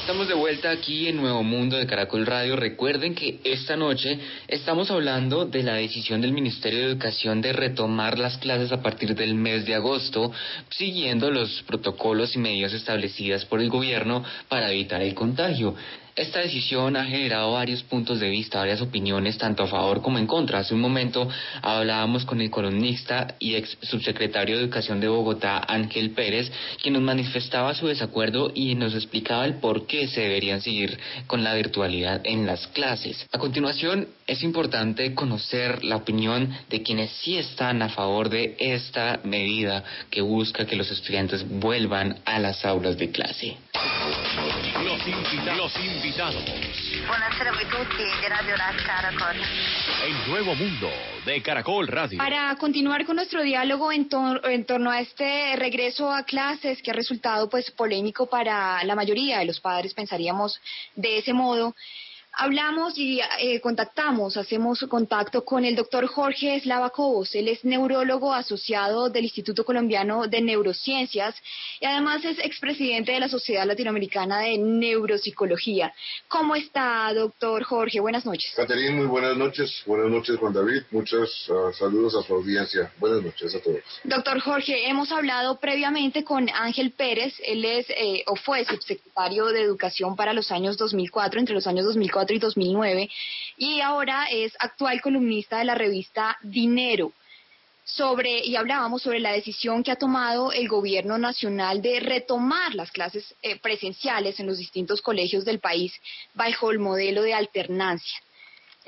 Estamos 0.01 0.27
de 0.27 0.33
vuelta 0.33 0.71
aquí 0.71 1.07
en 1.07 1.19
Nuevo 1.19 1.43
Mundo 1.43 1.77
de 1.77 1.87
Caracol 1.87 2.25
Radio. 2.25 2.57
Recuerden 2.57 3.15
que 3.15 3.41
esta 3.45 3.77
noche 3.77 4.19
estamos 4.47 4.91
hablando 4.91 5.45
de 5.45 5.63
la 5.63 5.75
decisión 5.75 6.23
del 6.23 6.33
Ministerio 6.33 6.79
de 6.79 6.87
Educación 6.87 7.43
de 7.43 7.53
retomar 7.53 8.19
las 8.19 8.39
clases 8.39 8.73
a 8.73 8.81
partir 8.81 9.15
del 9.15 9.35
mes 9.35 9.67
de 9.67 9.75
agosto, 9.75 10.33
siguiendo 10.71 11.31
los 11.31 11.63
protocolos 11.65 12.35
y 12.35 12.39
medidas 12.39 12.73
establecidas 12.73 13.45
por 13.45 13.61
el 13.61 13.69
gobierno 13.69 14.25
para 14.49 14.73
evitar 14.73 15.03
el 15.03 15.13
contagio. 15.13 15.75
Esta 16.18 16.40
decisión 16.40 16.96
ha 16.96 17.04
generado 17.04 17.52
varios 17.52 17.85
puntos 17.85 18.18
de 18.18 18.28
vista, 18.28 18.59
varias 18.59 18.81
opiniones, 18.81 19.38
tanto 19.38 19.62
a 19.62 19.68
favor 19.68 20.02
como 20.02 20.18
en 20.18 20.26
contra. 20.26 20.59
Hace 20.59 20.74
un 20.74 20.81
momento 20.81 21.28
hablábamos 21.62 22.24
con 22.24 22.40
el 22.40 22.50
columnista 22.50 23.37
y 23.38 23.54
ex 23.54 23.78
subsecretario 23.83 24.57
de 24.57 24.64
Educación 24.64 24.98
de 24.98 25.07
Bogotá, 25.07 25.62
Ángel 25.68 26.11
Pérez, 26.11 26.50
quien 26.83 26.94
nos 26.94 27.04
manifestaba 27.04 27.72
su 27.72 27.87
desacuerdo 27.87 28.50
y 28.52 28.74
nos 28.74 28.96
explicaba 28.96 29.44
el 29.44 29.61
por 29.61 29.87
qué 29.87 30.09
se 30.09 30.22
deberían 30.22 30.61
seguir 30.61 30.98
con 31.28 31.44
la 31.44 31.54
virtualidad 31.54 32.20
en 32.24 32.46
las 32.46 32.66
clases. 32.66 33.24
A 33.31 33.38
continuación, 33.38 34.09
es 34.26 34.42
importante 34.42 35.14
conocer 35.14 35.85
la 35.85 35.94
opinión 35.94 36.52
de 36.68 36.83
quienes 36.83 37.12
sí 37.12 37.37
están 37.38 37.81
a 37.81 37.90
favor 37.90 38.28
de 38.28 38.57
esta 38.59 39.20
medida 39.22 39.85
que 40.11 40.20
busca 40.20 40.66
que 40.66 40.74
los 40.74 40.90
estudiantes 40.90 41.48
vuelvan 41.48 42.18
a 42.24 42.40
las 42.40 42.64
aulas 42.64 42.98
de 42.98 43.12
clase. 43.12 43.57
Los, 45.09 45.33
invita- 45.33 45.55
los 45.57 45.77
invitados. 45.79 46.44
Buonasera 47.07 47.51
a 47.51 47.55
tutti 47.71 48.03
di 48.03 48.29
Radio 48.29 48.55
Caracol. 48.85 49.37
El 50.05 50.29
nuevo 50.31 50.55
mundo 50.55 50.90
de 51.25 51.40
Caracol 51.40 51.87
Radio. 51.88 52.18
Para 52.18 52.55
continuar 52.57 53.07
con 53.07 53.16
nuestro 53.16 53.42
diálogo 53.42 53.90
en, 53.90 54.09
tor- 54.09 54.40
en 54.51 54.66
torno 54.66 54.90
a 54.90 55.01
este 55.01 55.57
regreso 55.57 56.12
a 56.12 56.25
clases 56.25 56.83
que 56.83 56.90
ha 56.90 56.94
resultado 56.94 57.49
pues 57.49 57.71
polémico 57.71 58.27
para 58.29 58.85
la 58.85 58.94
mayoría 58.94 59.38
de 59.38 59.47
los 59.47 59.61
padres, 59.61 59.94
pensaríamos 59.94 60.61
de 60.94 61.18
ese 61.18 61.33
modo. 61.33 61.75
Hablamos 62.33 62.97
y 62.97 63.21
eh, 63.41 63.61
contactamos, 63.61 64.37
hacemos 64.37 64.81
contacto 64.88 65.45
con 65.45 65.64
el 65.64 65.75
doctor 65.75 66.07
Jorge 66.07 66.57
Eslava 66.57 66.91
Cobos. 66.91 67.35
Él 67.35 67.49
es 67.49 67.64
neurólogo 67.64 68.33
asociado 68.33 69.11
del 69.11 69.25
Instituto 69.25 69.64
Colombiano 69.64 70.29
de 70.29 70.41
Neurociencias 70.41 71.35
y 71.81 71.87
además 71.87 72.25
es 72.25 72.38
expresidente 72.38 73.12
de 73.12 73.21
la 73.21 73.29
Sociedad 73.29 73.67
Latinoamericana 73.67 74.41
de 74.41 74.59
Neuropsicología. 74.59 75.93
¿Cómo 76.29 76.55
está, 76.55 77.12
doctor 77.12 77.64
Jorge? 77.64 77.99
Buenas 77.99 78.25
noches. 78.25 78.53
Caterín, 78.55 78.97
muy 78.97 79.07
buenas 79.07 79.37
noches. 79.37 79.83
Buenas 79.87 80.11
noches, 80.11 80.37
Juan 80.38 80.53
David. 80.53 80.83
Muchos 80.93 81.51
ah, 81.51 81.73
saludos 81.77 82.14
a 82.14 82.23
su 82.23 82.35
audiencia. 82.35 82.93
Buenas 82.99 83.23
noches 83.23 83.55
a 83.55 83.61
todos. 83.61 83.81
Doctor 84.05 84.38
Jorge, 84.41 84.88
hemos 84.88 85.11
hablado 85.11 85.59
previamente 85.59 86.23
con 86.23 86.49
Ángel 86.51 86.93
Pérez, 86.93 87.35
él 87.45 87.64
es 87.64 87.87
eh, 87.91 88.23
o 88.27 88.37
fue 88.37 88.64
subsecretario 88.64 89.47
de 89.47 89.62
Educación 89.62 90.14
para 90.14 90.33
los 90.33 90.53
años 90.53 90.77
2004, 90.77 91.41
entre 91.41 91.55
los 91.55 91.67
años 91.67 91.85
2004 91.87 92.17
y 92.28 92.38
2009, 92.38 93.11
y 93.57 93.81
ahora 93.81 94.26
es 94.31 94.52
actual 94.59 95.00
columnista 95.00 95.59
de 95.59 95.64
la 95.64 95.74
revista 95.74 96.37
Dinero. 96.42 97.12
Sobre, 97.85 98.44
y 98.44 98.54
hablábamos 98.57 99.00
sobre 99.00 99.18
la 99.18 99.33
decisión 99.33 99.83
que 99.83 99.90
ha 99.90 99.96
tomado 99.96 100.52
el 100.52 100.68
gobierno 100.68 101.16
nacional 101.16 101.81
de 101.81 102.00
retomar 102.00 102.74
las 102.74 102.90
clases 102.90 103.35
eh, 103.42 103.59
presenciales 103.59 104.38
en 104.38 104.46
los 104.46 104.59
distintos 104.59 105.00
colegios 105.00 105.46
del 105.46 105.59
país 105.59 105.94
bajo 106.35 106.70
el 106.70 106.81
modelo 106.81 107.22
de 107.22 107.33
alternancia. 107.33 108.20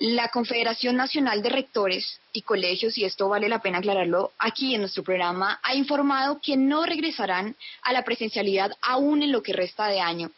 La 0.00 0.28
Confederación 0.28 0.96
Nacional 0.96 1.42
de 1.42 1.50
Rectores 1.50 2.20
y 2.32 2.40
Colegios, 2.40 2.96
y 2.96 3.04
esto 3.04 3.28
vale 3.28 3.50
la 3.50 3.60
pena 3.60 3.78
aclararlo 3.78 4.32
aquí 4.38 4.74
en 4.74 4.80
nuestro 4.80 5.02
programa, 5.02 5.60
ha 5.62 5.74
informado 5.74 6.40
que 6.42 6.56
no 6.56 6.86
regresarán 6.86 7.54
a 7.82 7.92
la 7.92 8.02
presencialidad 8.02 8.72
aún 8.80 9.22
en 9.22 9.30
lo 9.30 9.42
que 9.42 9.52
resta 9.52 9.88
de 9.88 10.00
año. 10.00 10.30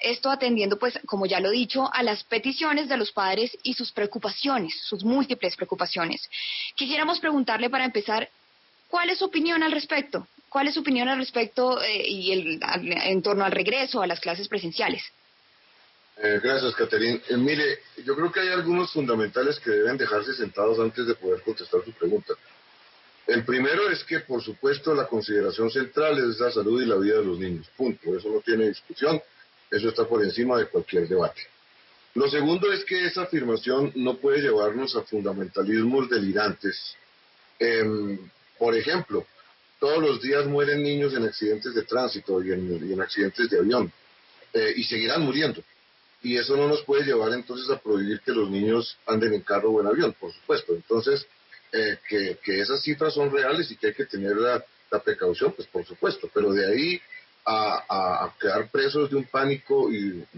Esto 0.00 0.30
atendiendo, 0.30 0.78
pues, 0.78 0.98
como 1.06 1.26
ya 1.26 1.40
lo 1.40 1.48
he 1.50 1.54
dicho, 1.54 1.90
a 1.92 2.02
las 2.02 2.22
peticiones 2.24 2.88
de 2.88 2.96
los 2.96 3.10
padres 3.12 3.56
y 3.62 3.74
sus 3.74 3.90
preocupaciones, 3.92 4.74
sus 4.84 5.02
múltiples 5.04 5.56
preocupaciones. 5.56 6.28
Quisiéramos 6.76 7.18
preguntarle 7.18 7.68
para 7.68 7.84
empezar, 7.84 8.28
¿cuál 8.88 9.10
es 9.10 9.18
su 9.18 9.24
opinión 9.24 9.62
al 9.62 9.72
respecto? 9.72 10.26
¿Cuál 10.48 10.68
es 10.68 10.74
su 10.74 10.80
opinión 10.80 11.08
al 11.08 11.18
respecto 11.18 11.82
eh, 11.82 12.08
y 12.08 12.32
el- 12.32 12.60
en 13.02 13.22
torno 13.22 13.44
al 13.44 13.52
regreso 13.52 14.00
a 14.00 14.06
las 14.06 14.20
clases 14.20 14.48
presenciales? 14.48 15.02
Eh, 16.20 16.40
gracias, 16.42 16.74
Caterín. 16.74 17.20
Eh, 17.28 17.36
mire, 17.36 17.78
yo 18.04 18.16
creo 18.16 18.32
que 18.32 18.40
hay 18.40 18.48
algunos 18.48 18.92
fundamentales 18.92 19.60
que 19.60 19.70
deben 19.70 19.96
dejarse 19.96 20.32
sentados 20.34 20.78
antes 20.80 21.06
de 21.06 21.14
poder 21.14 21.42
contestar 21.42 21.84
su 21.84 21.92
pregunta. 21.92 22.34
El 23.26 23.44
primero 23.44 23.90
es 23.90 24.02
que, 24.04 24.20
por 24.20 24.42
supuesto, 24.42 24.94
la 24.94 25.06
consideración 25.06 25.70
central 25.70 26.18
es 26.18 26.40
la 26.40 26.50
salud 26.50 26.80
y 26.82 26.86
la 26.86 26.96
vida 26.96 27.18
de 27.18 27.24
los 27.24 27.38
niños. 27.38 27.66
Punto. 27.76 28.16
Eso 28.16 28.30
no 28.30 28.40
tiene 28.40 28.68
discusión. 28.68 29.20
Eso 29.70 29.88
está 29.88 30.06
por 30.06 30.22
encima 30.24 30.58
de 30.58 30.66
cualquier 30.66 31.08
debate. 31.08 31.42
Lo 32.14 32.28
segundo 32.28 32.72
es 32.72 32.84
que 32.84 33.06
esa 33.06 33.22
afirmación 33.22 33.92
no 33.94 34.16
puede 34.16 34.40
llevarnos 34.40 34.96
a 34.96 35.02
fundamentalismos 35.02 36.08
delirantes. 36.08 36.96
Em, 37.58 38.18
por 38.58 38.74
ejemplo, 38.74 39.26
todos 39.78 40.02
los 40.02 40.20
días 40.20 40.46
mueren 40.46 40.82
niños 40.82 41.14
en 41.14 41.24
accidentes 41.24 41.74
de 41.74 41.82
tránsito 41.82 42.42
y 42.42 42.52
en, 42.52 42.88
y 42.88 42.92
en 42.92 43.00
accidentes 43.00 43.50
de 43.50 43.58
avión. 43.58 43.92
Eh, 44.52 44.72
y 44.76 44.84
seguirán 44.84 45.22
muriendo. 45.22 45.62
Y 46.22 46.36
eso 46.36 46.56
no 46.56 46.66
nos 46.66 46.82
puede 46.82 47.04
llevar 47.04 47.32
entonces 47.32 47.70
a 47.70 47.78
prohibir 47.78 48.20
que 48.20 48.32
los 48.32 48.50
niños 48.50 48.96
anden 49.06 49.34
en 49.34 49.42
carro 49.42 49.70
o 49.70 49.80
en 49.80 49.86
avión, 49.86 50.14
por 50.18 50.32
supuesto. 50.32 50.74
Entonces, 50.74 51.26
eh, 51.72 51.98
que, 52.08 52.60
esas 52.60 52.82
cifras 52.82 53.14
son 53.14 53.30
reales 53.30 53.70
y 53.70 53.76
que 53.76 53.88
hay 53.88 53.94
que 53.94 54.06
tener 54.06 54.36
la 54.36 54.64
precaución, 55.04 55.52
pues 55.52 55.68
por 55.68 55.84
supuesto. 55.84 56.28
Pero 56.32 56.52
de 56.52 56.66
ahí 56.66 57.00
a, 57.50 58.24
a- 58.24 58.34
quedar 58.40 58.70
presos 58.70 59.08
de 59.10 59.16
un 59.16 59.24
pánico 59.24 59.90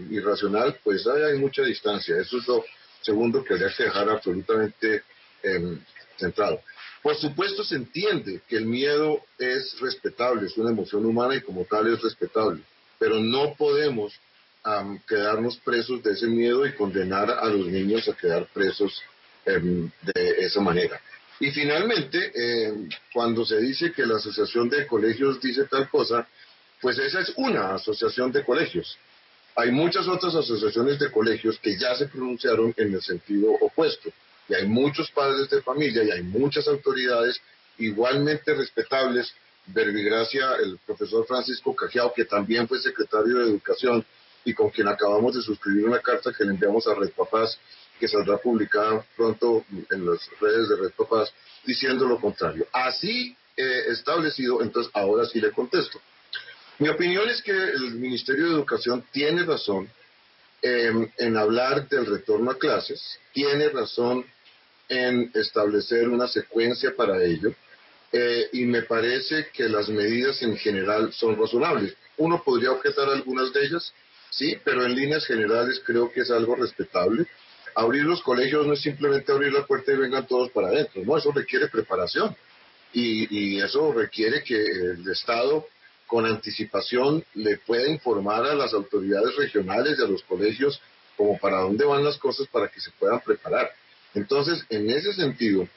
irracional, 0.09 0.79
pues 0.83 1.05
hay 1.07 1.37
mucha 1.37 1.63
distancia. 1.63 2.15
Eso 2.17 2.37
es 2.37 2.47
lo 2.47 2.63
segundo 3.01 3.43
que 3.43 3.53
habría 3.53 3.73
que 3.75 3.83
dejar 3.83 4.09
absolutamente 4.09 5.03
em, 5.43 5.79
centrado. 6.17 6.61
Por 7.01 7.15
supuesto 7.17 7.63
se 7.63 7.75
entiende 7.75 8.41
que 8.47 8.57
el 8.57 8.65
miedo 8.65 9.21
es 9.39 9.79
respetable, 9.79 10.45
es 10.47 10.57
una 10.57 10.69
emoción 10.69 11.05
humana 11.05 11.35
y 11.35 11.41
como 11.41 11.65
tal 11.65 11.91
es 11.91 12.01
respetable, 12.01 12.61
pero 12.99 13.19
no 13.19 13.55
podemos 13.55 14.13
am, 14.63 14.99
quedarnos 15.07 15.57
presos 15.57 16.03
de 16.03 16.11
ese 16.11 16.27
miedo 16.27 16.65
y 16.65 16.73
condenar 16.75 17.31
a 17.31 17.45
los 17.47 17.65
niños 17.67 18.07
a 18.07 18.13
quedar 18.15 18.45
presos 18.53 19.01
em, 19.45 19.89
de 20.03 20.29
esa 20.45 20.61
manera. 20.61 21.01
Y 21.39 21.49
finalmente, 21.49 22.17
em, 22.35 22.87
cuando 23.11 23.43
se 23.43 23.57
dice 23.57 23.91
que 23.91 24.05
la 24.05 24.17
Asociación 24.17 24.69
de 24.69 24.85
Colegios 24.85 25.41
dice 25.41 25.65
tal 25.65 25.89
cosa, 25.89 26.27
pues 26.81 26.97
esa 26.97 27.21
es 27.21 27.31
una 27.37 27.75
asociación 27.75 28.31
de 28.31 28.43
colegios. 28.43 28.97
Hay 29.55 29.71
muchas 29.71 30.07
otras 30.07 30.33
asociaciones 30.33 30.97
de 30.99 31.11
colegios 31.11 31.59
que 31.59 31.77
ya 31.77 31.95
se 31.95 32.07
pronunciaron 32.07 32.73
en 32.77 32.93
el 32.93 33.01
sentido 33.01 33.51
opuesto. 33.61 34.09
Y 34.49 34.55
hay 34.55 34.65
muchos 34.67 35.11
padres 35.11 35.49
de 35.49 35.61
familia 35.61 36.03
y 36.03 36.11
hay 36.11 36.23
muchas 36.23 36.67
autoridades 36.67 37.39
igualmente 37.77 38.53
respetables. 38.53 39.33
Verbigracia, 39.67 40.55
el 40.63 40.79
profesor 40.79 41.25
Francisco 41.27 41.75
Cajiao, 41.75 42.13
que 42.13 42.25
también 42.25 42.67
fue 42.67 42.79
secretario 42.79 43.37
de 43.37 43.51
Educación 43.51 44.03
y 44.43 44.53
con 44.55 44.71
quien 44.71 44.87
acabamos 44.87 45.35
de 45.35 45.41
suscribir 45.41 45.85
una 45.85 45.99
carta 45.99 46.33
que 46.35 46.43
le 46.43 46.51
enviamos 46.51 46.87
a 46.87 46.95
Red 46.95 47.11
Papás, 47.11 47.59
que 47.99 48.07
saldrá 48.07 48.37
publicada 48.37 49.05
pronto 49.15 49.63
en 49.91 50.05
las 50.05 50.27
redes 50.39 50.67
de 50.67 50.77
Red 50.77 50.91
Papás, 50.97 51.31
diciendo 51.63 52.05
lo 52.07 52.19
contrario. 52.19 52.65
Así 52.73 53.37
eh, 53.55 53.83
establecido, 53.89 54.63
entonces 54.63 54.91
ahora 54.95 55.25
sí 55.25 55.39
le 55.39 55.51
contesto. 55.51 56.01
Mi 56.81 56.89
opinión 56.89 57.29
es 57.29 57.43
que 57.43 57.51
el 57.51 57.91
Ministerio 57.93 58.47
de 58.47 58.53
Educación 58.53 59.05
tiene 59.11 59.43
razón 59.43 59.87
eh, 60.63 60.91
en 61.19 61.37
hablar 61.37 61.87
del 61.87 62.07
retorno 62.07 62.49
a 62.49 62.57
clases, 62.57 63.19
tiene 63.33 63.69
razón 63.69 64.25
en 64.89 65.29
establecer 65.35 66.09
una 66.09 66.27
secuencia 66.27 66.95
para 66.95 67.23
ello, 67.23 67.53
eh, 68.11 68.49
y 68.53 68.65
me 68.65 68.81
parece 68.81 69.49
que 69.53 69.69
las 69.69 69.89
medidas 69.89 70.41
en 70.41 70.57
general 70.57 71.13
son 71.13 71.37
razonables. 71.37 71.95
Uno 72.17 72.41
podría 72.43 72.71
objetar 72.71 73.09
algunas 73.09 73.53
de 73.53 73.63
ellas, 73.63 73.93
sí, 74.31 74.57
pero 74.63 74.83
en 74.83 74.95
líneas 74.95 75.27
generales 75.27 75.83
creo 75.85 76.11
que 76.11 76.21
es 76.21 76.31
algo 76.31 76.55
respetable. 76.55 77.27
Abrir 77.75 78.05
los 78.05 78.23
colegios 78.23 78.65
no 78.65 78.73
es 78.73 78.81
simplemente 78.81 79.31
abrir 79.31 79.53
la 79.53 79.67
puerta 79.67 79.91
y 79.91 79.97
vengan 79.97 80.25
todos 80.25 80.49
para 80.49 80.69
adentro, 80.69 81.03
no, 81.05 81.15
eso 81.15 81.31
requiere 81.31 81.67
preparación 81.67 82.35
y 82.91 83.61
eso 83.61 83.93
requiere 83.93 84.43
que 84.43 84.55
el 84.55 85.07
Estado 85.11 85.67
con 86.11 86.25
anticipación 86.25 87.23
le 87.35 87.57
pueda 87.59 87.87
informar 87.87 88.45
a 88.45 88.53
las 88.53 88.73
autoridades 88.73 89.33
regionales 89.37 89.97
y 89.97 90.03
a 90.03 90.07
los 90.07 90.21
colegios 90.23 90.81
como 91.15 91.39
para 91.39 91.61
dónde 91.61 91.85
van 91.85 92.03
las 92.03 92.17
cosas 92.17 92.47
para 92.47 92.67
que 92.67 92.81
se 92.81 92.91
puedan 92.99 93.21
preparar. 93.21 93.71
Entonces, 94.13 94.61
en 94.69 94.89
ese 94.89 95.13
sentido, 95.13 95.69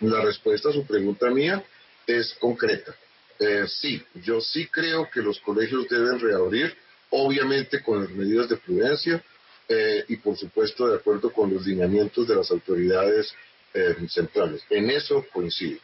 la 0.00 0.22
respuesta 0.22 0.70
a 0.70 0.72
su 0.72 0.84
pregunta 0.84 1.30
mía 1.30 1.62
es 2.04 2.34
concreta. 2.40 2.96
Eh, 3.38 3.66
sí, 3.68 4.02
yo 4.24 4.40
sí 4.40 4.66
creo 4.66 5.08
que 5.08 5.22
los 5.22 5.38
colegios 5.38 5.88
deben 5.88 6.18
reabrir, 6.18 6.76
obviamente 7.10 7.80
con 7.80 8.00
las 8.00 8.10
medidas 8.10 8.48
de 8.48 8.56
prudencia 8.56 9.22
eh, 9.68 10.04
y 10.08 10.16
por 10.16 10.36
supuesto 10.36 10.88
de 10.88 10.96
acuerdo 10.96 11.32
con 11.32 11.54
los 11.54 11.64
lineamientos 11.64 12.26
de 12.26 12.34
las 12.34 12.50
autoridades 12.50 13.32
eh, 13.72 13.94
centrales. 14.08 14.64
En 14.68 14.90
eso 14.90 15.24
coincido. 15.32 15.78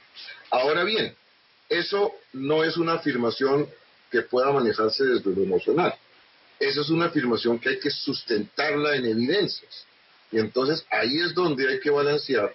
Ahora 0.51 0.83
bien, 0.83 1.15
eso 1.69 2.13
no 2.33 2.65
es 2.65 2.77
una 2.77 2.95
afirmación 2.95 3.69
que 4.11 4.23
pueda 4.23 4.53
manejarse 4.53 5.05
desde 5.05 5.35
lo 5.35 5.43
emocional. 5.43 5.95
Esa 6.59 6.81
es 6.81 6.91
una 6.91 7.07
afirmación 7.07 7.59
que 7.59 7.71
hay 7.71 7.79
que 7.79 7.91
sustentarla 7.91 8.97
en 8.97 9.07
evidencias. 9.07 9.85
Y 10.33 10.39
entonces 10.39 10.85
ahí 10.91 11.19
es 11.21 11.35
donde 11.35 11.69
hay 11.69 11.81
que 11.81 11.91
balancear 11.91 12.55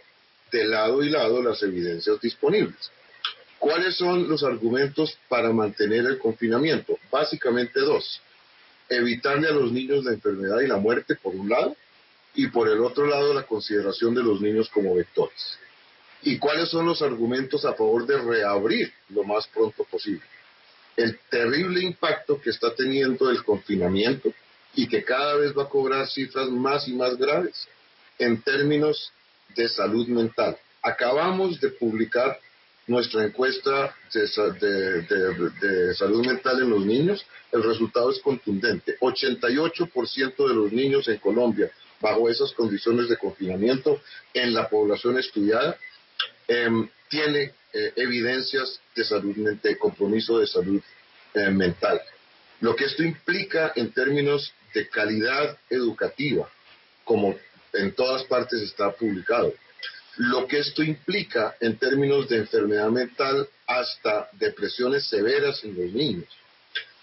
de 0.52 0.66
lado 0.66 1.04
y 1.04 1.10
lado 1.10 1.42
las 1.42 1.62
evidencias 1.64 2.20
disponibles. 2.20 2.92
¿Cuáles 3.60 3.96
son 3.96 4.28
los 4.28 4.44
argumentos 4.44 5.18
para 5.30 5.54
mantener 5.54 6.06
el 6.06 6.18
confinamiento? 6.18 6.98
Básicamente 7.12 7.80
dos. 7.80 8.22
evitarle 8.90 9.48
a 9.48 9.52
los 9.52 9.72
niños 9.72 10.04
la 10.04 10.12
enfermedad 10.12 10.60
y 10.60 10.68
la 10.68 10.76
muerte, 10.76 11.16
por 11.16 11.34
un 11.34 11.48
lado, 11.48 11.78
y 12.36 12.48
por 12.48 12.68
el 12.68 12.82
otro 12.82 13.06
lado 13.06 13.34
la 13.34 13.44
consideración 13.44 14.14
de 14.14 14.24
los 14.24 14.42
niños 14.42 14.70
como 14.70 14.96
vectores. 14.96 15.58
¿Y 16.24 16.38
cuáles 16.38 16.70
son 16.70 16.86
los 16.86 17.02
argumentos 17.02 17.66
a 17.66 17.74
favor 17.74 18.06
de 18.06 18.18
reabrir 18.18 18.94
lo 19.10 19.24
más 19.24 19.48
pronto 19.48 19.84
posible? 19.86 20.22
El 20.96 21.18
terrible 21.30 21.82
impacto 21.82 22.40
que 22.40 22.52
está 22.52 22.74
teniendo 22.76 23.30
el 23.30 23.44
confinamiento 23.44 24.32
y 24.76 24.88
que 24.88 25.04
cada 25.04 25.36
vez 25.36 25.58
va 25.58 25.64
a 25.64 25.70
cobrar 25.70 26.08
cifras 26.08 26.50
más 26.50 26.88
y 26.88 26.94
más 26.94 27.18
graves 27.18 27.68
en 28.20 28.42
términos 28.42 29.12
de 29.56 29.68
salud 29.68 30.08
mental. 30.08 30.58
Acabamos 30.82 31.60
de 31.60 31.70
publicar 31.70 32.40
nuestra 32.88 33.24
encuesta 33.24 33.96
de, 34.14 35.96
salud 35.96 36.26
mental 36.26 36.62
en 36.62 36.70
los 36.70 36.86
niños, 36.86 37.26
el 37.52 37.64
resultado 37.64 38.12
es 38.12 38.20
contundente. 38.20 38.98
88% 39.00 40.48
de 40.48 40.54
los 40.54 40.72
niños 40.72 41.08
en 41.08 41.18
Colombia, 41.18 41.72
bajo 42.00 42.30
esas 42.30 42.52
condiciones 42.54 43.10
de 43.10 43.18
confinamiento, 43.18 44.02
en 44.34 44.54
la 44.54 44.70
población 44.70 45.18
estudiada, 45.18 45.78
em, 46.52 46.90
tiene 47.10 47.54
eh, 47.74 47.94
evidencias 47.96 48.80
de 48.96 49.04
salud 49.04 49.36
compromiso 49.80 50.40
de 50.40 50.48
salud 50.48 50.82
eh, 51.34 51.50
mental. 51.50 52.02
Lo 52.60 52.76
que 52.76 52.86
esto 52.86 53.04
implica 53.04 53.72
en 53.76 53.92
términos 53.92 54.54
de 54.74 54.88
calidad 54.90 55.58
educativa, 55.70 56.50
como 57.04 57.38
en 57.74 57.94
todas 57.94 58.24
partes 58.26 58.62
está 58.62 58.92
publicado 58.92 59.54
lo 60.18 60.46
que 60.48 60.60
esto 60.60 60.84
implica 60.84 61.56
en 61.60 61.78
términos 61.78 62.28
de 62.28 62.38
enfermedad 62.38 62.90
mental 62.90 63.48
hasta 63.66 64.30
depresiones 64.34 65.08
severas 65.08 65.64
en 65.64 65.76
los 65.76 65.92
niños, 65.94 66.28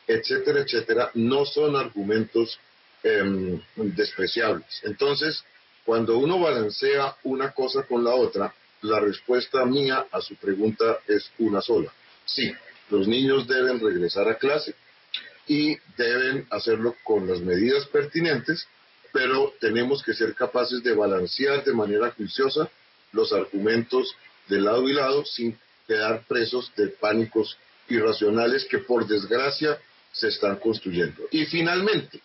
etcétera, 0.07 0.61
etcétera, 0.61 1.11
no 1.15 1.45
son 1.45 1.75
argumentos 1.77 2.59
em, 3.03 3.61
despreciables. 3.77 4.83
Entonces, 4.85 5.43
cuando 5.85 6.19
uno 6.19 6.39
balancea 6.39 7.17
una 7.25 7.53
cosa 7.53 7.83
con 7.85 8.05
la 8.05 8.15
otra, 8.15 8.55
la 8.83 9.01
respuesta 9.01 9.65
mía 9.65 10.07
a 10.11 10.21
su 10.21 10.37
pregunta 10.37 10.99
es 11.07 11.31
una 11.39 11.61
sola. 11.61 11.93
Sí, 12.25 12.53
los 12.91 13.07
niños 13.07 13.47
deben 13.47 13.81
regresar 13.81 14.29
a 14.29 14.37
clase 14.37 14.75
y 15.47 15.77
deben 15.97 16.47
hacerlo 16.51 16.95
con 17.03 17.27
las 17.27 17.41
medidas 17.41 17.87
pertinentes, 17.87 18.67
pero 19.13 19.55
tenemos 19.61 20.03
que 20.03 20.15
ser 20.15 20.35
capaces 20.35 20.83
de 20.83 20.95
balancear 20.95 21.65
de 21.65 21.73
manera 21.73 22.11
juiciosa 22.11 22.71
los 23.13 23.33
argumentos 23.33 24.15
de 24.49 24.61
lado 24.61 24.89
y 24.89 24.93
lado 24.93 25.25
sin 25.25 25.59
quedar 25.87 26.25
presos 26.27 26.71
de 26.77 26.89
pánicos 26.89 27.57
irracionales 27.89 28.67
que 28.67 28.79
por 28.79 29.07
desgracia 29.07 29.79
se 30.13 30.29
están 30.29 30.57
construyendo. 30.57 31.23
Y 31.31 31.47
finalmente, 31.47 32.21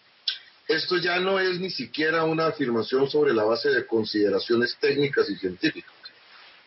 esto 0.67 0.97
ya 0.97 1.19
no 1.19 1.39
es 1.39 1.59
ni 1.59 1.69
siquiera 1.69 2.23
una 2.25 2.47
afirmación 2.47 3.09
sobre 3.09 3.33
la 3.33 3.43
base 3.43 3.69
de 3.69 3.85
consideraciones 3.85 4.77
técnicas 4.79 5.29
y 5.29 5.35
científicas. 5.35 5.93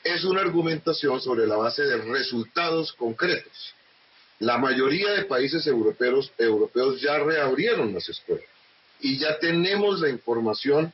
Es 0.07 0.23
una 0.25 0.41
argumentación 0.41 1.21
sobre 1.21 1.49
la 1.49 1.57
base 1.57 1.83
de 1.83 1.97
resultados 1.97 2.93
concretos. 2.93 3.75
La 4.39 4.57
mayoría 4.57 5.11
de 5.13 5.25
países 5.25 5.67
europeos, 5.67 6.31
europeos 6.39 7.01
ya 7.01 7.19
reabrieron 7.19 7.93
las 7.93 8.09
escuelas 8.09 8.47
y 9.01 9.19
ya 9.19 9.37
tenemos 9.41 9.99
la 10.01 10.09
información 10.09 10.93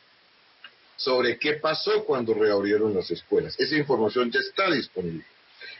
sobre 0.97 1.39
qué 1.39 1.55
pasó 1.55 2.05
cuando 2.05 2.33
reabrieron 2.33 2.95
las 2.95 3.11
escuelas. 3.11 3.55
Esa 3.59 3.77
información 3.77 4.31
ya 4.31 4.41
está 4.41 4.71
disponible. 4.71 5.27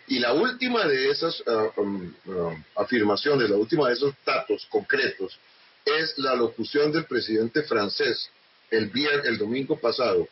Y 0.09 0.19
la 0.19 0.35
última 0.35 0.87
de 0.87 1.11
esas 1.11 1.43
ah, 1.47 1.71
um, 1.77 2.13
ah, 2.29 2.55
afirmaciones, 2.77 3.49
la 3.49 3.57
última 3.57 3.89
de 3.89 3.95
esos 3.95 4.15
datos 4.27 4.67
concretos, 4.69 5.39
es 5.87 6.19
la 6.19 6.35
locución 6.35 6.93
del 6.93 7.07
presidente 7.07 7.63
francés 7.63 8.29
el, 8.71 8.91
viernes, 8.91 9.27
el 9.27 9.39
domingo 9.39 9.79
pasado, 9.79 10.29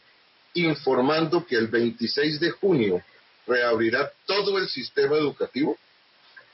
informando 0.54 1.46
que 1.46 1.56
el 1.56 1.68
26 1.68 2.40
de 2.40 2.50
junio 2.50 3.02
reabrirá 3.46 4.10
todo 4.26 4.58
el 4.58 4.68
sistema 4.68 5.16
educativo 5.16 5.76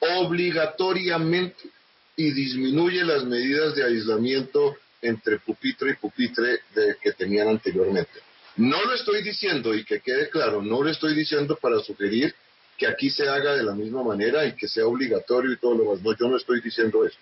obligatoriamente 0.01 1.71
y 2.17 2.31
disminuye 2.33 3.05
las 3.05 3.25
medidas 3.25 3.75
de 3.75 3.85
aislamiento 3.85 4.77
entre 5.03 5.39
pupitre 5.39 5.91
y 5.91 5.95
pupitre 5.95 6.61
de, 6.75 6.97
que 7.01 7.13
tenían 7.13 7.49
anteriormente. 7.49 8.21
No 8.57 8.83
lo 8.85 8.95
estoy 8.95 9.23
diciendo, 9.23 9.75
y 9.75 9.85
que 9.85 10.01
quede 10.01 10.31
claro, 10.31 10.63
no 10.63 10.83
lo 10.83 10.91
estoy 10.91 11.15
diciendo 11.15 11.57
para 11.57 11.79
sugerir 11.81 12.35
que 12.79 12.87
aquí 12.87 13.11
se 13.11 13.29
haga 13.29 13.55
de 13.55 13.63
la 13.63 13.75
misma 13.75 14.03
manera 14.03 14.47
y 14.47 14.55
que 14.55 14.69
sea 14.69 14.87
obligatorio 14.87 15.53
y 15.53 15.59
todo 15.59 15.75
lo 15.75 15.85
demás. 15.85 16.03
No, 16.03 16.17
yo 16.17 16.29
no 16.29 16.37
estoy 16.37 16.61
diciendo 16.61 17.05
eso. 17.05 17.19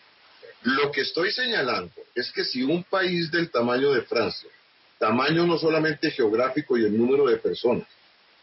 Lo 0.63 0.91
que 0.91 1.03
estoy 1.03 1.31
señalando 1.33 1.93
es 2.15 2.33
que 2.33 2.45
si 2.45 2.63
un 2.63 2.85
país 2.85 3.31
del 3.31 3.51
tamaño 3.51 3.93
de 3.93 4.03
Francia, 4.03 4.49
tamaño 4.99 5.47
no 5.47 5.59
solamente 5.59 6.11
geográfico 6.11 6.77
y 6.77 6.85
el 6.85 6.97
número 6.97 7.27
de 7.27 7.37
personas, 7.39 7.87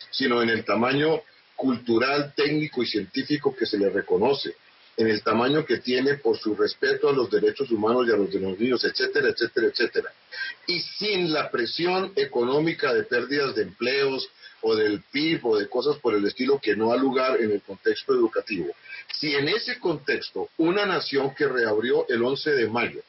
sino 0.09 0.41
en 0.41 0.49
el 0.49 0.65
tamaño 0.65 1.21
cultural, 1.55 2.33
técnico 2.35 2.81
y 2.81 2.87
científico 2.87 3.55
que 3.55 3.65
se 3.65 3.77
le 3.77 3.89
reconoce, 3.89 4.55
en 4.97 5.07
el 5.07 5.23
tamaño 5.23 5.65
que 5.65 5.77
tiene 5.77 6.15
por 6.15 6.37
su 6.37 6.55
respeto 6.55 7.09
a 7.09 7.13
los 7.13 7.29
derechos 7.29 7.71
humanos 7.71 8.07
y 8.07 8.11
a 8.11 8.17
los 8.17 8.31
de 8.31 8.39
los 8.39 8.59
niños, 8.59 8.83
etcétera, 8.83 9.29
etcétera, 9.29 9.67
etcétera. 9.67 10.13
Y 10.67 10.79
sin 10.81 11.31
la 11.31 11.49
presión 11.49 12.11
económica 12.15 12.93
de 12.93 13.03
pérdidas 13.03 13.55
de 13.55 13.63
empleos 13.63 14.27
o 14.61 14.75
del 14.75 15.01
PIB 15.11 15.45
o 15.45 15.57
de 15.57 15.69
cosas 15.69 15.97
por 15.97 16.13
el 16.13 16.25
estilo 16.25 16.59
que 16.59 16.75
no 16.75 16.91
ha 16.91 16.97
lugar 16.97 17.41
en 17.41 17.51
el 17.51 17.61
contexto 17.61 18.13
educativo. 18.13 18.67
Si 19.13 19.33
en 19.33 19.47
ese 19.47 19.79
contexto 19.79 20.49
una 20.57 20.85
nación 20.85 21.33
que 21.33 21.47
reabrió 21.47 22.05
el 22.09 22.23
11 22.23 22.51
de 22.51 22.67
mayo 22.67 23.01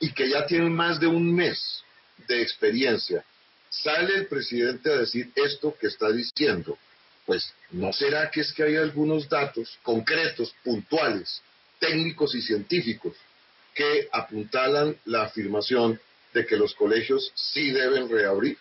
y 0.00 0.12
que 0.12 0.28
ya 0.28 0.46
tiene 0.46 0.68
más 0.68 1.00
de 1.00 1.06
un 1.06 1.34
mes 1.34 1.82
de 2.28 2.42
experiencia, 2.42 3.24
sale 3.68 4.14
el 4.14 4.26
presidente 4.26 4.92
a 4.92 4.98
decir 4.98 5.30
esto 5.34 5.76
que 5.78 5.88
está 5.88 6.10
diciendo, 6.10 6.78
pues 7.24 7.52
¿no 7.70 7.92
será 7.92 8.30
que 8.30 8.40
es 8.40 8.52
que 8.52 8.62
hay 8.62 8.76
algunos 8.76 9.28
datos 9.28 9.78
concretos, 9.82 10.54
puntuales, 10.62 11.42
técnicos 11.78 12.34
y 12.34 12.42
científicos 12.42 13.14
que 13.74 14.08
apuntalan 14.12 14.96
la 15.04 15.24
afirmación 15.24 16.00
de 16.32 16.46
que 16.46 16.56
los 16.56 16.74
colegios 16.74 17.32
sí 17.34 17.70
deben 17.70 18.08
reabrir? 18.08 18.56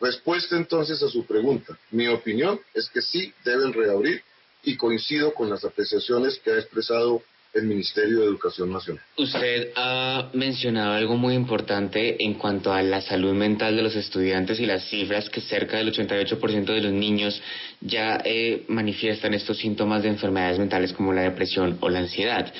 Respuesta 0.00 0.56
entonces 0.56 1.02
a 1.02 1.08
su 1.08 1.24
pregunta. 1.24 1.78
Mi 1.90 2.08
opinión 2.08 2.60
es 2.74 2.88
que 2.90 3.00
sí 3.00 3.32
deben 3.44 3.72
reabrir 3.72 4.22
y 4.62 4.76
coincido 4.76 5.32
con 5.34 5.48
las 5.48 5.64
apreciaciones 5.64 6.38
que 6.38 6.50
ha 6.50 6.58
expresado 6.58 7.22
el 7.54 7.64
Ministerio 7.64 8.20
de 8.20 8.26
Educación 8.26 8.72
Nacional. 8.72 9.02
Usted 9.16 9.70
ha 9.76 10.30
mencionado 10.32 10.92
algo 10.92 11.16
muy 11.16 11.34
importante 11.34 12.22
en 12.22 12.34
cuanto 12.34 12.72
a 12.72 12.82
la 12.82 13.00
salud 13.00 13.32
mental 13.32 13.76
de 13.76 13.82
los 13.82 13.94
estudiantes 13.96 14.60
y 14.60 14.66
las 14.66 14.88
cifras 14.88 15.30
que 15.30 15.40
cerca 15.40 15.78
del 15.78 15.92
88% 15.92 16.64
de 16.64 16.80
los 16.80 16.92
niños 16.92 17.40
ya 17.80 18.20
eh, 18.24 18.64
manifiestan 18.68 19.34
estos 19.34 19.58
síntomas 19.58 20.02
de 20.02 20.08
enfermedades 20.08 20.58
mentales 20.58 20.92
como 20.92 21.12
la 21.12 21.22
depresión 21.22 21.78
o 21.80 21.88
la 21.88 22.00
ansiedad. 22.00 22.52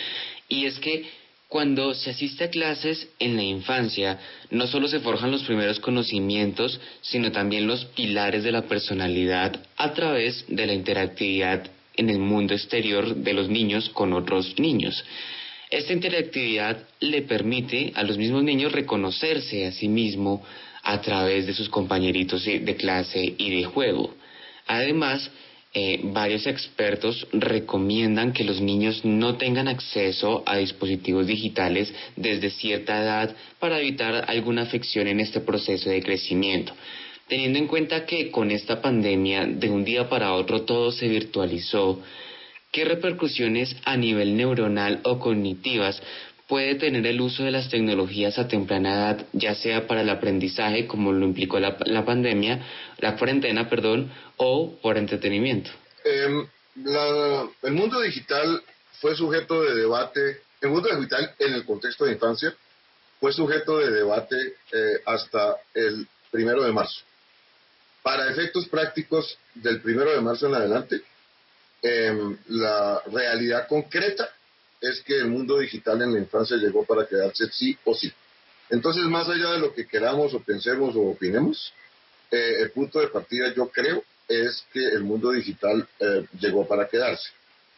Y 0.48 0.66
es 0.66 0.78
que 0.78 1.04
cuando 1.48 1.94
se 1.94 2.10
asiste 2.10 2.44
a 2.44 2.50
clases 2.50 3.08
en 3.18 3.36
la 3.36 3.42
infancia, 3.42 4.18
no 4.50 4.66
solo 4.66 4.88
se 4.88 5.00
forjan 5.00 5.30
los 5.30 5.44
primeros 5.44 5.78
conocimientos, 5.78 6.80
sino 7.00 7.30
también 7.30 7.66
los 7.66 7.84
pilares 7.84 8.42
de 8.42 8.50
la 8.50 8.62
personalidad 8.62 9.60
a 9.76 9.92
través 9.92 10.44
de 10.48 10.66
la 10.66 10.74
interactividad 10.74 11.70
en 11.96 12.10
el 12.10 12.18
mundo 12.18 12.54
exterior 12.54 13.14
de 13.14 13.32
los 13.32 13.48
niños 13.48 13.90
con 13.90 14.12
otros 14.12 14.58
niños. 14.58 15.04
Esta 15.70 15.92
interactividad 15.92 16.78
le 17.00 17.22
permite 17.22 17.92
a 17.94 18.02
los 18.02 18.18
mismos 18.18 18.44
niños 18.44 18.72
reconocerse 18.72 19.66
a 19.66 19.72
sí 19.72 19.88
mismo 19.88 20.42
a 20.82 21.00
través 21.00 21.46
de 21.46 21.54
sus 21.54 21.68
compañeritos 21.68 22.44
de 22.44 22.76
clase 22.76 23.34
y 23.38 23.50
de 23.50 23.64
juego. 23.64 24.14
Además, 24.66 25.30
eh, 25.76 25.98
varios 26.04 26.46
expertos 26.46 27.26
recomiendan 27.32 28.32
que 28.32 28.44
los 28.44 28.60
niños 28.60 29.04
no 29.04 29.36
tengan 29.36 29.66
acceso 29.66 30.44
a 30.46 30.56
dispositivos 30.56 31.26
digitales 31.26 31.92
desde 32.14 32.50
cierta 32.50 33.02
edad 33.02 33.34
para 33.58 33.80
evitar 33.80 34.26
alguna 34.28 34.62
afección 34.62 35.08
en 35.08 35.18
este 35.18 35.40
proceso 35.40 35.90
de 35.90 36.00
crecimiento 36.00 36.72
teniendo 37.28 37.58
en 37.58 37.66
cuenta 37.66 38.06
que 38.06 38.30
con 38.30 38.50
esta 38.50 38.82
pandemia 38.82 39.46
de 39.46 39.70
un 39.70 39.84
día 39.84 40.08
para 40.08 40.32
otro 40.34 40.62
todo 40.62 40.92
se 40.92 41.08
virtualizó, 41.08 42.02
¿qué 42.72 42.84
repercusiones 42.84 43.76
a 43.84 43.96
nivel 43.96 44.36
neuronal 44.36 45.00
o 45.04 45.18
cognitivas 45.18 46.00
puede 46.48 46.74
tener 46.74 47.06
el 47.06 47.20
uso 47.20 47.42
de 47.42 47.50
las 47.50 47.70
tecnologías 47.70 48.38
a 48.38 48.48
temprana 48.48 48.94
edad, 48.94 49.26
ya 49.32 49.54
sea 49.54 49.86
para 49.86 50.02
el 50.02 50.10
aprendizaje, 50.10 50.86
como 50.86 51.12
lo 51.12 51.24
implicó 51.24 51.58
la, 51.58 52.04
pandemia, 52.04 52.62
la 52.98 53.16
cuarentena, 53.16 53.68
perdón, 53.68 54.12
o 54.36 54.76
por 54.82 54.98
entretenimiento? 54.98 55.70
Em, 56.04 56.46
el 57.62 57.72
mundo 57.72 58.00
digital 58.00 58.62
fue 59.00 59.14
sujeto 59.14 59.62
de 59.62 59.74
debate, 59.74 60.42
el 60.60 60.70
mundo 60.70 60.94
digital 60.94 61.34
en 61.38 61.54
el 61.54 61.64
contexto 61.64 62.04
de 62.04 62.12
infancia 62.12 62.54
fue 63.20 63.32
sujeto 63.32 63.78
de 63.78 63.90
debate 63.90 64.36
eh, 64.72 65.00
hasta 65.06 65.56
el 65.72 66.06
primero 66.30 66.62
de 66.62 66.72
marzo. 66.72 67.00
Para 68.04 68.30
efectos 68.30 68.68
prácticos 68.68 69.38
del 69.54 69.80
primero 69.80 70.12
de 70.12 70.20
marzo 70.20 70.46
en 70.46 70.54
adelante, 70.54 71.00
em, 71.80 72.36
la 72.48 73.02
realidad 73.10 73.66
concreta 73.66 74.28
es 74.78 75.00
que 75.00 75.16
el 75.16 75.28
mundo 75.28 75.58
digital 75.58 76.02
en 76.02 76.12
la 76.12 76.18
infancia 76.18 76.58
llegó 76.58 76.84
para 76.84 77.06
quedarse 77.06 77.46
sí 77.50 77.74
o 77.82 77.94
sí. 77.94 78.12
Entonces, 78.68 79.04
más 79.04 79.26
allá 79.30 79.52
de 79.52 79.58
lo 79.58 79.72
que 79.72 79.86
queramos 79.86 80.34
o 80.34 80.40
pensemos 80.40 80.94
o 80.94 81.00
opinemos, 81.00 81.72
eh, 82.30 82.56
el 82.60 82.72
punto 82.72 83.00
de 83.00 83.08
partida 83.08 83.54
yo 83.54 83.68
creo 83.68 84.04
es 84.28 84.66
que 84.70 84.84
el 84.84 85.02
mundo 85.02 85.30
digital 85.30 85.88
eh, 85.98 86.26
llegó 86.38 86.68
para 86.68 86.86
quedarse. 86.86 87.30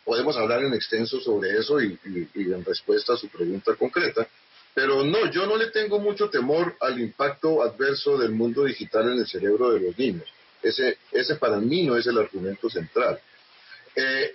Podemos 0.04 0.36
hablar 0.36 0.64
en 0.64 0.74
extenso 0.74 1.20
sobre 1.20 1.56
eso 1.56 1.80
y, 1.80 1.96
en 2.34 2.64
respuesta 2.64 3.12
a 3.12 3.16
su 3.16 3.28
pregunta 3.28 3.76
concreta, 3.76 4.26
pero 4.76 5.02
no, 5.02 5.30
yo 5.30 5.46
no 5.46 5.56
le 5.56 5.70
tengo 5.70 5.98
mucho 5.98 6.28
temor 6.28 6.76
al 6.82 7.00
impacto 7.00 7.62
adverso 7.62 8.18
del 8.18 8.32
mundo 8.32 8.64
digital 8.64 9.10
en 9.10 9.20
el 9.20 9.26
cerebro 9.26 9.70
de 9.70 9.80
los 9.80 9.98
niños. 9.98 10.28
Ese, 10.62 10.98
ese 11.12 11.36
para 11.36 11.56
mí 11.56 11.84
no 11.84 11.96
es 11.96 12.06
el 12.06 12.18
argumento 12.18 12.68
central. 12.68 13.18
Eh, 13.94 14.34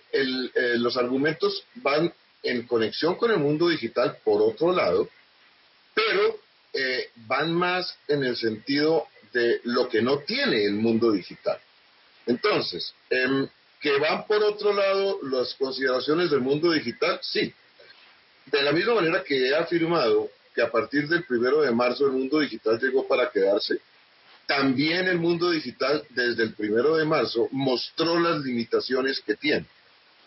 los 0.79 0.97
argumentos 0.97 1.63
van 1.75 2.11
en 2.41 2.65
conexión 2.65 3.17
con 3.17 3.29
el 3.29 3.37
mundo 3.37 3.69
digital 3.69 4.17
por 4.23 4.41
otro 4.41 4.71
lado, 4.71 5.07
pero 5.93 6.39
eh, 6.73 7.11
van 7.27 7.53
más 7.53 7.95
en 8.07 8.23
el 8.23 8.35
sentido 8.35 9.09
de 9.33 9.61
lo 9.65 9.87
que 9.89 10.01
no 10.01 10.21
tiene 10.21 10.65
el 10.65 10.73
mundo 10.73 11.11
digital. 11.11 11.59
Entonces, 12.25 12.95
em, 13.11 13.47
que 13.79 13.95
van 13.99 14.25
por 14.25 14.43
otro 14.43 14.73
lado 14.73 15.19
las 15.21 15.53
consideraciones 15.53 16.31
del 16.31 16.41
mundo 16.41 16.71
digital, 16.71 17.19
sí. 17.21 17.53
De 18.52 18.62
la 18.62 18.72
misma 18.72 18.95
manera 18.95 19.24
que 19.24 19.47
he 19.47 19.56
afirmado 19.56 20.30
que 20.54 20.62
a 20.62 20.70
partir 20.70 21.08
del 21.08 21.24
primero 21.24 21.62
de 21.62 21.72
marzo 21.72 22.06
el 22.06 22.12
mundo 22.12 22.39
digital 22.39 22.80
llegó 22.80 23.08
para 23.08 23.32
quedarse, 23.32 23.80
también 24.45 25.08
el 25.08 25.18
mundo 25.18 25.49
digital 25.52 26.04
desde 26.10 26.43
el 26.43 26.54
primero 26.54 26.97
de 26.97 27.06
marzo 27.06 27.47
mostró 27.52 28.20
las 28.20 28.43
limitaciones 28.43 29.22
que 29.22 29.36
tiene. 29.36 29.66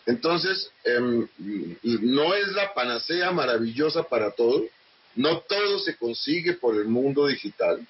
Entonces, 0.07 0.71
em, 0.83 1.27
no 1.83 2.33
es 2.33 2.47
la 2.53 2.73
panacea 2.73 3.31
maravillosa 3.31 4.03
para 4.03 4.31
todo, 4.31 4.65
no 5.15 5.39
todo 5.41 5.79
se 5.79 5.95
consigue 5.95 6.53
por 6.53 6.75
el 6.75 6.85
mundo 6.85 7.27
digital. 7.27 7.85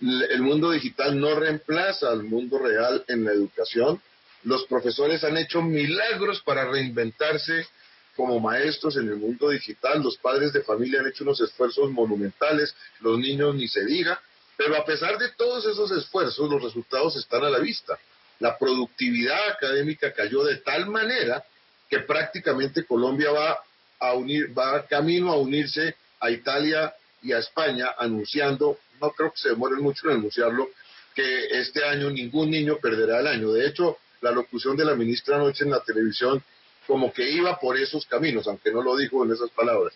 El 0.00 0.42
mundo 0.42 0.70
digital 0.70 1.18
no 1.18 1.34
reemplaza 1.34 2.10
al 2.10 2.22
mundo 2.22 2.58
real 2.58 3.04
en 3.08 3.24
la 3.24 3.32
educación. 3.32 4.00
Los 4.44 4.64
profesores 4.66 5.22
han 5.24 5.36
hecho 5.36 5.60
milagros 5.60 6.40
para 6.42 6.70
reinventarse 6.70 7.66
como 8.20 8.38
maestros 8.38 8.98
en 8.98 9.08
el 9.08 9.16
mundo 9.16 9.48
digital. 9.48 10.02
Los 10.02 10.18
padres 10.18 10.52
de 10.52 10.62
familia 10.62 11.00
han 11.00 11.06
hecho 11.06 11.24
unos 11.24 11.40
esfuerzos 11.40 11.90
monumentales, 11.90 12.74
los 13.00 13.18
niños 13.18 13.54
ni 13.54 13.66
se 13.66 13.82
diga. 13.86 14.20
Pero 14.58 14.76
a 14.76 14.84
pesar 14.84 15.16
de 15.16 15.30
todos 15.38 15.64
esos 15.64 15.90
esfuerzos, 15.90 16.50
los 16.50 16.62
resultados 16.62 17.16
están 17.16 17.44
a 17.44 17.48
la 17.48 17.58
vista. 17.60 17.98
La 18.40 18.58
productividad 18.58 19.52
académica 19.52 20.12
cayó 20.12 20.44
de 20.44 20.56
tal 20.58 20.86
manera 20.86 21.42
que 21.88 22.00
prácticamente 22.00 22.84
Colombia 22.84 23.30
va 23.30 23.58
a 23.98 24.12
unir, 24.12 24.56
va 24.56 24.86
camino 24.86 25.32
a 25.32 25.38
unirse 25.38 25.96
a 26.20 26.30
Italia 26.30 26.94
y 27.22 27.32
a 27.32 27.38
España 27.38 27.94
anunciando, 27.98 28.80
no 29.00 29.12
creo 29.12 29.32
que 29.32 29.38
se 29.38 29.48
demoren 29.48 29.82
mucho 29.82 30.10
en 30.10 30.18
anunciarlo, 30.18 30.68
que 31.14 31.46
este 31.58 31.82
año 31.84 32.10
ningún 32.10 32.50
niño 32.50 32.76
perderá 32.76 33.20
el 33.20 33.28
año. 33.28 33.50
De 33.52 33.66
hecho, 33.66 33.96
la 34.20 34.30
locución 34.30 34.76
de 34.76 34.84
la 34.84 34.94
ministra 34.94 35.36
anoche 35.36 35.64
en 35.64 35.70
la 35.70 35.80
televisión 35.80 36.42
como 36.90 37.12
que 37.12 37.30
iba 37.30 37.56
por 37.60 37.78
esos 37.78 38.04
caminos, 38.04 38.48
aunque 38.48 38.72
no 38.72 38.82
lo 38.82 38.96
dijo 38.96 39.24
en 39.24 39.30
esas 39.30 39.48
palabras. 39.50 39.94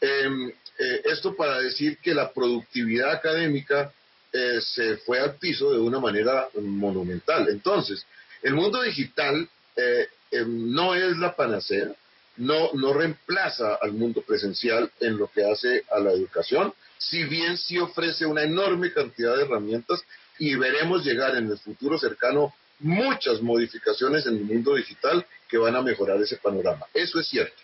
Em, 0.00 0.48
eh, 0.48 1.02
esto 1.04 1.36
para 1.36 1.60
decir 1.60 1.98
que 1.98 2.14
la 2.14 2.32
productividad 2.32 3.12
académica 3.12 3.92
eh, 4.32 4.58
se 4.62 4.96
fue 5.04 5.20
al 5.20 5.34
piso 5.34 5.70
de 5.70 5.78
una 5.78 6.00
manera 6.00 6.48
monumental. 6.58 7.46
Entonces, 7.50 8.06
el 8.42 8.54
mundo 8.54 8.80
digital 8.80 9.46
eh, 9.76 10.08
em, 10.30 10.72
no 10.72 10.94
es 10.94 11.14
la 11.18 11.36
panacea, 11.36 11.92
no, 12.38 12.70
no 12.72 12.94
reemplaza 12.94 13.74
al 13.74 13.92
mundo 13.92 14.22
presencial 14.22 14.90
en 14.98 15.18
lo 15.18 15.26
que 15.26 15.44
hace 15.44 15.84
a 15.90 16.00
la 16.00 16.12
educación, 16.12 16.72
si 16.96 17.24
bien 17.24 17.58
sí 17.58 17.78
ofrece 17.78 18.24
una 18.24 18.44
enorme 18.44 18.94
cantidad 18.94 19.36
de 19.36 19.42
herramientas 19.42 20.02
y 20.38 20.54
veremos 20.54 21.04
llegar 21.04 21.36
en 21.36 21.50
el 21.50 21.58
futuro 21.58 21.98
cercano 21.98 22.54
muchas 22.80 23.40
modificaciones 23.40 24.26
en 24.26 24.36
el 24.36 24.44
mundo 24.44 24.74
digital 24.74 25.24
que 25.48 25.58
van 25.58 25.76
a 25.76 25.82
mejorar 25.82 26.20
ese 26.20 26.36
panorama. 26.36 26.86
Eso 26.92 27.20
es 27.20 27.28
cierto. 27.28 27.56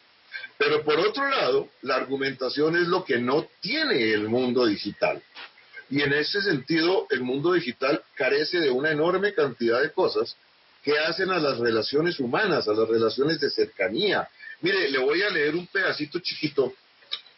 Pero 0.58 0.82
por 0.84 0.98
otro 0.98 1.28
lado, 1.28 1.68
la 1.82 1.96
argumentación 1.96 2.76
es 2.76 2.88
lo 2.88 3.04
que 3.04 3.18
no 3.18 3.48
tiene 3.60 4.12
el 4.12 4.28
mundo 4.28 4.66
digital. 4.66 5.22
Y 5.90 6.02
en 6.02 6.12
ese 6.12 6.42
sentido, 6.42 7.06
el 7.10 7.20
mundo 7.20 7.52
digital 7.52 8.02
carece 8.14 8.60
de 8.60 8.70
una 8.70 8.90
enorme 8.90 9.34
cantidad 9.34 9.82
de 9.82 9.92
cosas 9.92 10.36
que 10.82 10.98
hacen 10.98 11.30
a 11.30 11.38
las 11.38 11.58
relaciones 11.58 12.18
humanas, 12.20 12.68
a 12.68 12.72
las 12.72 12.88
relaciones 12.88 13.40
de 13.40 13.50
cercanía, 13.50 14.28
Mire, 14.60 14.90
le 14.90 14.98
voy 14.98 15.22
a 15.22 15.30
leer 15.30 15.54
un 15.54 15.66
pedacito 15.66 16.18
chiquito 16.20 16.72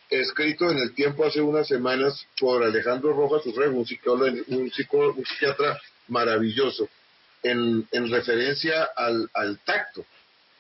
escrito 0.09 0.71
en 0.71 0.79
el 0.79 0.95
tiempo 0.95 1.25
hace 1.25 1.41
unas 1.41 1.67
semanas 1.67 2.27
por 2.39 2.63
Alejandro 2.63 3.13
Rojas 3.13 3.45
Urrego, 3.47 3.77
un, 3.77 4.45
un, 4.47 4.71
psiquiatra 4.71 5.79
maravilloso, 6.07 6.89
en, 7.43 7.87
referencia 8.11 8.89
al, 8.97 9.29
al, 9.33 9.59
tacto. 9.61 10.05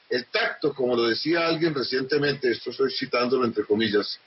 El 0.08 0.26
tacto, 0.26 0.74
como 0.74 0.96
lo 0.96 1.08
decía 1.08 1.46
alguien 1.46 1.74
recientemente, 1.74 2.50
esto 2.50 2.70
estoy 2.70 2.90
citándolo 2.92 3.44
entre 3.44 3.64
comillas, 3.64 4.18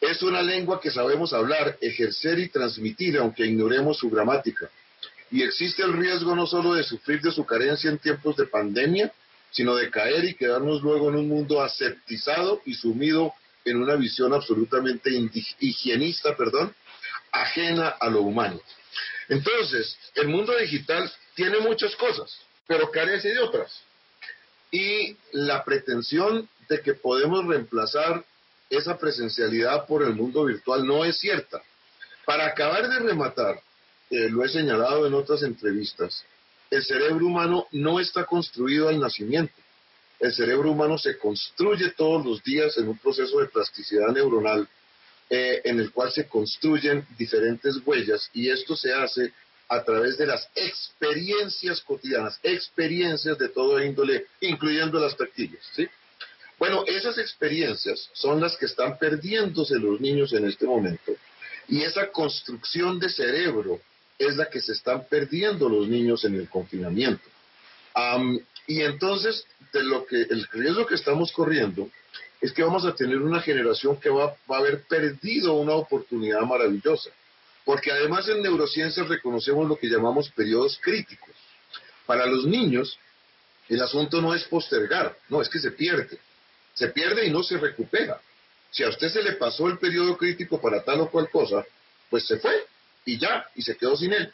es 0.00 0.22
una 0.22 0.42
lengua 0.42 0.80
que 0.80 0.90
sabemos 0.90 1.32
hablar, 1.32 1.76
ejercer 1.80 2.38
y 2.38 2.48
transmitir, 2.48 3.16
aunque 3.16 3.46
ignoremos 3.46 3.98
su 3.98 4.10
gramática. 4.10 4.70
Y 5.30 5.42
existe 5.42 5.82
el 5.82 5.94
riesgo 5.94 6.36
no 6.36 6.46
solo 6.46 6.74
de 6.74 6.84
sufrir 6.84 7.20
de 7.20 7.32
su 7.32 7.44
carencia 7.44 7.90
en 7.90 7.98
tiempos 7.98 8.36
de 8.36 8.46
pandemia, 8.46 9.12
sino 9.50 9.74
de 9.74 9.90
caer 9.90 10.24
y 10.24 10.34
quedarnos 10.34 10.82
luego 10.82 11.08
en 11.08 11.16
un 11.16 11.28
mundo 11.28 11.62
aseptizado 11.62 12.60
y 12.66 12.74
sumido 12.74 13.32
en 13.64 13.78
una 13.78 13.96
visión 13.96 14.32
absolutamente 14.32 15.10
higienista, 15.60 16.36
perdón, 16.36 16.74
ajena 17.32 17.88
a 17.88 18.08
lo 18.08 18.20
humano. 18.20 18.60
Entonces, 19.28 19.96
el 20.14 20.28
mundo 20.28 20.56
digital 20.56 21.10
tiene 21.36 21.60
muchas 21.60 21.94
cosas, 21.94 22.36
pero 22.66 22.90
carece 22.90 23.28
de 23.28 23.38
otras. 23.38 23.82
Y 24.72 25.16
la 25.32 25.62
pretensión 25.62 26.48
de 26.68 26.80
que 26.80 26.94
podemos 26.94 27.46
reemplazar 27.46 28.24
esa 28.68 28.98
presencialidad 28.98 29.86
por 29.86 30.02
el 30.02 30.14
mundo 30.14 30.44
virtual 30.44 30.84
no 30.84 31.04
es 31.04 31.18
cierta. 31.18 31.62
Para 32.24 32.46
acabar 32.46 32.88
de 32.88 32.98
rematar, 32.98 33.60
eh, 34.10 34.28
lo 34.28 34.44
he 34.44 34.48
señalado 34.48 35.06
en 35.06 35.14
otras 35.14 35.42
entrevistas, 35.42 36.24
el 36.70 36.82
cerebro 36.82 37.26
humano 37.26 37.68
no 37.70 38.00
está 38.00 38.24
construido 38.24 38.88
al 38.88 38.98
nacimiento. 38.98 39.54
El 40.18 40.32
cerebro 40.32 40.72
humano 40.72 40.98
se 40.98 41.18
construye 41.18 41.90
todos 41.90 42.24
los 42.24 42.42
días 42.42 42.76
en 42.78 42.88
un 42.88 42.98
proceso 42.98 43.38
de 43.38 43.46
plasticidad 43.46 44.08
neuronal 44.08 44.66
eh, 45.28 45.60
en 45.64 45.78
el 45.78 45.92
cual 45.92 46.10
se 46.10 46.26
construyen 46.26 47.06
diferentes 47.18 47.76
huellas 47.84 48.30
y 48.32 48.48
esto 48.48 48.74
se 48.74 48.92
hace 48.94 49.32
a 49.68 49.82
través 49.82 50.16
de 50.16 50.26
las 50.26 50.48
experiencias 50.54 51.80
cotidianas, 51.80 52.38
experiencias 52.42 53.38
de 53.38 53.48
todo 53.48 53.82
índole, 53.82 54.26
incluyendo 54.40 55.00
las 55.00 55.16
tactiles. 55.16 55.60
¿sí? 55.74 55.88
Bueno, 56.58 56.84
esas 56.86 57.18
experiencias 57.18 58.08
son 58.12 58.40
las 58.40 58.56
que 58.56 58.66
están 58.66 58.98
perdiéndose 58.98 59.76
los 59.78 60.00
niños 60.00 60.32
en 60.32 60.46
este 60.46 60.66
momento 60.66 61.12
y 61.68 61.82
esa 61.82 62.10
construcción 62.10 62.98
de 62.98 63.08
cerebro 63.08 63.80
es 64.18 64.36
la 64.36 64.48
que 64.48 64.60
se 64.60 64.72
están 64.72 65.04
perdiendo 65.08 65.68
los 65.68 65.88
niños 65.88 66.24
en 66.24 66.36
el 66.36 66.48
confinamiento. 66.48 67.28
y 68.66 68.80
entonces, 68.80 69.46
de 69.72 69.82
lo 69.82 70.06
que 70.06 70.22
el 70.22 70.46
riesgo 70.52 70.86
que 70.86 70.94
estamos 70.94 71.32
corriendo 71.32 71.90
es 72.40 72.52
que 72.52 72.62
vamos 72.62 72.84
a 72.84 72.94
tener 72.94 73.18
una 73.18 73.40
generación 73.40 73.98
que 73.98 74.10
va, 74.10 74.36
va 74.50 74.56
a 74.56 74.58
haber 74.58 74.82
perdido 74.84 75.54
una 75.54 75.74
oportunidad 75.74 76.40
maravillosa. 76.42 77.10
Porque 77.66 77.90
además 77.90 78.28
en 78.28 78.42
neurociencias 78.42 79.08
reconocemos 79.08 79.68
lo 79.68 79.76
que 79.76 79.88
llamamos 79.88 80.30
periodos 80.30 80.78
críticos. 80.80 81.34
Para 82.06 82.24
los 82.24 82.46
niños, 82.46 82.96
el 83.68 83.82
asunto 83.82 84.22
no 84.22 84.36
es 84.36 84.44
postergar, 84.44 85.18
no, 85.28 85.42
es 85.42 85.48
que 85.48 85.58
se 85.58 85.72
pierde. 85.72 86.20
Se 86.74 86.88
pierde 86.90 87.26
y 87.26 87.30
no 87.30 87.42
se 87.42 87.58
recupera. 87.58 88.20
Si 88.70 88.84
a 88.84 88.88
usted 88.88 89.08
se 89.08 89.20
le 89.20 89.32
pasó 89.32 89.66
el 89.66 89.78
periodo 89.78 90.16
crítico 90.16 90.60
para 90.60 90.84
tal 90.84 91.00
o 91.00 91.10
cual 91.10 91.28
cosa, 91.28 91.66
pues 92.08 92.24
se 92.24 92.38
fue 92.38 92.66
y 93.04 93.18
ya, 93.18 93.44
y 93.56 93.62
se 93.62 93.76
quedó 93.76 93.96
sin 93.96 94.12
él. 94.12 94.32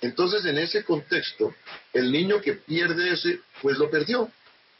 Entonces, 0.00 0.46
en 0.46 0.56
ese 0.56 0.82
contexto, 0.82 1.54
el 1.92 2.10
niño 2.10 2.40
que 2.40 2.54
pierde 2.54 3.12
ese, 3.12 3.40
pues 3.60 3.76
lo 3.76 3.90
perdió. 3.90 4.30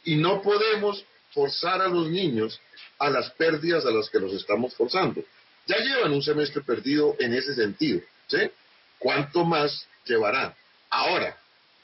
Y 0.05 0.15
no 0.15 0.41
podemos 0.41 1.05
forzar 1.35 1.81
a 1.81 1.87
los 1.87 2.09
niños 2.09 2.59
a 2.97 3.11
las 3.11 3.29
pérdidas 3.33 3.85
a 3.85 3.91
las 3.91 4.09
que 4.09 4.19
los 4.19 4.33
estamos 4.33 4.73
forzando. 4.73 5.23
Ya 5.67 5.77
llevan 5.77 6.11
un 6.13 6.21
semestre 6.21 6.61
perdido 6.61 7.15
en 7.19 7.33
ese 7.33 7.53
sentido, 7.55 8.01
¿sí? 8.27 8.49
¿Cuánto 8.99 9.45
más 9.45 9.87
llevarán? 10.05 10.53
Ahora, 10.89 11.37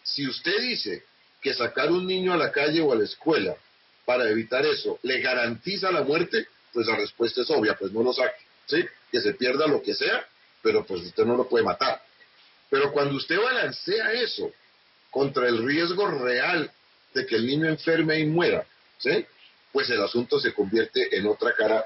si 0.03 0.27
usted 0.27 0.59
dice 0.61 1.03
que 1.41 1.53
sacar 1.53 1.91
un 1.91 2.05
niño 2.05 2.33
a 2.33 2.37
la 2.37 2.51
calle 2.51 2.81
o 2.81 2.91
a 2.91 2.95
la 2.95 3.05
escuela 3.05 3.55
para 4.05 4.29
evitar 4.29 4.65
eso 4.65 4.99
le 5.03 5.19
garantiza 5.21 5.91
la 5.91 6.01
muerte, 6.01 6.47
pues 6.73 6.87
la 6.87 6.95
respuesta 6.95 7.41
es 7.41 7.49
obvia, 7.49 7.75
pues 7.75 7.91
no 7.91 8.03
lo 8.03 8.13
saque, 8.13 8.39
¿sí? 8.65 8.85
Que 9.11 9.21
se 9.21 9.33
pierda 9.33 9.67
lo 9.67 9.81
que 9.81 9.93
sea 9.93 10.27
pero 10.67 10.85
pues 10.85 11.01
usted 11.01 11.23
no 11.23 11.37
lo 11.37 11.47
puede 11.47 11.63
matar. 11.63 12.01
Pero 12.69 12.91
cuando 12.91 13.15
usted 13.15 13.37
balancea 13.39 14.11
eso 14.11 14.51
contra 15.09 15.47
el 15.47 15.65
riesgo 15.65 16.07
real 16.07 16.69
de 17.13 17.25
que 17.25 17.35
el 17.35 17.45
niño 17.47 17.69
enferme 17.69 18.19
y 18.19 18.25
muera, 18.25 18.65
¿sí? 18.97 19.25
pues 19.71 19.89
el 19.89 20.03
asunto 20.03 20.39
se 20.41 20.53
convierte 20.53 21.15
en 21.17 21.25
otra 21.27 21.53
cara 21.53 21.85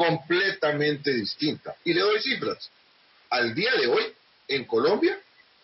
completamente 0.00 1.12
distinta. 1.12 1.76
Y 1.84 1.92
le 1.92 2.00
doy 2.00 2.18
cifras. 2.22 2.70
Al 3.28 3.54
día 3.54 3.74
de 3.74 3.86
hoy, 3.86 4.02
en 4.48 4.64
Colombia, 4.64 5.20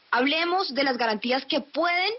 Hablemos 0.10 0.74
de 0.74 0.84
las 0.84 0.98
garantías 0.98 1.46
que 1.46 1.62
pueden 1.62 2.12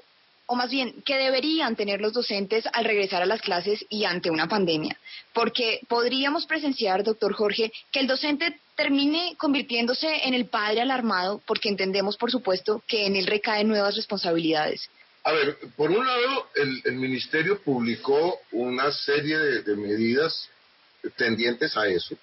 o 0.46 0.54
más 0.54 0.70
bien 0.70 1.02
que 1.04 1.16
deberían 1.16 1.74
tener 1.74 2.00
los 2.00 2.12
docentes 2.12 2.64
al 2.72 2.84
regresar 2.84 3.22
a 3.22 3.26
las 3.26 3.40
clases 3.40 3.84
y 3.88 4.04
ante 4.04 4.30
una 4.30 4.46
pandemia. 4.46 4.96
Porque 5.32 5.80
podríamos 5.88 6.46
presenciar, 6.46 7.02
doctor 7.02 7.32
Jorge, 7.32 7.72
que 7.90 7.98
el 7.98 8.06
docente 8.06 8.60
termine 8.76 9.34
convirtiéndose 9.36 10.28
en 10.28 10.34
el 10.34 10.46
padre 10.46 10.80
alarmado 10.80 11.42
porque 11.44 11.68
entendemos, 11.68 12.16
por 12.16 12.30
supuesto, 12.30 12.84
que 12.86 13.06
en 13.06 13.16
él 13.16 13.26
recaen 13.26 13.66
nuevas 13.66 13.96
responsabilidades. 13.96 14.88
A 15.22 15.32
ver, 15.32 15.58
por 15.76 15.90
un 15.90 16.06
lado, 16.06 16.48
el, 16.54 16.94
ministerio 16.94 17.60
publicó 17.60 18.40
una 18.52 18.90
serie 18.90 19.36
de, 19.38 19.76
medidas 19.76 20.48
tendientes 21.16 21.76
a 21.76 21.86
eso. 21.86 22.16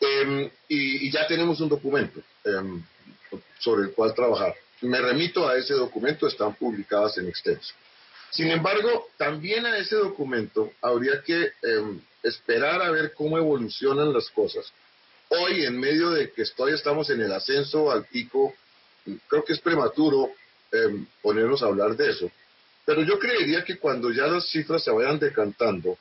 Em, 0.00 0.50
y, 0.68 1.10
ya 1.10 1.26
tenemos 1.26 1.60
un 1.60 1.68
documento 1.68 2.22
em, 2.44 2.82
sobre 3.58 3.88
el 3.88 3.92
cual 3.92 4.14
trabajar. 4.14 4.54
Me 4.80 4.98
remito 4.98 5.46
a 5.46 5.58
ese 5.58 5.74
documento, 5.74 6.26
están 6.26 6.54
publicadas 6.54 7.18
en 7.18 7.28
extenso. 7.28 7.74
Sin 8.30 8.50
embargo, 8.50 9.08
también 9.18 9.66
a 9.66 9.76
ese 9.76 9.96
documento 9.96 10.72
habría 10.80 11.22
que 11.22 11.52
em, 11.62 12.00
esperar 12.22 12.80
a 12.80 12.90
ver 12.90 13.12
cómo 13.12 13.36
evolucionan 13.36 14.12
las 14.12 14.30
cosas. 14.30 14.72
Hoy, 15.28 15.64
en 15.64 15.78
medio 15.78 16.10
de 16.10 16.32
que 16.32 16.42
estoy, 16.42 16.72
estamos 16.72 17.10
en 17.10 17.20
el 17.20 17.32
ascenso 17.32 17.90
al 17.90 18.06
pico, 18.06 18.54
creo 19.28 19.44
que 19.44 19.52
es 19.52 19.60
prematuro 19.60 20.32
Em, 20.72 21.04
ponernos 21.20 21.62
a 21.62 21.66
hablar 21.66 21.96
de 21.96 22.10
eso. 22.10 22.30
Pero 22.86 23.02
yo 23.02 23.18
creería 23.18 23.64
que 23.64 23.78
cuando 23.78 24.12
ya 24.12 24.28
las 24.28 24.48
cifras 24.50 24.84
se 24.84 24.92
vayan 24.92 25.18
decantando, 25.18 25.98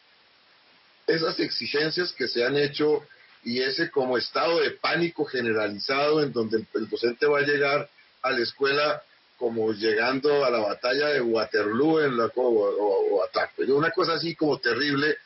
esas 1.08 1.40
exigencias 1.40 2.14
que 2.14 2.28
se 2.28 2.46
han 2.46 2.56
hecho 2.56 3.04
y 3.44 3.62
ese 3.62 3.90
como 3.90 4.18
estado 4.18 4.60
de 4.60 4.72
pánico 4.72 5.26
generalizado 5.26 6.22
en 6.22 6.32
donde 6.32 6.66
el, 6.74 6.90
docente 6.90 7.26
va 7.26 7.40
a 7.40 7.48
llegar 7.48 7.90
a 8.22 8.32
la 8.32 8.42
escuela 8.42 9.02
como 9.38 9.74
llegando 9.74 10.46
a 10.46 10.52
la 10.52 10.60
batalla 10.60 11.08
de 11.08 11.22
Waterloo 11.22 12.02
en 12.02 12.18
la, 12.18 12.26
o, 12.36 12.42
o, 12.42 13.28
Una 13.70 13.90
cosa 13.90 14.14
así 14.14 14.36
como 14.36 14.60
terrible, 14.60 15.18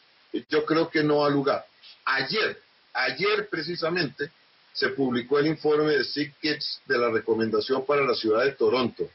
yo 0.49 0.63
creo 0.65 0.89
que 0.89 1.03
no 1.03 1.25
ha 1.25 1.29
lugar. 1.29 1.65
Ayer, 2.05 2.61
ayer 2.93 3.49
precisamente, 3.49 4.31
se 4.71 4.89
publicó 4.89 5.39
el 5.39 5.47
informe 5.47 5.91
de 5.91 6.03
Sick 6.05 6.33
Kids 6.39 6.81
de 6.85 6.97
la 6.97 7.09
recomendación 7.09 7.85
para 7.85 8.03
la 8.03 8.15
ciudad 8.15 8.45
de 8.45 8.53
Toronto. 8.53 9.09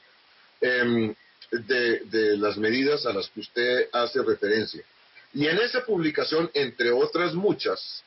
Em, 0.60 1.14
de, 1.50 2.36
las 2.36 2.56
medidas 2.56 3.06
a 3.06 3.12
las 3.12 3.28
que 3.30 3.40
usted 3.40 3.88
hace 3.92 4.22
referencia. 4.22 4.82
Y 5.32 5.46
en 5.46 5.58
esa 5.58 5.84
publicación, 5.84 6.50
entre 6.54 6.90
otras 6.90 7.34
muchas, 7.34 8.02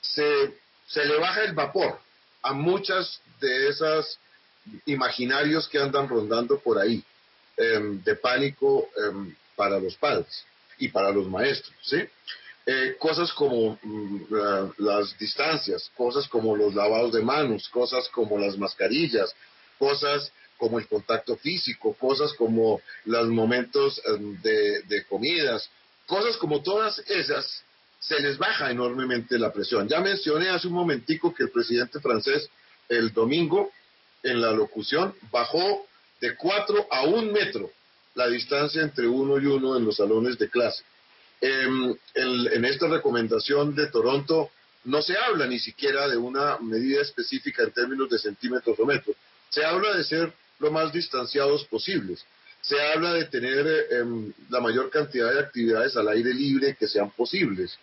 se, 0.00 0.54
se 0.86 1.04
le 1.04 1.18
baja 1.18 1.44
el 1.44 1.52
vapor 1.52 1.98
a 2.42 2.52
muchas 2.52 3.20
de 3.40 3.68
esas 3.68 4.18
imaginarios 4.86 5.68
que 5.68 5.78
andan 5.78 6.08
rondando 6.08 6.58
por 6.58 6.78
ahí, 6.78 7.02
em, 7.56 8.02
de 8.02 8.16
pánico 8.16 8.88
em, 8.96 9.34
para 9.56 9.78
los 9.78 9.96
padres 9.96 10.44
y 10.78 10.88
para 10.88 11.10
los 11.10 11.28
maestros, 11.28 11.74
¿sí? 11.82 11.98
Eh, 12.68 12.96
cosas 12.98 13.32
como 13.32 13.78
mm, 13.82 14.72
las 14.78 15.16
distancias, 15.18 15.90
cosas 15.96 16.26
como 16.28 16.56
los 16.56 16.74
lavados 16.74 17.12
de 17.12 17.22
manos, 17.22 17.68
cosas 17.68 18.08
como 18.08 18.38
las 18.38 18.58
mascarillas, 18.58 19.34
cosas 19.78 20.32
como 20.58 20.78
el 20.78 20.86
contacto 20.86 21.36
físico, 21.36 21.94
cosas 21.94 22.32
como 22.34 22.80
los 23.04 23.28
momentos 23.28 24.00
em, 24.06 24.40
de, 24.42 25.04
comidas, 25.08 25.68
cosas 26.06 26.36
como 26.36 26.62
todas 26.62 26.98
esas, 27.08 27.64
se 28.00 28.20
les 28.20 28.38
baja 28.38 28.70
enormemente 28.70 29.38
la 29.38 29.52
presión. 29.52 29.88
Ya 29.88 30.00
mencioné 30.00 30.48
hace 30.48 30.68
un 30.68 30.74
momentico 30.74 31.34
que 31.34 31.44
el 31.44 31.50
presidente 31.50 32.00
francés 32.00 32.48
el 32.88 33.12
domingo 33.12 33.70
en 34.22 34.40
la 34.40 34.52
locución 34.52 35.14
bajó 35.30 35.86
de 36.20 36.36
cuatro 36.36 36.86
a 36.90 37.02
un 37.02 37.32
metro 37.32 37.70
la 38.14 38.28
distancia 38.28 38.82
entre 38.82 39.06
uno 39.06 39.38
y 39.38 39.46
uno 39.46 39.76
en 39.76 39.84
los 39.84 39.96
salones 39.96 40.38
de 40.38 40.48
clase. 40.48 40.82
Em, 41.40 41.94
en, 42.14 42.52
en, 42.52 42.64
esta 42.64 42.88
recomendación 42.88 43.74
de 43.74 43.88
Toronto 43.88 44.50
no 44.84 45.02
se 45.02 45.18
habla 45.18 45.46
ni 45.46 45.58
siquiera 45.58 46.08
de 46.08 46.16
una 46.16 46.58
medida 46.58 47.02
específica 47.02 47.62
en 47.62 47.72
términos 47.72 48.08
de 48.08 48.18
centímetros 48.18 48.78
o 48.78 48.86
metros. 48.86 49.16
Se 49.50 49.64
habla 49.64 49.96
de 49.96 50.04
ser 50.04 50.32
lo 50.58 50.70
más 50.70 50.92
distanciados 50.92 51.64
posibles. 51.66 52.24
Se 52.60 52.80
habla 52.80 53.12
de 53.14 53.26
tener 53.26 53.86
em, 53.90 54.32
la 54.48 54.60
mayor 54.60 54.90
cantidad 54.90 55.32
de 55.32 55.40
actividades 55.40 55.96
al 55.96 56.08
aire 56.08 56.34
libre 56.34 56.76
que 56.76 56.88
sean 56.88 57.10
posibles. 57.10 57.78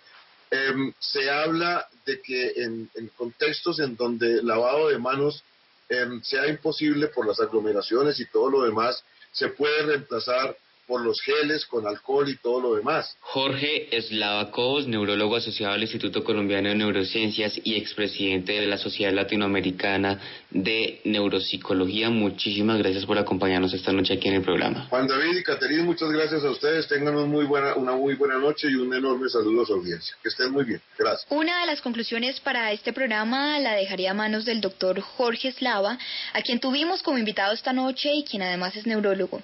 Em, 0.51 0.93
se 0.99 1.29
habla 1.29 1.87
de 2.05 2.21
que 2.21 2.53
en, 2.57 2.89
contextos 3.15 3.79
en 3.79 3.95
donde 3.95 4.43
lavado 4.43 4.89
de 4.89 4.99
manos 4.99 5.43
em, 5.89 6.21
sea 6.21 6.47
imposible 6.47 7.07
por 7.07 7.25
las 7.25 7.39
aglomeraciones 7.39 8.19
y 8.19 8.25
todo 8.25 8.49
lo 8.49 8.63
demás, 8.63 9.03
se 9.31 9.49
puede 9.49 9.83
reemplazar 9.83 10.55
por 10.87 11.01
los 11.01 11.21
geles 11.21 11.65
con 11.65 11.87
alcohol 11.87 12.29
y 12.29 12.37
todo 12.37 12.61
lo 12.61 12.75
demás. 12.75 13.15
Jorge 13.21 13.95
Eslavacos, 13.95 14.87
neurólogo 14.87 15.35
asociado 15.35 15.73
al 15.73 15.81
Instituto 15.81 16.23
Colombiano 16.23 16.69
de 16.69 16.75
Neurociencias 16.75 17.59
y 17.63 17.75
expresidente 17.75 18.53
de 18.53 18.67
la 18.67 18.77
Sociedad 18.77 19.13
Latinoamericana 19.13 20.19
de 20.49 21.01
Neuropsicología, 21.03 22.09
muchísimas 22.09 22.77
gracias 22.77 23.05
por 23.05 23.17
acompañarnos 23.17 23.73
esta 23.73 23.91
noche 23.91 24.13
aquí 24.13 24.27
en 24.27 24.35
el 24.35 24.41
programa. 24.41 24.87
Juan 24.89 25.07
David 25.07 25.37
y 25.37 25.43
Caterina, 25.43 25.83
muchas 25.83 26.09
gracias 26.11 26.43
a 26.43 26.51
ustedes. 26.51 26.87
Tengan 26.87 27.15
una 27.15 27.25
muy 27.25 27.45
buena, 27.45 27.75
una 27.75 27.93
muy 27.93 28.15
buena 28.15 28.37
noche 28.37 28.69
y 28.69 28.75
un 28.75 28.93
enorme 28.93 29.29
saludo 29.29 29.63
a 29.63 29.65
su 29.65 29.73
audiencia. 29.73 30.15
Que 30.21 30.29
estén 30.29 30.51
muy 30.51 30.65
bien. 30.65 30.81
Gracias. 30.97 31.25
Una 31.29 31.61
de 31.61 31.67
las 31.67 31.81
conclusiones 31.81 32.39
para 32.39 32.71
este 32.71 32.93
programa 32.93 33.59
la 33.59 33.75
dejaría 33.75 34.11
a 34.11 34.13
manos 34.13 34.45
del 34.45 34.61
doctor 34.61 34.99
Jorge 35.01 35.51
Slava, 35.51 35.97
a 36.33 36.41
quien 36.41 36.59
tuvimos 36.59 37.01
como 37.03 37.17
invitado 37.17 37.53
esta 37.53 37.73
noche 37.73 38.13
y 38.13 38.23
quien 38.23 38.41
además 38.41 38.75
es 38.75 38.85
neurólogo. 38.85 39.41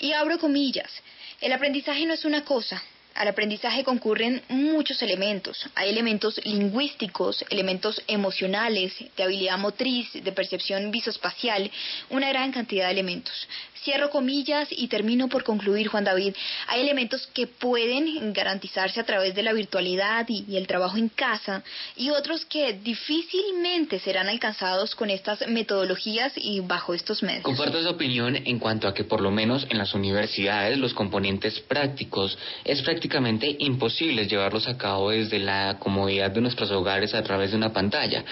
Y 0.00 0.12
abro 0.12 0.38
comillas. 0.38 0.81
El 1.40 1.52
aprendizaje 1.52 2.06
no 2.06 2.14
es 2.14 2.24
una 2.24 2.44
cosa, 2.44 2.82
al 3.14 3.28
aprendizaje 3.28 3.84
concurren 3.84 4.42
muchos 4.48 5.02
elementos. 5.02 5.68
Hay 5.74 5.90
elementos 5.90 6.40
lingüísticos, 6.44 7.44
elementos 7.50 8.02
emocionales, 8.06 8.94
de 9.16 9.22
habilidad 9.22 9.58
motriz, 9.58 10.12
de 10.12 10.32
percepción 10.32 10.90
visoespacial, 10.90 11.70
una 12.10 12.28
gran 12.28 12.52
cantidad 12.52 12.86
de 12.86 12.92
elementos. 12.92 13.48
Cierro 13.84 14.10
comillas 14.10 14.68
y 14.70 14.86
termino 14.86 15.28
por 15.28 15.42
concluir, 15.42 15.88
Juan 15.88 16.04
David. 16.04 16.34
Hay 16.68 16.80
elementos 16.80 17.26
que 17.34 17.48
pueden 17.48 18.32
garantizarse 18.32 19.00
a 19.00 19.04
través 19.04 19.34
de 19.34 19.42
la 19.42 19.52
virtualidad 19.52 20.24
y, 20.28 20.56
el 20.56 20.66
trabajo 20.68 20.96
en 20.96 21.08
casa 21.08 21.64
y 21.96 22.10
otros 22.10 22.44
que 22.44 22.74
difícilmente 22.74 23.98
serán 23.98 24.28
alcanzados 24.28 24.94
con 24.94 25.10
estas 25.10 25.46
metodologías 25.48 26.32
y 26.36 26.60
bajo 26.60 26.94
estos 26.94 27.22
medios. 27.22 27.42
Comparto 27.42 27.78
esa 27.78 27.90
opinión 27.90 28.36
en 28.36 28.58
cuanto 28.60 28.86
a 28.86 28.94
que 28.94 29.02
por 29.02 29.20
lo 29.20 29.32
menos 29.32 29.66
en 29.70 29.78
las 29.78 29.94
universidades 29.94 30.78
los 30.78 30.94
componentes 30.94 31.58
prácticos 31.60 32.38
es 32.64 32.80
prácticamente 32.82 33.01
imposible 33.58 34.26
llevarlos 34.26 34.68
a 34.68 34.76
cabo 34.76 35.10
desde 35.10 35.38
la 35.38 35.76
comodidad 35.78 36.30
de 36.30 36.40
nuestros 36.40 36.70
hogares 36.70 37.14
a 37.14 37.22
través 37.22 37.50
de 37.50 37.56
una 37.56 37.72
pantalla. 37.72 38.24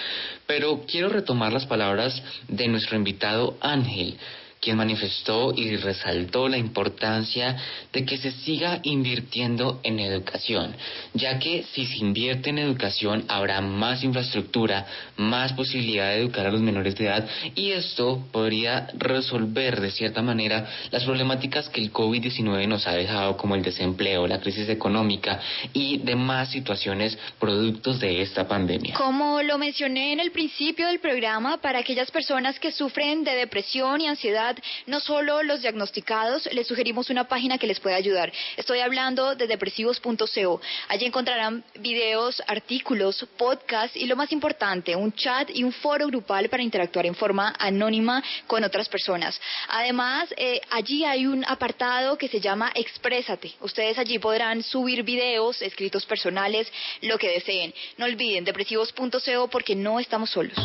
Pero 0.45 0.83
quiero 0.87 1.09
retomar 1.09 1.53
las 1.53 1.65
palabras 1.65 2.21
de 2.47 2.67
nuestro 2.67 2.97
invitado 2.97 3.57
Ángel 3.61 4.17
quien 4.61 4.77
manifestó 4.77 5.53
y 5.55 5.75
resaltó 5.75 6.47
la 6.47 6.57
importancia 6.57 7.57
de 7.91 8.05
que 8.05 8.17
se 8.17 8.31
siga 8.31 8.79
invirtiendo 8.83 9.79
en 9.81 9.99
educación, 9.99 10.75
ya 11.15 11.39
que 11.39 11.63
si 11.73 11.87
se 11.87 11.97
invierte 11.97 12.51
en 12.51 12.59
educación 12.59 13.25
habrá 13.27 13.59
más 13.61 14.03
infraestructura, 14.03 14.85
más 15.17 15.53
posibilidad 15.53 16.09
de 16.09 16.19
educar 16.19 16.45
a 16.45 16.51
los 16.51 16.61
menores 16.61 16.95
de 16.95 17.05
edad 17.05 17.27
y 17.55 17.71
esto 17.71 18.23
podría 18.31 18.87
resolver 18.93 19.81
de 19.81 19.89
cierta 19.89 20.21
manera 20.21 20.69
las 20.91 21.05
problemáticas 21.05 21.67
que 21.69 21.81
el 21.81 21.91
COVID-19 21.91 22.67
nos 22.67 22.85
ha 22.85 22.93
dejado 22.93 23.37
como 23.37 23.55
el 23.55 23.63
desempleo, 23.63 24.27
la 24.27 24.39
crisis 24.39 24.69
económica 24.69 25.39
y 25.73 25.97
demás 25.97 26.51
situaciones 26.51 27.17
productos 27.39 27.99
de 27.99 28.21
esta 28.21 28.47
pandemia. 28.47 28.93
Como 28.93 29.41
lo 29.41 29.57
mencioné 29.57 30.13
en 30.13 30.19
el 30.19 30.31
principio 30.31 30.85
del 30.85 30.99
programa, 30.99 31.57
para 31.57 31.79
aquellas 31.79 32.11
personas 32.11 32.59
que 32.59 32.71
sufren 32.71 33.23
de 33.23 33.33
depresión 33.33 34.01
y 34.01 34.07
ansiedad, 34.07 34.50
no 34.87 34.99
solo 34.99 35.43
los 35.43 35.61
diagnosticados, 35.61 36.49
les 36.53 36.67
sugerimos 36.67 37.09
una 37.09 37.27
página 37.27 37.57
que 37.57 37.67
les 37.67 37.79
puede 37.79 37.95
ayudar. 37.95 38.31
Estoy 38.57 38.79
hablando 38.79 39.35
de 39.35 39.47
depresivos.co. 39.47 40.61
Allí 40.87 41.05
encontrarán 41.05 41.63
videos, 41.79 42.41
artículos, 42.47 43.25
podcasts 43.37 43.95
y 43.95 44.05
lo 44.05 44.15
más 44.15 44.31
importante, 44.31 44.95
un 44.95 45.13
chat 45.13 45.49
y 45.53 45.63
un 45.63 45.71
foro 45.71 46.07
grupal 46.07 46.49
para 46.49 46.63
interactuar 46.63 47.05
en 47.05 47.15
forma 47.15 47.53
anónima 47.59 48.23
con 48.47 48.63
otras 48.63 48.89
personas. 48.89 49.39
Además, 49.69 50.33
eh, 50.37 50.61
allí 50.71 51.03
hay 51.05 51.25
un 51.25 51.43
apartado 51.45 52.17
que 52.17 52.27
se 52.27 52.39
llama 52.39 52.71
Exprésate. 52.75 53.53
Ustedes 53.61 53.97
allí 53.97 54.19
podrán 54.19 54.63
subir 54.63 55.03
videos, 55.03 55.61
escritos 55.61 56.05
personales, 56.05 56.71
lo 57.01 57.17
que 57.17 57.29
deseen. 57.29 57.73
No 57.97 58.05
olviden 58.05 58.43
depresivos.co 58.43 59.47
porque 59.49 59.75
no 59.75 59.99
estamos 59.99 60.29
solos. 60.29 60.57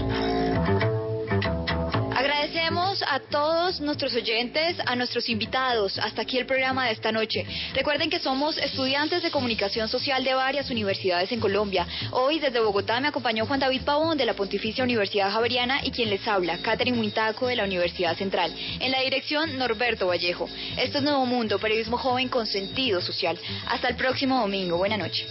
A 3.16 3.20
todos 3.20 3.80
nuestros 3.80 4.14
oyentes, 4.14 4.76
a 4.84 4.94
nuestros 4.94 5.30
invitados. 5.30 5.98
Hasta 5.98 6.20
aquí 6.20 6.36
el 6.36 6.44
programa 6.44 6.84
de 6.84 6.92
esta 6.92 7.10
noche. 7.10 7.46
Recuerden 7.72 8.10
que 8.10 8.18
somos 8.18 8.58
estudiantes 8.58 9.22
de 9.22 9.30
comunicación 9.30 9.88
social 9.88 10.22
de 10.22 10.34
varias 10.34 10.68
universidades 10.68 11.32
en 11.32 11.40
Colombia. 11.40 11.86
Hoy 12.10 12.40
desde 12.40 12.60
Bogotá 12.60 13.00
me 13.00 13.08
acompañó 13.08 13.46
Juan 13.46 13.58
David 13.58 13.84
Pavón 13.86 14.18
de 14.18 14.26
la 14.26 14.34
Pontificia 14.34 14.84
Universidad 14.84 15.32
Javeriana 15.32 15.80
y 15.82 15.92
quien 15.92 16.10
les 16.10 16.28
habla, 16.28 16.58
Catherine 16.58 16.98
Huintaco 16.98 17.46
de 17.46 17.56
la 17.56 17.64
Universidad 17.64 18.14
Central. 18.18 18.54
En 18.80 18.92
la 18.92 19.00
dirección, 19.00 19.56
Norberto 19.56 20.08
Vallejo. 20.08 20.46
Esto 20.76 20.98
es 20.98 21.02
Nuevo 21.02 21.24
Mundo, 21.24 21.58
periodismo 21.58 21.96
joven 21.96 22.28
con 22.28 22.46
sentido 22.46 23.00
social. 23.00 23.38
Hasta 23.68 23.88
el 23.88 23.96
próximo 23.96 24.38
domingo. 24.38 24.76
Buenas 24.76 24.98
noches. 24.98 25.26